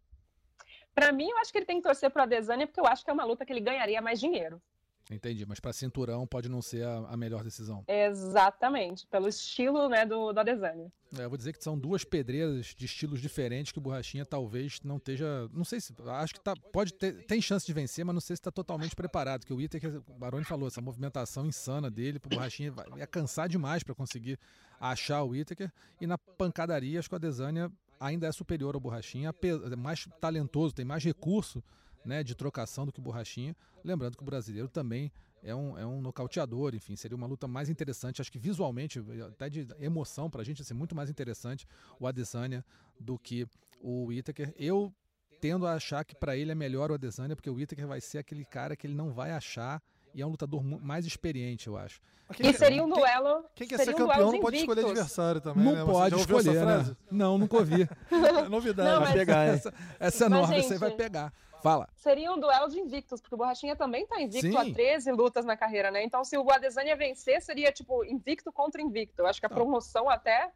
Para 0.95 1.11
mim, 1.11 1.29
eu 1.29 1.37
acho 1.37 1.51
que 1.51 1.57
ele 1.57 1.65
tem 1.65 1.77
que 1.77 1.83
torcer 1.83 2.09
pro 2.09 2.21
Adesanya, 2.21 2.65
porque 2.65 2.79
eu 2.79 2.85
acho 2.85 3.03
que 3.03 3.09
é 3.09 3.13
uma 3.13 3.25
luta 3.25 3.45
que 3.45 3.51
ele 3.51 3.59
ganharia 3.59 4.01
mais 4.01 4.19
dinheiro. 4.19 4.61
Entendi, 5.09 5.43
mas 5.43 5.59
para 5.59 5.73
cinturão 5.73 6.27
pode 6.27 6.47
não 6.47 6.61
ser 6.61 6.85
a, 6.85 6.97
a 7.09 7.17
melhor 7.17 7.43
decisão. 7.43 7.83
Exatamente, 7.87 9.07
pelo 9.07 9.27
estilo 9.27 9.89
né, 9.89 10.05
do, 10.05 10.31
do 10.31 10.39
Adesanya. 10.39 10.91
É, 11.17 11.23
eu 11.23 11.29
vou 11.29 11.37
dizer 11.37 11.53
que 11.53 11.63
são 11.63 11.77
duas 11.77 12.03
pedreiras 12.03 12.75
de 12.77 12.85
estilos 12.85 13.19
diferentes 13.19 13.71
que 13.71 13.79
o 13.79 13.81
Borrachinha 13.81 14.23
talvez 14.23 14.79
não 14.83 14.97
esteja. 14.97 15.49
Não 15.51 15.65
sei 15.65 15.81
se. 15.81 15.95
Acho 16.05 16.35
que 16.35 16.39
tá, 16.39 16.53
pode 16.71 16.93
ter, 16.93 17.25
tem 17.25 17.41
chance 17.41 17.65
de 17.65 17.73
vencer, 17.73 18.05
mas 18.05 18.13
não 18.13 18.21
sei 18.21 18.35
se 18.35 18.41
está 18.41 18.51
totalmente 18.51 18.95
preparado. 18.95 19.45
Que 19.45 19.53
o 19.53 19.59
Itaker, 19.59 19.99
o 20.07 20.13
Baroni 20.13 20.45
falou, 20.45 20.67
essa 20.67 20.81
movimentação 20.81 21.43
insana 21.47 21.89
dele, 21.89 22.21
o 22.23 22.29
Borrachinha 22.29 22.71
vai, 22.71 22.85
ia 22.95 23.07
cansar 23.07 23.49
demais 23.49 23.81
para 23.81 23.95
conseguir 23.95 24.37
achar 24.79 25.23
o 25.23 25.35
Itaker. 25.35 25.71
E 25.99 26.05
na 26.05 26.19
pancadaria, 26.19 26.99
acho 26.99 27.09
que 27.09 27.15
o 27.15 27.17
Adesanya 27.17 27.71
ainda 27.99 28.27
é 28.27 28.31
superior 28.31 28.75
ao 28.75 28.81
Borrachinha, 28.81 29.33
é 29.71 29.75
mais 29.75 30.07
talentoso, 30.21 30.75
tem 30.75 30.85
mais 30.85 31.03
recurso 31.03 31.63
né, 32.09 32.23
de 32.23 32.33
trocação 32.35 32.85
do 32.85 32.91
que 32.91 32.99
o 32.99 33.01
Borrachinha. 33.03 33.55
Lembrando 33.83 34.17
que 34.17 34.23
o 34.23 34.25
brasileiro 34.25 34.67
também 34.67 35.11
é 35.43 35.53
um, 35.55 35.77
é 35.77 35.85
um 35.85 36.01
nocauteador, 36.01 36.73
enfim, 36.75 36.95
seria 36.95 37.15
uma 37.15 37.27
luta 37.27 37.47
mais 37.47 37.69
interessante, 37.69 38.19
acho 38.21 38.31
que 38.31 38.39
visualmente, 38.39 38.99
até 39.27 39.49
de 39.49 39.67
emoção 39.79 40.29
pra 40.29 40.43
gente, 40.43 40.59
ia 40.59 40.65
ser 40.65 40.73
muito 40.73 40.95
mais 40.95 41.09
interessante 41.09 41.65
o 41.99 42.05
Adesanya 42.07 42.65
do 42.99 43.17
que 43.17 43.47
o 43.79 44.05
Whittaker. 44.07 44.53
Eu 44.57 44.93
tendo 45.39 45.65
a 45.65 45.73
achar 45.73 46.03
que 46.03 46.13
pra 46.15 46.35
ele 46.35 46.51
é 46.51 46.55
melhor 46.55 46.91
o 46.91 46.95
Adesanya, 46.95 47.35
porque 47.35 47.49
o 47.49 47.53
Whittaker 47.53 47.87
vai 47.87 48.01
ser 48.01 48.17
aquele 48.17 48.43
cara 48.43 48.75
que 48.75 48.85
ele 48.87 48.95
não 48.95 49.13
vai 49.13 49.31
achar 49.31 49.81
e 50.13 50.21
é 50.21 50.25
um 50.25 50.29
lutador 50.31 50.61
mais 50.63 51.05
experiente, 51.05 51.67
eu 51.67 51.77
acho. 51.77 52.01
Quem 52.33 52.47
E 52.49 52.51
quer- 52.51 52.57
seria 52.59 52.83
um 52.83 52.89
duelo. 52.89 53.43
Quem 53.55 53.67
quer 53.67 53.77
ser 53.79 53.91
um 53.95 53.97
campeão 53.97 54.31
não 54.33 54.39
pode 54.41 54.57
escolher 54.57 54.85
adversário 54.85 55.39
também, 55.41 55.63
não 55.63 55.71
né? 55.73 55.79
Você 55.83 55.91
pode 55.91 56.09
já 56.11 56.17
ouviu 56.21 56.37
escolher, 56.39 56.57
essa 56.57 56.89
né? 56.89 56.95
Não, 57.09 57.37
nunca 57.37 57.57
ouvi. 57.57 57.87
É 58.45 58.49
novidade. 58.49 58.89
Não, 58.89 58.99
Vai 58.99 59.07
mas- 59.09 59.17
pegar, 59.17 59.47
hein? 59.47 59.53
essa, 59.55 59.73
essa 59.99 60.25
é 60.25 60.29
Mas, 60.29 60.39
nova, 60.41 60.55
essa 60.55 60.73
aí 60.73 60.79
vai 60.79 60.89
gente, 60.89 60.97
pegar. 60.97 61.33
Fala. 61.61 61.89
Seria 61.95 62.31
um 62.33 62.39
duelo 62.39 62.69
de 62.69 62.79
invictos, 62.79 63.19
porque 63.21 63.35
o 63.35 63.37
Borrachinha 63.37 63.75
também 63.75 64.05
tá 64.07 64.21
invicto 64.21 64.49
Sim. 64.51 64.57
há 64.57 64.73
13 64.73 65.11
lutas 65.11 65.45
na 65.45 65.57
carreira, 65.57 65.91
né? 65.91 66.03
Então, 66.03 66.23
se 66.23 66.37
o 66.37 66.49
Adesanya 66.49 66.95
vencer, 66.95 67.41
seria 67.41 67.71
tipo 67.71 68.03
invicto 68.05 68.51
contra 68.51 68.81
invicto. 68.81 69.21
Eu 69.21 69.27
acho 69.27 69.39
que 69.39 69.45
a 69.45 69.49
Tá. 69.49 69.55
promoção 69.55 70.09
até 70.09 70.51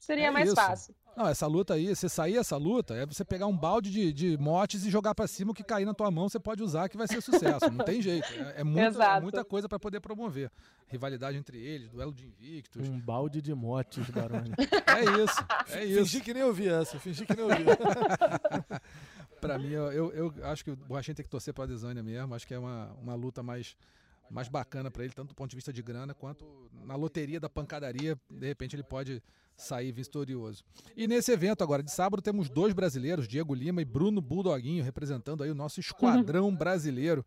Seria 0.00 0.28
É 0.28 0.30
mais 0.30 0.46
isso. 0.46 0.54
fácil. 0.54 0.94
Não, 1.16 1.26
essa 1.26 1.44
luta 1.48 1.74
aí, 1.74 1.88
você 1.94 2.08
sair 2.08 2.36
essa 2.36 2.56
luta, 2.56 2.94
é 2.94 3.04
você 3.04 3.24
pegar 3.24 3.46
um 3.48 3.56
balde 3.56 3.90
de, 3.90 4.12
de 4.12 4.38
motes 4.38 4.84
e 4.86 4.90
jogar 4.90 5.12
pra 5.12 5.26
cima, 5.26 5.50
o 5.50 5.54
que 5.54 5.64
cair 5.64 5.84
na 5.84 5.92
tua 5.92 6.08
mão 6.08 6.28
você 6.28 6.38
pode 6.38 6.62
usar 6.62 6.88
que 6.88 6.96
vai 6.96 7.08
ser 7.08 7.20
sucesso. 7.20 7.68
Não 7.72 7.84
tem 7.84 8.00
jeito. 8.00 8.24
É, 8.32 8.60
é 8.60 8.64
muita, 8.64 9.20
muita 9.20 9.44
coisa 9.44 9.68
pra 9.68 9.76
poder 9.80 9.98
promover. 9.98 10.52
Rivalidade 10.86 11.36
entre 11.36 11.58
eles, 11.60 11.90
duelo 11.90 12.12
de 12.14 12.28
invictos. 12.28 12.88
Um 12.88 13.00
balde 13.00 13.42
de 13.42 13.52
motes, 13.52 14.08
Baroni. 14.10 14.52
É 14.86 15.02
isso, 15.24 15.46
é 15.76 15.84
isso. 15.84 16.04
Fingi 16.12 16.20
que 16.20 16.32
nem 16.34 16.44
ouvi 16.44 16.68
essa, 16.68 17.00
fingi 17.00 17.26
que 17.26 17.34
nem 17.34 17.44
ouvi. 17.44 17.64
Pra 19.40 19.58
mim, 19.58 19.70
eu, 19.70 20.12
eu, 20.12 20.34
acho 20.44 20.64
que 20.64 20.70
o 20.70 20.76
Borrachinha 20.76 21.14
tem 21.14 21.24
que 21.24 21.30
torcer 21.30 21.54
pra 21.54 21.64
Adesanya 21.64 22.02
mesmo. 22.02 22.34
Acho 22.34 22.46
que 22.46 22.54
é 22.54 22.58
uma, 22.58 22.92
uma 23.00 23.14
luta 23.14 23.42
mais, 23.42 23.76
mais 24.30 24.48
bacana 24.48 24.90
pra 24.90 25.04
ele, 25.04 25.12
tanto 25.12 25.28
do 25.28 25.34
ponto 25.34 25.50
de 25.50 25.56
vista 25.56 25.72
de 25.72 25.82
grana 25.82 26.14
quanto 26.14 26.44
na 26.84 26.96
loteria 26.96 27.38
da 27.38 27.48
pancadaria. 27.48 28.18
De 28.30 28.46
repente 28.46 28.74
ele 28.74 28.82
pode 28.82 29.22
sair 29.56 29.92
vitorioso. 29.92 30.64
E 30.96 31.06
nesse 31.06 31.32
evento 31.32 31.62
agora 31.62 31.82
de 31.82 31.90
sábado 31.90 32.22
temos 32.22 32.48
dois 32.48 32.72
brasileiros, 32.72 33.26
Diego 33.26 33.54
Lima 33.54 33.82
e 33.82 33.84
Bruno 33.84 34.20
Bulldoguinho, 34.20 34.84
representando 34.84 35.42
aí 35.42 35.50
o 35.50 35.54
nosso 35.54 35.80
esquadrão 35.80 36.54
brasileiro. 36.54 37.24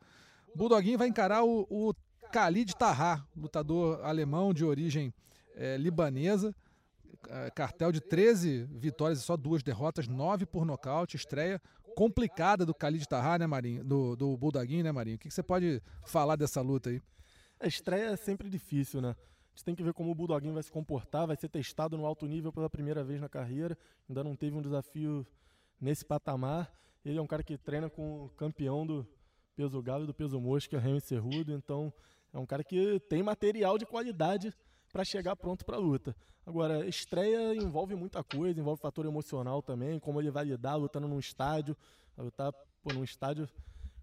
Bulldoguinho 0.55 0.97
vai 0.97 1.07
encarar 1.07 1.43
o, 1.43 1.67
o 1.69 1.93
Khalid 2.31 2.75
Tahar, 2.75 3.27
lutador 3.35 4.03
alemão 4.03 4.53
de 4.53 4.63
origem 4.63 5.13
eh, 5.55 5.77
libanesa. 5.77 6.55
Eh, 7.29 7.51
cartel 7.51 7.91
de 7.91 8.01
13 8.01 8.67
vitórias 8.71 9.19
e 9.19 9.21
só 9.21 9.37
duas 9.37 9.61
derrotas, 9.61 10.07
nove 10.07 10.45
por 10.45 10.65
nocaute, 10.65 11.15
estreia 11.15 11.61
complicada 11.95 12.65
do 12.65 12.73
Khalid 12.73 13.07
Tahar, 13.07 13.39
né, 13.39 13.47
Marinho? 13.47 13.83
Do, 13.83 14.15
do 14.15 14.37
Bulldoguinho, 14.37 14.83
né, 14.83 14.91
Marinho? 14.91 15.15
O 15.15 15.19
que, 15.19 15.27
que 15.27 15.33
você 15.33 15.43
pode 15.43 15.81
falar 16.05 16.35
dessa 16.35 16.61
luta 16.61 16.89
aí? 16.89 17.01
A 17.59 17.67
estreia 17.67 18.11
é 18.11 18.15
sempre 18.15 18.49
difícil, 18.49 19.01
né? 19.01 19.09
A 19.09 19.55
gente 19.55 19.65
tem 19.65 19.75
que 19.75 19.83
ver 19.83 19.93
como 19.93 20.11
o 20.11 20.15
Bulldoguinho 20.15 20.53
vai 20.53 20.63
se 20.63 20.71
comportar, 20.71 21.27
vai 21.27 21.35
ser 21.35 21.49
testado 21.49 21.97
no 21.97 22.05
alto 22.05 22.25
nível 22.25 22.51
pela 22.51 22.69
primeira 22.69 23.03
vez 23.03 23.19
na 23.19 23.29
carreira. 23.29 23.77
Ainda 24.09 24.23
não 24.23 24.35
teve 24.35 24.55
um 24.55 24.61
desafio 24.61 25.25
nesse 25.79 26.05
patamar. 26.05 26.71
Ele 27.03 27.17
é 27.17 27.21
um 27.21 27.27
cara 27.27 27.43
que 27.43 27.57
treina 27.57 27.89
com 27.89 28.25
o 28.25 28.29
campeão 28.29 28.85
do 28.85 29.07
peso 29.55 29.81
galo 29.81 30.05
e 30.05 30.07
do 30.07 30.13
peso 30.13 30.39
mosca, 30.39 30.79
Remy 30.79 31.01
Cerrudo, 31.01 31.53
então 31.53 31.93
é 32.33 32.39
um 32.39 32.45
cara 32.45 32.63
que 32.63 32.99
tem 33.01 33.21
material 33.21 33.77
de 33.77 33.85
qualidade 33.85 34.53
para 34.91 35.03
chegar 35.03 35.35
pronto 35.35 35.65
para 35.65 35.77
a 35.77 35.79
luta. 35.79 36.15
Agora, 36.45 36.85
estreia 36.87 37.55
envolve 37.55 37.95
muita 37.95 38.23
coisa, 38.23 38.59
envolve 38.59 38.81
fator 38.81 39.05
emocional 39.05 39.61
também, 39.61 39.99
como 39.99 40.19
ele 40.19 40.31
vai 40.31 40.45
lidar 40.45 40.75
lutando 40.75 41.07
num 41.07 41.19
estádio, 41.19 41.75
vai 42.15 42.25
lutar 42.25 42.51
pô, 42.83 42.93
num 42.93 43.03
estádio 43.03 43.47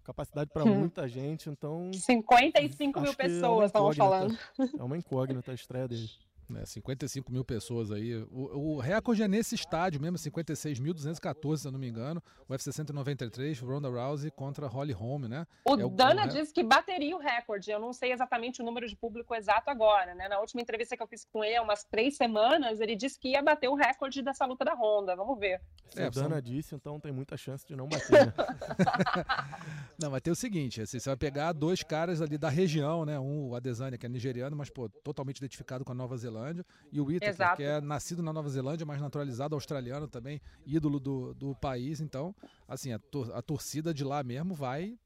capacidade 0.03 0.49
para 0.51 0.63
Hum. 0.63 0.79
muita 0.79 1.07
gente, 1.07 1.49
então 1.49 1.91
55 1.93 2.99
mil 2.99 3.11
é 3.11 3.15
pessoas 3.15 3.67
estavam 3.67 3.93
falando. 3.93 4.37
É 4.77 4.83
uma 4.83 4.97
incógnita 4.97 5.51
a 5.51 5.53
estreia 5.53 5.87
dele. 5.87 6.09
É, 6.55 6.65
55 6.65 7.31
mil 7.31 7.45
pessoas 7.45 7.91
aí. 7.91 8.15
O, 8.31 8.75
o 8.75 8.79
recorde 8.79 9.21
é 9.21 9.27
nesse 9.27 9.53
estádio 9.53 10.01
mesmo, 10.01 10.17
56.214, 10.17 11.57
se 11.57 11.67
eu 11.67 11.71
não 11.71 11.79
me 11.79 11.87
engano. 11.87 12.21
O 12.47 12.53
UFC 12.53 12.71
193, 12.71 13.59
Ronda 13.59 13.87
Rousey 13.89 14.31
contra 14.31 14.65
Holly 14.67 14.91
Holm, 14.93 15.25
né? 15.27 15.45
O 15.63 15.75
É 15.79 15.85
o- 15.85 15.89
Dana 15.89 16.23
é- 16.23 16.27
disse 16.27 16.51
que 16.53 16.63
bateria 16.63 17.15
o 17.15 17.19
recorde. 17.19 17.69
Eu 17.69 17.79
não 17.79 17.93
sei 17.93 18.11
exatamente 18.11 18.61
o 18.61 18.65
número 18.65 18.87
de 18.87 18.95
público 18.95 19.35
exato 19.35 19.69
agora, 19.69 20.15
né? 20.15 20.27
Na 20.27 20.39
última 20.39 20.61
entrevista 20.61 20.97
que 20.97 21.03
eu 21.03 21.07
fiz 21.07 21.23
com 21.31 21.43
ele, 21.43 21.55
há 21.55 21.61
umas 21.61 21.83
três 21.83 22.15
semanas, 22.17 22.79
ele 22.79 22.95
disse 22.95 23.19
que 23.19 23.29
ia 23.29 23.41
bater 23.43 23.67
o 23.67 23.75
recorde 23.75 24.21
dessa 24.23 24.45
luta 24.45 24.65
da 24.65 24.73
Honda. 24.73 25.15
Vamos 25.15 25.37
ver. 25.39 25.61
Se 25.89 26.01
É, 26.01 26.07
o 26.09 26.13
são- 26.13 26.23
Dana 26.23 26.41
disse, 26.41 26.73
então 26.73 26.99
tem 26.99 27.11
muita 27.11 27.37
chance 27.37 27.65
de 27.65 27.75
não 27.75 27.87
bater. 27.87 28.25
Né? 28.27 28.33
Não, 30.01 30.09
vai 30.09 30.21
ter 30.21 30.31
o 30.31 30.35
seguinte, 30.35 30.81
assim, 30.81 30.97
você 30.97 31.09
vai 31.09 31.17
pegar 31.17 31.51
dois 31.51 31.83
caras 31.83 32.21
ali 32.21 32.37
da 32.37 32.47
região, 32.47 33.05
né? 33.05 33.19
Um, 33.19 33.49
o 33.49 33.55
Adesanya, 33.55 33.97
que 33.97 34.05
é 34.05 34.09
nigeriano, 34.09 34.55
mas, 34.55 34.69
pô, 34.69 34.87
totalmente 34.87 35.37
identificado 35.39 35.83
com 35.83 35.91
a 35.91 35.95
Nova 35.95 36.15
Zelândia. 36.15 36.38
E 36.91 36.99
o 36.99 37.05
Whittaker, 37.05 37.29
Exato. 37.29 37.57
que 37.57 37.63
é 37.63 37.79
nascido 37.81 38.21
na 38.23 38.31
Nova 38.33 38.49
Zelândia, 38.49 38.85
mas 38.85 39.01
naturalizado 39.01 39.55
australiano 39.55 40.07
também, 40.07 40.41
ídolo 40.65 40.99
do, 40.99 41.33
do 41.33 41.55
país. 41.55 41.99
Então, 42.01 42.33
assim, 42.67 42.91
a, 42.93 42.99
tor- 42.99 43.31
a 43.33 43.41
torcida 43.41 43.93
de 43.93 44.03
lá 44.03 44.23
mesmo 44.23 44.53
vai... 44.53 44.97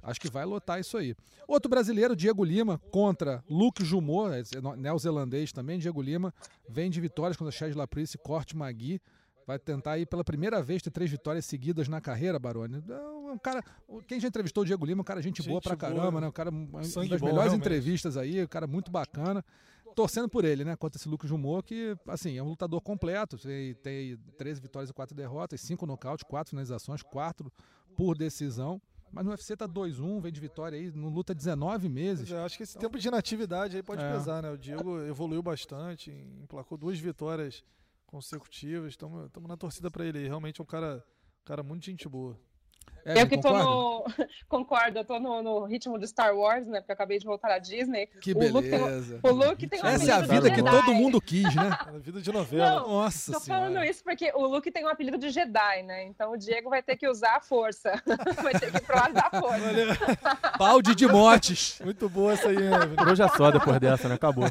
Acho 0.00 0.20
que 0.20 0.30
vai 0.30 0.44
lotar 0.44 0.78
isso 0.78 0.96
aí. 0.96 1.12
Outro 1.46 1.68
brasileiro, 1.68 2.14
Diego 2.14 2.44
Lima, 2.44 2.78
contra 2.92 3.42
Luke 3.50 3.84
Jumor, 3.84 4.30
é 4.32 4.42
neozelandês 4.76 5.52
também. 5.52 5.76
Diego 5.76 6.00
Lima 6.00 6.32
vem 6.68 6.88
de 6.88 7.00
vitórias 7.00 7.36
contra 7.36 7.50
Chad 7.50 7.74
Laprice 7.74 8.16
e 8.16 8.18
Corte 8.20 8.56
Magui. 8.56 9.00
Vai 9.44 9.58
tentar 9.58 9.92
aí 9.92 10.06
pela 10.06 10.22
primeira 10.22 10.62
vez 10.62 10.82
ter 10.82 10.90
três 10.92 11.10
vitórias 11.10 11.44
seguidas 11.46 11.88
na 11.88 12.00
carreira, 12.00 12.38
Baroni. 12.38 12.80
É 12.88 13.00
um 13.32 13.36
cara, 13.38 13.60
quem 14.06 14.20
já 14.20 14.28
entrevistou 14.28 14.62
o 14.62 14.66
Diego 14.66 14.86
Lima, 14.86 15.00
um 15.00 15.04
cara 15.04 15.20
gente, 15.20 15.42
boa 15.42 15.54
Gente 15.54 15.64
pra 15.64 15.74
boa, 15.90 16.00
caramba, 16.00 16.20
né? 16.20 16.28
Um 16.28 16.32
cara 16.32 16.50
uma 16.50 16.80
das 16.80 16.94
bom, 16.94 17.02
melhores 17.08 17.20
realmente. 17.26 17.56
entrevistas 17.56 18.16
aí, 18.16 18.44
um 18.44 18.46
cara 18.46 18.68
muito 18.68 18.92
bacana. 18.92 19.44
Torcendo 19.94 20.28
por 20.28 20.44
ele, 20.44 20.64
né? 20.64 20.76
Contra 20.76 20.98
esse 20.98 21.08
Lucas 21.08 21.28
Jumor, 21.28 21.62
que, 21.62 21.96
assim, 22.06 22.36
é 22.36 22.42
um 22.42 22.48
lutador 22.48 22.80
completo. 22.80 23.36
Tem, 23.38 23.74
tem 23.74 24.16
13 24.36 24.60
vitórias 24.60 24.90
e 24.90 24.92
4 24.92 25.14
derrotas, 25.16 25.60
5 25.60 25.84
nocautes, 25.86 26.24
4 26.28 26.50
finalizações, 26.50 27.02
4 27.02 27.52
por 27.96 28.16
decisão. 28.16 28.80
Mas 29.10 29.24
no 29.24 29.30
UFC 29.30 29.56
tá 29.56 29.66
2-1, 29.66 30.20
vem 30.20 30.30
de 30.30 30.38
vitória 30.40 30.78
aí, 30.78 30.92
não 30.94 31.08
luta 31.08 31.34
19 31.34 31.88
meses. 31.88 32.30
Eu 32.30 32.44
acho 32.44 32.56
que 32.58 32.62
esse 32.62 32.76
tempo 32.76 32.98
de 32.98 33.08
inatividade 33.08 33.74
aí 33.76 33.82
pode 33.82 34.04
É. 34.04 34.12
pesar, 34.12 34.42
né? 34.42 34.50
O 34.50 34.58
Diego 34.58 35.00
evoluiu 35.00 35.42
bastante, 35.42 36.10
emplacou 36.42 36.76
duas 36.76 36.98
vitórias 36.98 37.64
consecutivas. 38.06 38.92
Estamos 38.92 39.30
na 39.48 39.56
torcida 39.56 39.90
pra 39.90 40.04
ele 40.04 40.18
aí. 40.18 40.26
Realmente 40.26 40.60
é 40.60 40.62
um 40.62 40.66
cara, 40.66 41.02
cara 41.44 41.62
muito 41.62 41.86
gente 41.86 42.06
boa. 42.08 42.38
É, 43.08 43.22
eu 43.22 43.26
que 43.26 43.40
tô 43.40 43.50
no. 43.56 44.04
Concordo, 44.48 44.98
eu 44.98 45.04
tô 45.04 45.18
no, 45.18 45.42
no 45.42 45.64
ritmo 45.64 45.98
de 45.98 46.06
Star 46.06 46.36
Wars, 46.36 46.66
né? 46.66 46.80
Porque 46.80 46.92
eu 46.92 46.94
acabei 46.94 47.18
de 47.18 47.24
voltar 47.24 47.50
à 47.50 47.58
Disney. 47.58 48.06
Que 48.20 48.32
o 48.32 48.52
Luke 48.52 48.68
tem, 48.68 48.80
o 49.22 49.32
Luke 49.32 49.66
tem 49.66 49.82
um 49.82 49.86
Essa 49.86 50.10
é 50.10 50.14
a 50.14 50.20
vida 50.20 50.50
que 50.50 50.62
todo 50.62 50.94
mundo 50.94 51.20
quis, 51.20 51.54
né? 51.54 51.70
É 51.88 51.98
vida 51.98 52.20
de 52.20 52.30
novela. 52.30 52.80
Não, 52.80 52.88
Nossa 52.88 53.32
Tô 53.32 53.40
senhora. 53.40 53.64
falando 53.64 53.84
isso 53.84 54.04
porque 54.04 54.30
o 54.34 54.46
Luke 54.46 54.70
tem 54.70 54.84
um 54.84 54.88
apelido 54.88 55.16
de 55.16 55.30
Jedi, 55.30 55.82
né? 55.84 56.04
Então 56.04 56.32
o 56.32 56.36
Diego 56.36 56.68
vai 56.68 56.82
ter 56.82 56.96
que 56.96 57.08
usar 57.08 57.36
a 57.36 57.40
força. 57.40 57.92
vai 58.42 58.52
ter 58.52 58.70
que 58.70 58.76
ir 58.76 58.82
pro 58.82 58.96
lado 58.96 59.14
da 59.14 59.30
força. 59.30 60.58
Balde 60.58 60.94
de 60.94 61.06
mortes. 61.06 61.80
Muito 61.82 62.08
boa 62.08 62.32
essa 62.32 62.48
aí, 62.48 62.56
né? 62.56 62.78
Por 62.96 63.08
hoje 63.08 63.22
é 63.22 63.28
só 63.28 63.50
depois 63.50 63.80
dessa, 63.80 64.08
né? 64.08 64.16
Acabou. 64.16 64.44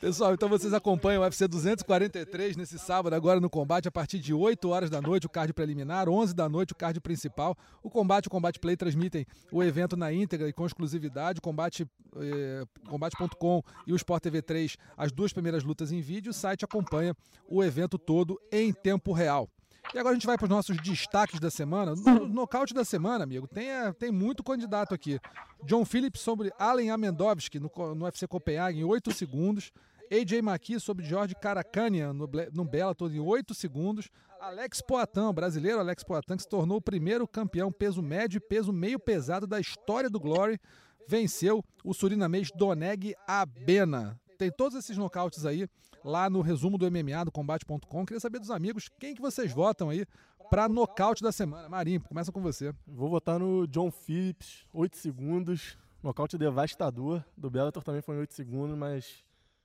Pessoal, 0.00 0.34
então 0.34 0.48
vocês 0.48 0.72
acompanham 0.72 1.22
o 1.22 1.24
UFC 1.24 1.48
243 1.48 2.56
nesse 2.56 2.78
sábado, 2.78 3.14
agora 3.14 3.40
no 3.40 3.50
combate, 3.50 3.88
a 3.88 3.92
partir 3.92 4.18
de 4.18 4.32
8 4.32 4.68
horas 4.68 4.90
da 4.90 5.00
noite, 5.00 5.26
o 5.26 5.30
card 5.30 5.52
preliminar, 5.52 6.08
11 6.08 6.34
da 6.34 6.43
noite, 6.48 6.72
o 6.72 6.76
card 6.76 7.00
principal. 7.00 7.56
O 7.82 7.90
combate 7.90 8.28
o 8.28 8.30
Combate 8.30 8.58
Play 8.58 8.76
transmitem 8.76 9.26
o 9.52 9.62
evento 9.62 9.96
na 9.96 10.12
íntegra 10.12 10.48
e 10.48 10.52
com 10.52 10.66
exclusividade. 10.66 11.38
O 11.38 11.42
combate, 11.42 11.86
eh, 12.16 12.64
combate.com 12.88 13.62
e 13.86 13.92
o 13.92 13.96
Sport 13.96 14.22
TV 14.22 14.42
3, 14.42 14.76
as 14.96 15.12
duas 15.12 15.32
primeiras 15.32 15.64
lutas 15.64 15.92
em 15.92 16.00
vídeo. 16.00 16.30
O 16.30 16.34
site 16.34 16.64
acompanha 16.64 17.16
o 17.48 17.62
evento 17.62 17.98
todo 17.98 18.40
em 18.50 18.72
tempo 18.72 19.12
real. 19.12 19.48
E 19.92 19.98
agora 19.98 20.12
a 20.12 20.14
gente 20.14 20.26
vai 20.26 20.36
para 20.36 20.44
os 20.44 20.50
nossos 20.50 20.76
destaques 20.78 21.38
da 21.38 21.50
semana. 21.50 21.94
No 21.94 22.26
nocaute 22.26 22.72
da 22.72 22.84
semana, 22.84 23.24
amigo, 23.24 23.46
tem, 23.46 23.68
eh, 23.68 23.92
tem 23.92 24.10
muito 24.10 24.42
candidato 24.42 24.94
aqui. 24.94 25.20
John 25.64 25.84
Phillips 25.84 26.20
sobre 26.20 26.52
Allen 26.58 26.90
Amendovski 26.90 27.60
no, 27.60 27.70
no 27.94 28.04
UFC 28.04 28.26
Copenhague 28.26 28.80
em 28.80 28.84
8 28.84 29.12
segundos. 29.12 29.72
AJ 30.14 30.32
McKee 30.34 30.78
sobre 30.78 31.04
George 31.04 31.34
Caracanian 31.34 32.12
no, 32.12 32.30
no 32.52 32.64
Bellator 32.64 33.12
em 33.12 33.20
8 33.20 33.54
segundos. 33.54 34.08
Alex 34.40 34.80
Poatan, 34.80 35.32
brasileiro 35.32 35.80
Alex 35.80 36.04
Poatan, 36.04 36.36
que 36.36 36.42
se 36.42 36.48
tornou 36.48 36.78
o 36.78 36.82
primeiro 36.82 37.26
campeão 37.26 37.72
peso 37.72 38.02
médio 38.02 38.38
e 38.38 38.40
peso 38.40 38.72
meio 38.72 38.98
pesado 38.98 39.46
da 39.46 39.58
história 39.58 40.10
do 40.10 40.20
Glory, 40.20 40.60
venceu 41.08 41.64
o 41.82 41.92
surinamês 41.92 42.50
Doneg 42.54 43.14
Abena. 43.26 44.20
Tem 44.38 44.50
todos 44.50 44.76
esses 44.76 44.96
nocautes 44.96 45.46
aí 45.46 45.66
lá 46.04 46.28
no 46.28 46.42
resumo 46.42 46.76
do 46.76 46.90
MMA 46.90 47.24
do 47.24 47.32
combate.com. 47.32 48.06
Queria 48.06 48.20
saber 48.20 48.38
dos 48.38 48.50
amigos 48.50 48.90
quem 49.00 49.14
que 49.14 49.22
vocês 49.22 49.52
votam 49.52 49.88
aí 49.88 50.04
para 50.50 50.68
nocaute 50.68 51.22
da 51.22 51.32
semana. 51.32 51.68
Marinho, 51.68 52.00
começa 52.02 52.30
com 52.30 52.42
você. 52.42 52.74
Vou 52.86 53.08
votar 53.08 53.38
no 53.38 53.66
John 53.66 53.90
Phillips, 53.90 54.66
8 54.72 54.96
segundos. 54.96 55.78
Nocaute 56.02 56.36
devastador. 56.36 57.24
Do 57.34 57.50
Bellator 57.50 57.82
também 57.82 58.02
foi 58.02 58.16
em 58.16 58.18
8 58.20 58.34
segundos, 58.34 58.76
mas 58.76 59.24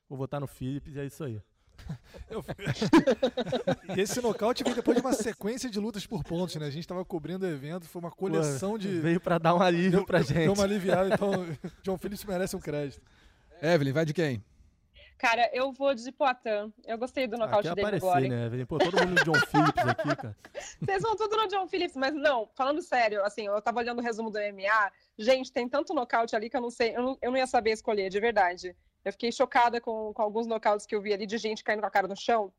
vou 0.09 0.17
votar 0.17 0.41
no 0.41 0.47
Phillips 0.47 0.95
e 0.95 0.99
é 0.99 1.05
isso 1.05 1.23
aí. 1.23 1.41
E 3.95 4.01
esse 4.01 4.21
nocaute 4.21 4.63
vem 4.63 4.73
depois 4.73 4.97
de 4.97 5.01
uma 5.01 5.13
sequência 5.13 5.69
de 5.69 5.79
lutas 5.79 6.05
por 6.05 6.23
pontos, 6.23 6.55
né? 6.55 6.65
A 6.65 6.69
gente 6.69 6.87
tava 6.87 7.05
cobrindo 7.05 7.45
o 7.45 7.49
evento, 7.49 7.87
foi 7.87 8.01
uma 8.01 8.11
coleção 8.11 8.71
Pô, 8.71 8.77
de. 8.77 8.99
Veio 8.99 9.21
pra 9.21 9.37
dar 9.37 9.55
um 9.55 9.61
alívio 9.61 10.05
pra 10.05 10.21
gente. 10.21 10.43
Deu 10.43 10.53
uma 10.53 10.63
aliviada, 10.63 11.13
então 11.13 11.31
John 11.83 11.97
Phillips 11.97 12.25
merece 12.25 12.55
um 12.55 12.59
crédito. 12.59 13.01
Evelyn, 13.61 13.93
vai 13.93 14.05
de 14.05 14.13
quem? 14.13 14.43
Cara, 15.17 15.49
eu 15.51 15.73
vou 15.73 15.93
de 15.93 16.11
Poitin. 16.13 16.73
Eu 16.85 16.97
gostei 16.97 17.27
do 17.27 17.37
nocaute 17.37 17.67
dele 17.67 17.81
aparecer, 17.81 18.05
Glory. 18.05 18.29
né? 18.29 18.45
Evelyn? 18.45 18.65
Pô, 18.65 18.77
todo 18.77 18.97
mundo 19.01 19.19
no 19.19 19.23
John 19.25 19.45
Phillips 19.47 19.85
aqui, 19.85 20.15
cara. 20.15 20.37
Vocês 20.79 21.01
vão 21.01 21.15
tudo 21.17 21.35
no 21.35 21.47
John 21.49 21.67
Phillips, 21.67 21.95
mas 21.97 22.13
não, 22.13 22.49
falando 22.55 22.81
sério, 22.81 23.21
assim, 23.25 23.47
eu 23.47 23.61
tava 23.61 23.79
olhando 23.79 23.99
o 23.99 24.01
resumo 24.01 24.31
do 24.31 24.39
MMA, 24.39 24.91
gente, 25.17 25.51
tem 25.51 25.67
tanto 25.67 25.93
nocaute 25.93 26.37
ali 26.37 26.49
que 26.49 26.55
eu 26.55 26.61
não 26.61 26.71
sei, 26.71 26.95
eu 26.95 27.03
não, 27.03 27.17
eu 27.21 27.31
não 27.31 27.37
ia 27.37 27.47
saber 27.47 27.71
escolher, 27.71 28.09
de 28.09 28.17
verdade. 28.17 28.73
Eu 29.05 29.11
fiquei 29.11 29.31
chocada 29.31 29.79
com, 29.79 30.13
com 30.13 30.21
alguns 30.21 30.45
nocautes 30.47 30.85
que 30.85 30.93
eu 30.95 31.01
vi 31.01 31.13
ali 31.13 31.25
de 31.25 31.37
gente 31.37 31.63
caindo 31.63 31.79
com 31.81 31.85
a 31.87 31.91
cara 31.91 32.07
no 32.07 32.15
chão. 32.15 32.51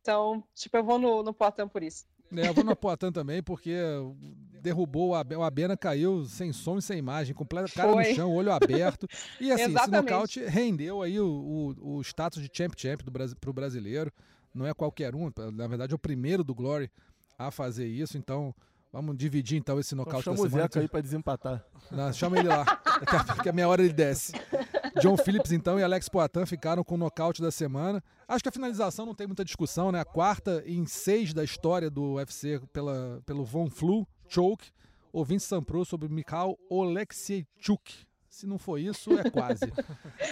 Então, 0.00 0.42
tipo, 0.54 0.76
eu 0.76 0.84
vou 0.84 0.98
no, 0.98 1.22
no 1.22 1.32
Poitin 1.32 1.66
por 1.68 1.82
isso. 1.82 2.04
É, 2.36 2.48
eu 2.48 2.54
vou 2.54 2.64
no 2.64 2.74
Poitin 2.76 3.12
também, 3.12 3.42
porque 3.42 3.74
derrubou 4.60 5.10
o 5.10 5.14
Abe- 5.14 5.36
o 5.36 5.42
Abena, 5.42 5.76
caiu 5.76 6.24
sem 6.24 6.52
som 6.52 6.78
e 6.78 6.82
sem 6.82 6.98
imagem, 6.98 7.34
completo, 7.34 7.72
cara 7.74 7.88
no 7.88 7.94
Foi. 7.94 8.14
chão, 8.14 8.34
olho 8.34 8.50
aberto. 8.52 9.06
E 9.40 9.52
assim, 9.52 9.72
esse 9.76 9.90
nocaute 9.90 10.44
rendeu 10.44 11.00
aí 11.02 11.20
o, 11.20 11.74
o, 11.80 11.96
o 11.98 12.00
status 12.02 12.42
de 12.42 12.50
champ 12.52 12.72
champ 12.76 13.02
do 13.02 13.36
pro 13.36 13.52
brasileiro. 13.52 14.12
Não 14.54 14.66
é 14.66 14.72
qualquer 14.74 15.14
um, 15.14 15.30
na 15.52 15.66
verdade 15.66 15.92
é 15.92 15.96
o 15.96 15.98
primeiro 15.98 16.44
do 16.44 16.54
Glory 16.54 16.90
a 17.38 17.50
fazer 17.50 17.86
isso, 17.86 18.16
então 18.16 18.54
vamos 18.92 19.16
dividir 19.16 19.58
então 19.58 19.80
esse 19.80 19.94
Então 19.94 20.04
nocaute 20.04 20.24
chama 20.24 20.36
da 20.36 20.42
o 20.42 20.46
semana. 20.46 20.62
Zeca 20.64 20.80
aí 20.80 20.88
pra 20.88 21.00
desempatar. 21.00 21.64
Não, 21.90 22.12
chama 22.12 22.38
ele 22.38 22.48
lá. 22.48 22.62
A, 22.84 23.22
daqui 23.34 23.48
a 23.48 23.52
meia 23.52 23.68
hora 23.68 23.82
ele 23.82 23.92
desce. 23.92 24.32
John 25.00 25.16
Phillips, 25.16 25.52
então, 25.52 25.78
e 25.78 25.82
Alex 25.82 26.08
Poitin 26.08 26.46
ficaram 26.46 26.84
com 26.84 26.94
o 26.94 26.98
nocaute 26.98 27.42
da 27.42 27.50
semana. 27.50 28.02
Acho 28.28 28.42
que 28.42 28.48
a 28.48 28.52
finalização 28.52 29.04
não 29.06 29.14
tem 29.14 29.26
muita 29.26 29.44
discussão, 29.44 29.90
né? 29.90 30.00
A 30.00 30.04
quarta 30.04 30.62
em 30.66 30.86
seis 30.86 31.32
da 31.32 31.42
história 31.42 31.90
do 31.90 32.14
UFC 32.14 32.60
pela, 32.72 33.20
pelo 33.26 33.44
Von 33.44 33.68
Flu, 33.68 34.06
choke. 34.28 34.70
O 35.12 35.24
Vince 35.24 35.46
Sampro 35.46 35.84
sobre 35.84 36.08
Mikhail 36.08 36.58
Oleksiechuk. 36.68 38.06
Se 38.28 38.46
não 38.48 38.58
for 38.58 38.78
isso, 38.78 39.16
é 39.18 39.30
quase. 39.30 39.60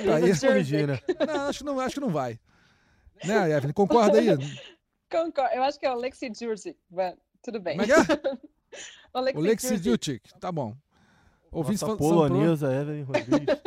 Tá 0.05 0.17
aí. 0.17 0.39
Corrigir, 0.41 0.89
né? 0.89 0.99
Não, 1.25 1.49
acho, 1.49 1.59
que 1.61 1.65
não, 1.65 1.81
acho 1.81 1.95
que 1.95 2.01
não 2.01 2.11
vai. 2.11 2.39
Né, 3.25 3.53
Evelyn? 3.53 3.73
Concorda 3.73 4.19
aí? 4.19 4.27
Concordo. 5.09 5.55
Eu 5.55 5.63
acho 5.63 5.79
que 5.79 5.87
é 5.87 5.95
o 5.95 6.01
Jurzik, 6.35 6.77
mas 6.91 7.15
tudo 7.43 7.61
bem. 7.61 7.79
Como 7.79 7.93
é 7.93 8.05
que 8.05 8.13
é? 8.13 8.39
O. 9.37 10.41
Tá 10.41 10.51
bom. 10.51 10.75
O 11.53 11.63
Vince 11.63 11.85
Nossa 11.85 11.99
polonesa, 11.99 12.75
Evelyn 12.75 13.03
Rodrigues. 13.03 13.61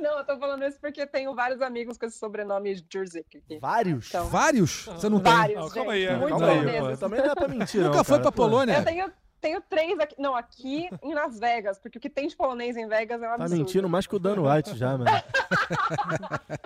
Não, 0.00 0.18
eu 0.18 0.24
tô 0.24 0.38
falando 0.38 0.64
isso 0.64 0.78
porque 0.80 1.06
tenho 1.06 1.34
vários 1.34 1.60
amigos 1.60 1.98
com 1.98 2.06
esse 2.06 2.18
sobrenome 2.18 2.74
Jurzik 2.92 3.38
aqui. 3.38 3.58
Vários? 3.58 4.08
Então, 4.08 4.26
Vários? 4.28 4.84
Você 4.86 5.08
não 5.08 5.20
tem? 5.20 5.32
vários, 5.32 5.60
Não, 5.60 5.70
calma 5.70 5.92
aí, 5.92 6.16
muito 6.16 6.28
calma 6.30 6.46
aí. 6.48 6.96
Também 6.96 7.20
não 7.20 7.30
é 7.30 7.34
pra 7.34 7.48
mentir, 7.48 7.80
Nunca 7.82 7.96
não, 7.98 8.04
foi 8.04 8.18
cara, 8.18 8.22
pra. 8.22 8.32
Polônia? 8.32 8.78
Eu 8.78 8.84
tenho, 8.84 9.12
tenho 9.40 9.60
três 9.60 9.98
aqui. 9.98 10.14
Não, 10.18 10.34
aqui 10.34 10.88
em 11.02 11.14
Las 11.14 11.38
Vegas, 11.38 11.78
porque 11.78 11.98
o 11.98 12.00
que 12.00 12.10
tem 12.10 12.28
de 12.28 12.36
polonês 12.36 12.76
em 12.76 12.88
Vegas 12.88 13.22
é 13.22 13.26
um 13.26 13.28
Tá 13.28 13.34
absurdo. 13.44 13.58
mentindo 13.58 13.88
mais 13.88 14.06
que 14.06 14.16
o 14.16 14.18
Dan 14.18 14.40
White 14.40 14.76
já, 14.76 14.96
mano. 14.98 15.10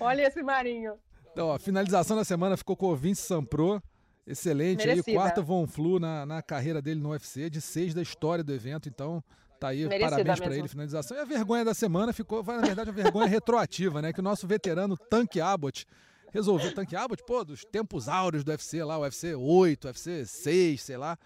Olha 0.00 0.22
esse 0.26 0.42
Marinho. 0.42 0.94
Então, 1.32 1.48
ó, 1.48 1.54
a 1.54 1.58
finalização 1.58 2.16
da 2.16 2.24
semana 2.24 2.56
ficou 2.56 2.76
com 2.76 2.86
o 2.86 2.96
Vince 2.96 3.22
Sampro. 3.22 3.82
Excelente 4.26 4.82
aí, 4.82 4.88
Merecida. 4.88 5.16
quarta 5.16 5.40
Von 5.40 5.66
Flu 5.66 5.98
na, 5.98 6.26
na 6.26 6.42
carreira 6.42 6.82
dele 6.82 7.00
no 7.00 7.10
UFC, 7.10 7.48
de 7.48 7.60
seis 7.60 7.94
da 7.94 8.02
história 8.02 8.44
do 8.44 8.52
evento. 8.52 8.88
Então, 8.88 9.22
tá 9.58 9.68
aí, 9.68 9.86
Merecida 9.86 10.10
parabéns 10.10 10.40
mesmo. 10.40 10.54
ele, 10.54 10.68
finalização. 10.68 11.16
E 11.16 11.20
a 11.20 11.24
vergonha 11.24 11.64
da 11.64 11.74
semana 11.74 12.12
ficou, 12.12 12.42
vai, 12.42 12.56
na 12.56 12.62
verdade, 12.66 12.90
a 12.90 12.92
vergonha 12.92 13.26
retroativa, 13.28 14.00
né? 14.02 14.12
Que 14.12 14.20
o 14.20 14.22
nosso 14.22 14.46
veterano 14.46 14.96
Tank 14.96 15.36
Abbott 15.40 15.86
resolveu. 16.32 16.74
Tank 16.74 16.94
Abbott, 16.94 17.22
pô, 17.26 17.44
dos 17.44 17.64
tempos 17.64 18.08
áureos 18.08 18.44
do 18.44 18.50
UFC 18.50 18.82
lá, 18.84 18.98
UFC 18.98 19.34
8, 19.34 19.86
UFC 19.86 20.26
6, 20.26 20.82
sei 20.82 20.96
lá, 20.96 21.18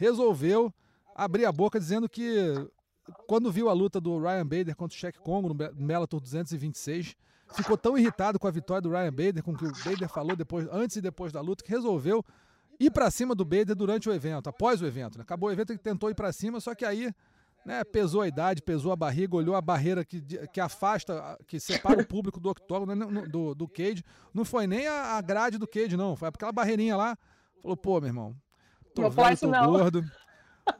resolveu 0.00 0.72
abrir 1.14 1.44
a 1.46 1.52
boca 1.52 1.78
dizendo 1.78 2.08
que 2.08 2.52
quando 3.26 3.50
viu 3.52 3.68
a 3.68 3.72
luta 3.72 4.00
do 4.00 4.18
Ryan 4.18 4.44
Bader 4.46 4.74
contra 4.76 4.96
o 4.96 4.98
Shaq 4.98 5.18
Congo 5.20 5.48
no 5.48 5.54
Be- 5.54 5.70
Bellator 5.72 6.20
226, 6.20 7.14
ficou 7.54 7.76
tão 7.78 7.96
irritado 7.96 8.38
com 8.38 8.46
a 8.48 8.50
vitória 8.50 8.82
do 8.82 8.90
Ryan 8.90 9.10
Bader, 9.12 9.42
com 9.42 9.52
o 9.52 9.56
que 9.56 9.64
o 9.64 9.72
Bader 9.84 10.08
falou 10.08 10.34
depois, 10.36 10.66
antes 10.72 10.96
e 10.96 11.00
depois 11.00 11.32
da 11.32 11.40
luta, 11.40 11.62
que 11.64 11.70
resolveu 11.70 12.24
ir 12.80 12.90
pra 12.90 13.10
cima 13.10 13.34
do 13.34 13.44
Bader 13.44 13.74
durante 13.76 14.08
o 14.08 14.12
evento, 14.12 14.48
após 14.48 14.82
o 14.82 14.86
evento. 14.86 15.16
né? 15.18 15.22
Acabou 15.22 15.48
o 15.48 15.52
evento, 15.52 15.70
ele 15.70 15.78
tentou 15.78 16.10
ir 16.10 16.14
pra 16.14 16.32
cima, 16.32 16.60
só 16.60 16.74
que 16.74 16.84
aí 16.84 17.10
né, 17.66 17.82
pesou 17.82 18.20
a 18.22 18.28
idade, 18.28 18.62
pesou 18.62 18.92
a 18.92 18.96
barriga, 18.96 19.34
olhou 19.34 19.56
a 19.56 19.60
barreira 19.60 20.04
que, 20.04 20.22
que 20.22 20.60
afasta, 20.60 21.36
que 21.48 21.58
separa 21.58 22.00
o 22.00 22.06
público 22.06 22.38
do 22.38 22.48
octógono, 22.48 22.94
né, 22.94 23.26
do, 23.26 23.56
do 23.56 23.66
cage. 23.66 24.04
Não 24.32 24.44
foi 24.44 24.68
nem 24.68 24.86
a, 24.86 25.16
a 25.16 25.20
grade 25.20 25.58
do 25.58 25.66
cage, 25.66 25.96
não. 25.96 26.14
Foi 26.14 26.28
aquela 26.28 26.52
barreirinha 26.52 26.96
lá. 26.96 27.18
Falou, 27.60 27.76
pô, 27.76 28.00
meu 28.00 28.08
irmão, 28.08 28.36
tô 28.94 29.02
Não 29.02 29.10
velho, 29.10 29.36
tô 29.36 29.48
não. 29.48 29.66
gordo. 29.66 30.04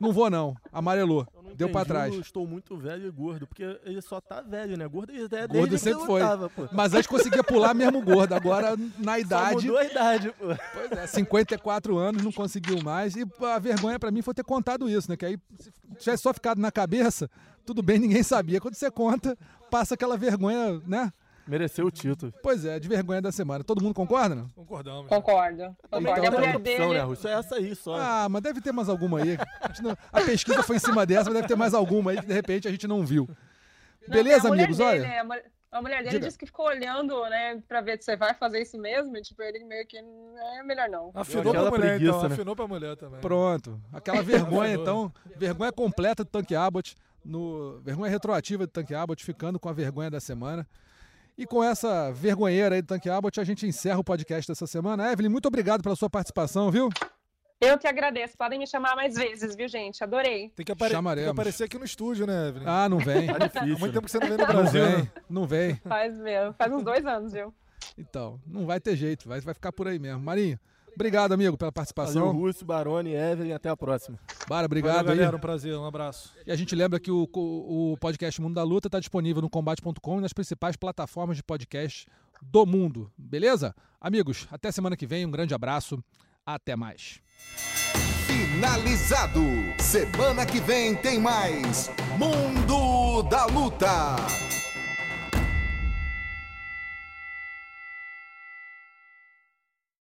Não 0.01 0.13
vou 0.13 0.29
não. 0.29 0.57
Amarelou. 0.73 1.27
Eu 1.35 1.43
não 1.43 1.55
Deu 1.55 1.69
pra 1.69 1.81
entendi 1.83 1.93
trás. 1.95 2.15
o 2.17 2.21
Estou 2.21 2.47
muito 2.47 2.77
velho 2.77 3.07
e 3.07 3.11
gordo, 3.11 3.47
porque 3.47 3.63
ele 3.85 4.01
só 4.03 4.21
tá 4.21 4.43
velho, 4.43 4.77
né? 4.77 4.87
Gordo 4.87 5.13
ele 5.13 5.29
é 5.35 5.47
Gordo 5.47 5.79
sempre 5.79 6.05
foi. 6.05 6.21
lutava, 6.23 6.51
pô. 6.51 6.69
Mas 6.73 6.93
antes 6.93 7.07
conseguia 7.07 7.43
pular 7.43 7.73
mesmo 7.73 8.03
gordo. 8.03 8.35
Agora, 8.35 8.77
na 8.99 9.13
Só 9.13 9.19
idade, 9.19 9.67
mudou 9.67 9.79
a 9.79 9.85
idade, 9.85 10.33
pô. 10.39 10.47
pois 10.75 10.93
é, 10.93 11.07
54 11.07 11.97
anos, 11.97 12.23
não 12.23 12.33
conseguiu 12.33 12.83
mais. 12.83 13.17
E 13.17 13.25
a 13.43 13.59
vergonha 13.59 13.99
pra 13.99 14.11
mim 14.11 14.23
foi 14.23 14.35
ter 14.35 14.45
contado 14.45 14.89
isso, 14.89 15.11
né? 15.11 15.17
Que 15.17 15.25
aí, 15.27 15.39
se 15.59 15.73
tivesse 15.99 16.23
só 16.23 16.35
ficado 16.35 16.61
na 16.61 16.71
cabeça, 16.71 17.31
tudo 17.65 17.83
bem, 17.83 17.99
ninguém 17.99 18.23
sabia. 18.23 18.61
Quando 18.61 18.75
você 18.75 18.91
conta, 18.91 19.37
passa 19.71 19.95
aquela 19.95 20.17
vergonha, 20.17 20.81
né? 20.87 21.11
Mereceu 21.47 21.87
o 21.87 21.91
título. 21.91 22.33
Pois 22.43 22.65
é, 22.65 22.79
de 22.81 22.89
vergonha 22.89 23.23
da 23.23 23.31
semana. 23.31 23.63
Todo 23.63 23.83
mundo 23.83 23.95
concorda, 23.95 24.35
não? 24.35 24.49
Concordamos. 24.49 25.09
Concordo. 25.09 25.77
Concordo. 25.91 25.91
tem 25.91 25.97
a 25.97 26.01
mulher 26.01 26.21
outra 26.33 26.57
opção, 26.59 26.61
dele. 26.89 26.95
né, 26.95 27.01
Russo? 27.03 27.29
É 27.29 27.33
essa 27.33 27.55
aí 27.57 27.75
só. 27.77 27.95
Ah, 27.97 28.29
mas 28.29 28.43
deve 28.43 28.61
ter 28.61 28.73
mais 28.73 28.89
alguma 28.89 29.21
aí. 29.23 29.35
A, 29.61 29.83
não- 29.83 29.97
a 30.13 30.21
pesquisa 30.23 30.63
foi 30.63 30.77
em 30.77 30.81
cima 30.81 31.07
dessa, 31.07 31.25
mas 31.25 31.35
deve 31.35 31.49
ter 31.49 31.55
mais 31.57 31.73
alguma 31.75 32.11
aí 32.11 32.21
que 32.21 32.27
de 32.27 32.33
repente 32.33 32.67
a 32.67 32.71
gente 32.71 32.87
não 32.89 33.05
viu. 33.07 33.29
Não, 34.09 34.17
Beleza, 34.17 34.49
a 34.49 34.53
amigos? 34.53 34.79
dele, 34.79 34.89
Olha. 35.03 35.21
A 35.21 35.25
mulher, 35.25 35.45
a 35.73 35.83
mulher 35.83 35.99
dele 35.99 36.11
Diga. 36.11 36.27
disse 36.27 36.39
que 36.39 36.47
ficou 36.47 36.67
olhando, 36.67 37.21
né, 37.29 37.63
pra 37.69 37.81
ver 37.81 37.99
se 37.99 38.05
você 38.07 38.17
vai 38.17 38.35
fazer 38.35 38.63
isso 38.63 38.79
mesmo. 38.79 39.17
E, 39.17 39.23
tipo, 39.23 39.41
ele 39.43 39.63
meio 39.65 39.87
que. 39.87 39.99
É 39.99 40.63
melhor 40.65 40.89
não. 40.89 41.11
Afinou 41.15 41.53
pra 41.53 41.71
mulher, 41.71 41.81
preguiça, 41.91 42.11
então. 42.17 42.29
né? 42.29 42.35
Afinou 42.35 42.57
pra 42.57 42.67
mulher 42.69 42.97
também. 42.97 43.21
Pronto. 43.21 43.81
Aquela 43.93 44.23
vergonha, 44.23 44.75
então. 44.75 45.13
Vergonha 45.37 45.71
completa 45.73 46.25
do 46.25 46.31
Tanque 46.31 46.55
Abbott. 46.57 46.97
No, 47.25 47.81
vergonha 47.81 48.11
retroativa 48.11 48.67
do 48.67 48.71
Tanque 48.71 48.95
Abbott, 48.95 49.25
ficando 49.25 49.59
com 49.61 49.69
a 49.69 49.73
vergonha 49.73 50.09
da 50.11 50.21
semana. 50.21 50.67
E 51.39 51.47
com 51.47 51.63
essa 51.63 52.11
vergonheira 52.13 52.75
aí 52.75 52.83
do 52.83 52.89
Tanque 52.89 53.11
Abbott, 53.11 53.39
a 53.41 53.45
gente 53.45 53.67
encerra 53.67 53.99
o 53.99 54.05
podcast 54.05 54.51
dessa 54.51 54.67
semana. 54.67 55.13
Evelyn, 55.13 55.29
muito 55.29 55.47
obrigado 55.47 55.83
pela 55.83 55.95
sua 55.95 56.09
participação, 56.09 56.71
viu? 56.71 56.89
Eu 57.61 57.79
que 57.79 57.87
agradeço. 57.87 58.37
Podem 58.37 58.59
me 58.59 58.67
chamar 58.67 58.95
mais 58.97 59.15
vezes, 59.15 59.55
viu, 59.57 59.69
gente? 59.69 60.03
Adorei. 60.03 60.51
Tem 60.57 60.65
que, 60.65 60.73
apare- 60.73 60.95
tem 60.95 61.25
que 61.25 61.29
aparecer 61.31 61.65
aqui 61.65 61.79
no 61.79 61.85
estúdio, 61.85 62.27
né, 62.27 62.49
Evelyn? 62.49 62.67
Ah, 62.69 62.89
não 62.89 62.99
vem. 62.99 63.27
Tá 63.33 63.35
Há 63.37 63.49
difícil. 63.49 63.79
muito 63.79 63.87
né? 63.87 63.93
tempo 63.93 64.05
que 64.07 64.11
você 64.11 64.19
não 64.19 64.29
vem 64.29 64.37
no 64.37 64.45
Não 64.47 64.47
Brasil, 64.63 64.85
vem, 64.85 64.97
né? 64.99 65.11
não 65.29 65.47
vem. 65.47 65.75
Faz 65.77 66.19
mesmo. 66.19 66.55
Faz 66.55 66.73
uns 66.73 66.83
dois 66.83 67.05
anos, 67.07 67.33
viu? 67.33 67.55
Então, 67.99 68.41
não 68.47 68.67
vai 68.67 68.81
ter 68.81 68.97
jeito, 68.97 69.29
vai, 69.29 69.41
vai 69.41 69.55
ficar 69.55 69.73
por 69.73 69.89
aí 69.89 69.99
mesmo. 69.99 70.21
Marinho, 70.21 70.59
obrigado, 70.97 71.33
amigo, 71.33 71.57
pela 71.57 71.69
Valeu, 71.69 71.73
participação. 71.73 72.33
Russo, 72.33 72.65
Baroni, 72.65 73.15
Evelyn. 73.15 73.53
Até 73.53 73.69
a 73.69 73.77
próxima. 73.77 74.19
Bara, 74.49 74.49
Valeu, 74.49 74.65
obrigado 74.67 75.11
aí. 75.11 75.17
galera. 75.17 75.37
Um 75.37 75.41
prazer, 75.41 75.77
um 75.77 75.85
abraço. 75.85 76.33
E 76.45 76.51
a 76.51 76.57
gente 76.57 76.75
lembra 76.75 76.99
que 76.99 77.11
o 77.11 77.29
o 77.33 77.97
podcast 78.01 78.41
Mundo 78.41 78.55
da 78.55 78.63
Luta 78.63 78.89
está 78.89 78.99
disponível 78.99 79.41
no 79.43 79.49
combate.com 79.51 80.19
e 80.19 80.21
nas 80.21 80.33
principais 80.33 80.77
plataformas 80.77 81.37
de 81.37 81.43
podcast 81.43 82.07
do 82.43 82.67
mundo. 82.67 83.11
Beleza? 83.17 83.75
Amigos, 84.01 84.47
até 84.51 84.73
semana 84.73 84.97
que 84.97 85.07
vem. 85.07 85.25
Um 85.27 85.31
grande 85.31 85.55
abraço. 85.55 86.03
Até 86.45 86.75
mais. 86.77 87.21
Finalizado. 88.27 89.41
Semana 89.79 90.47
que 90.47 90.61
vem 90.61 90.95
tem 90.95 91.19
mais 91.19 91.91
Mundo 92.19 93.23
da 93.29 93.47
Luta. 93.47 94.17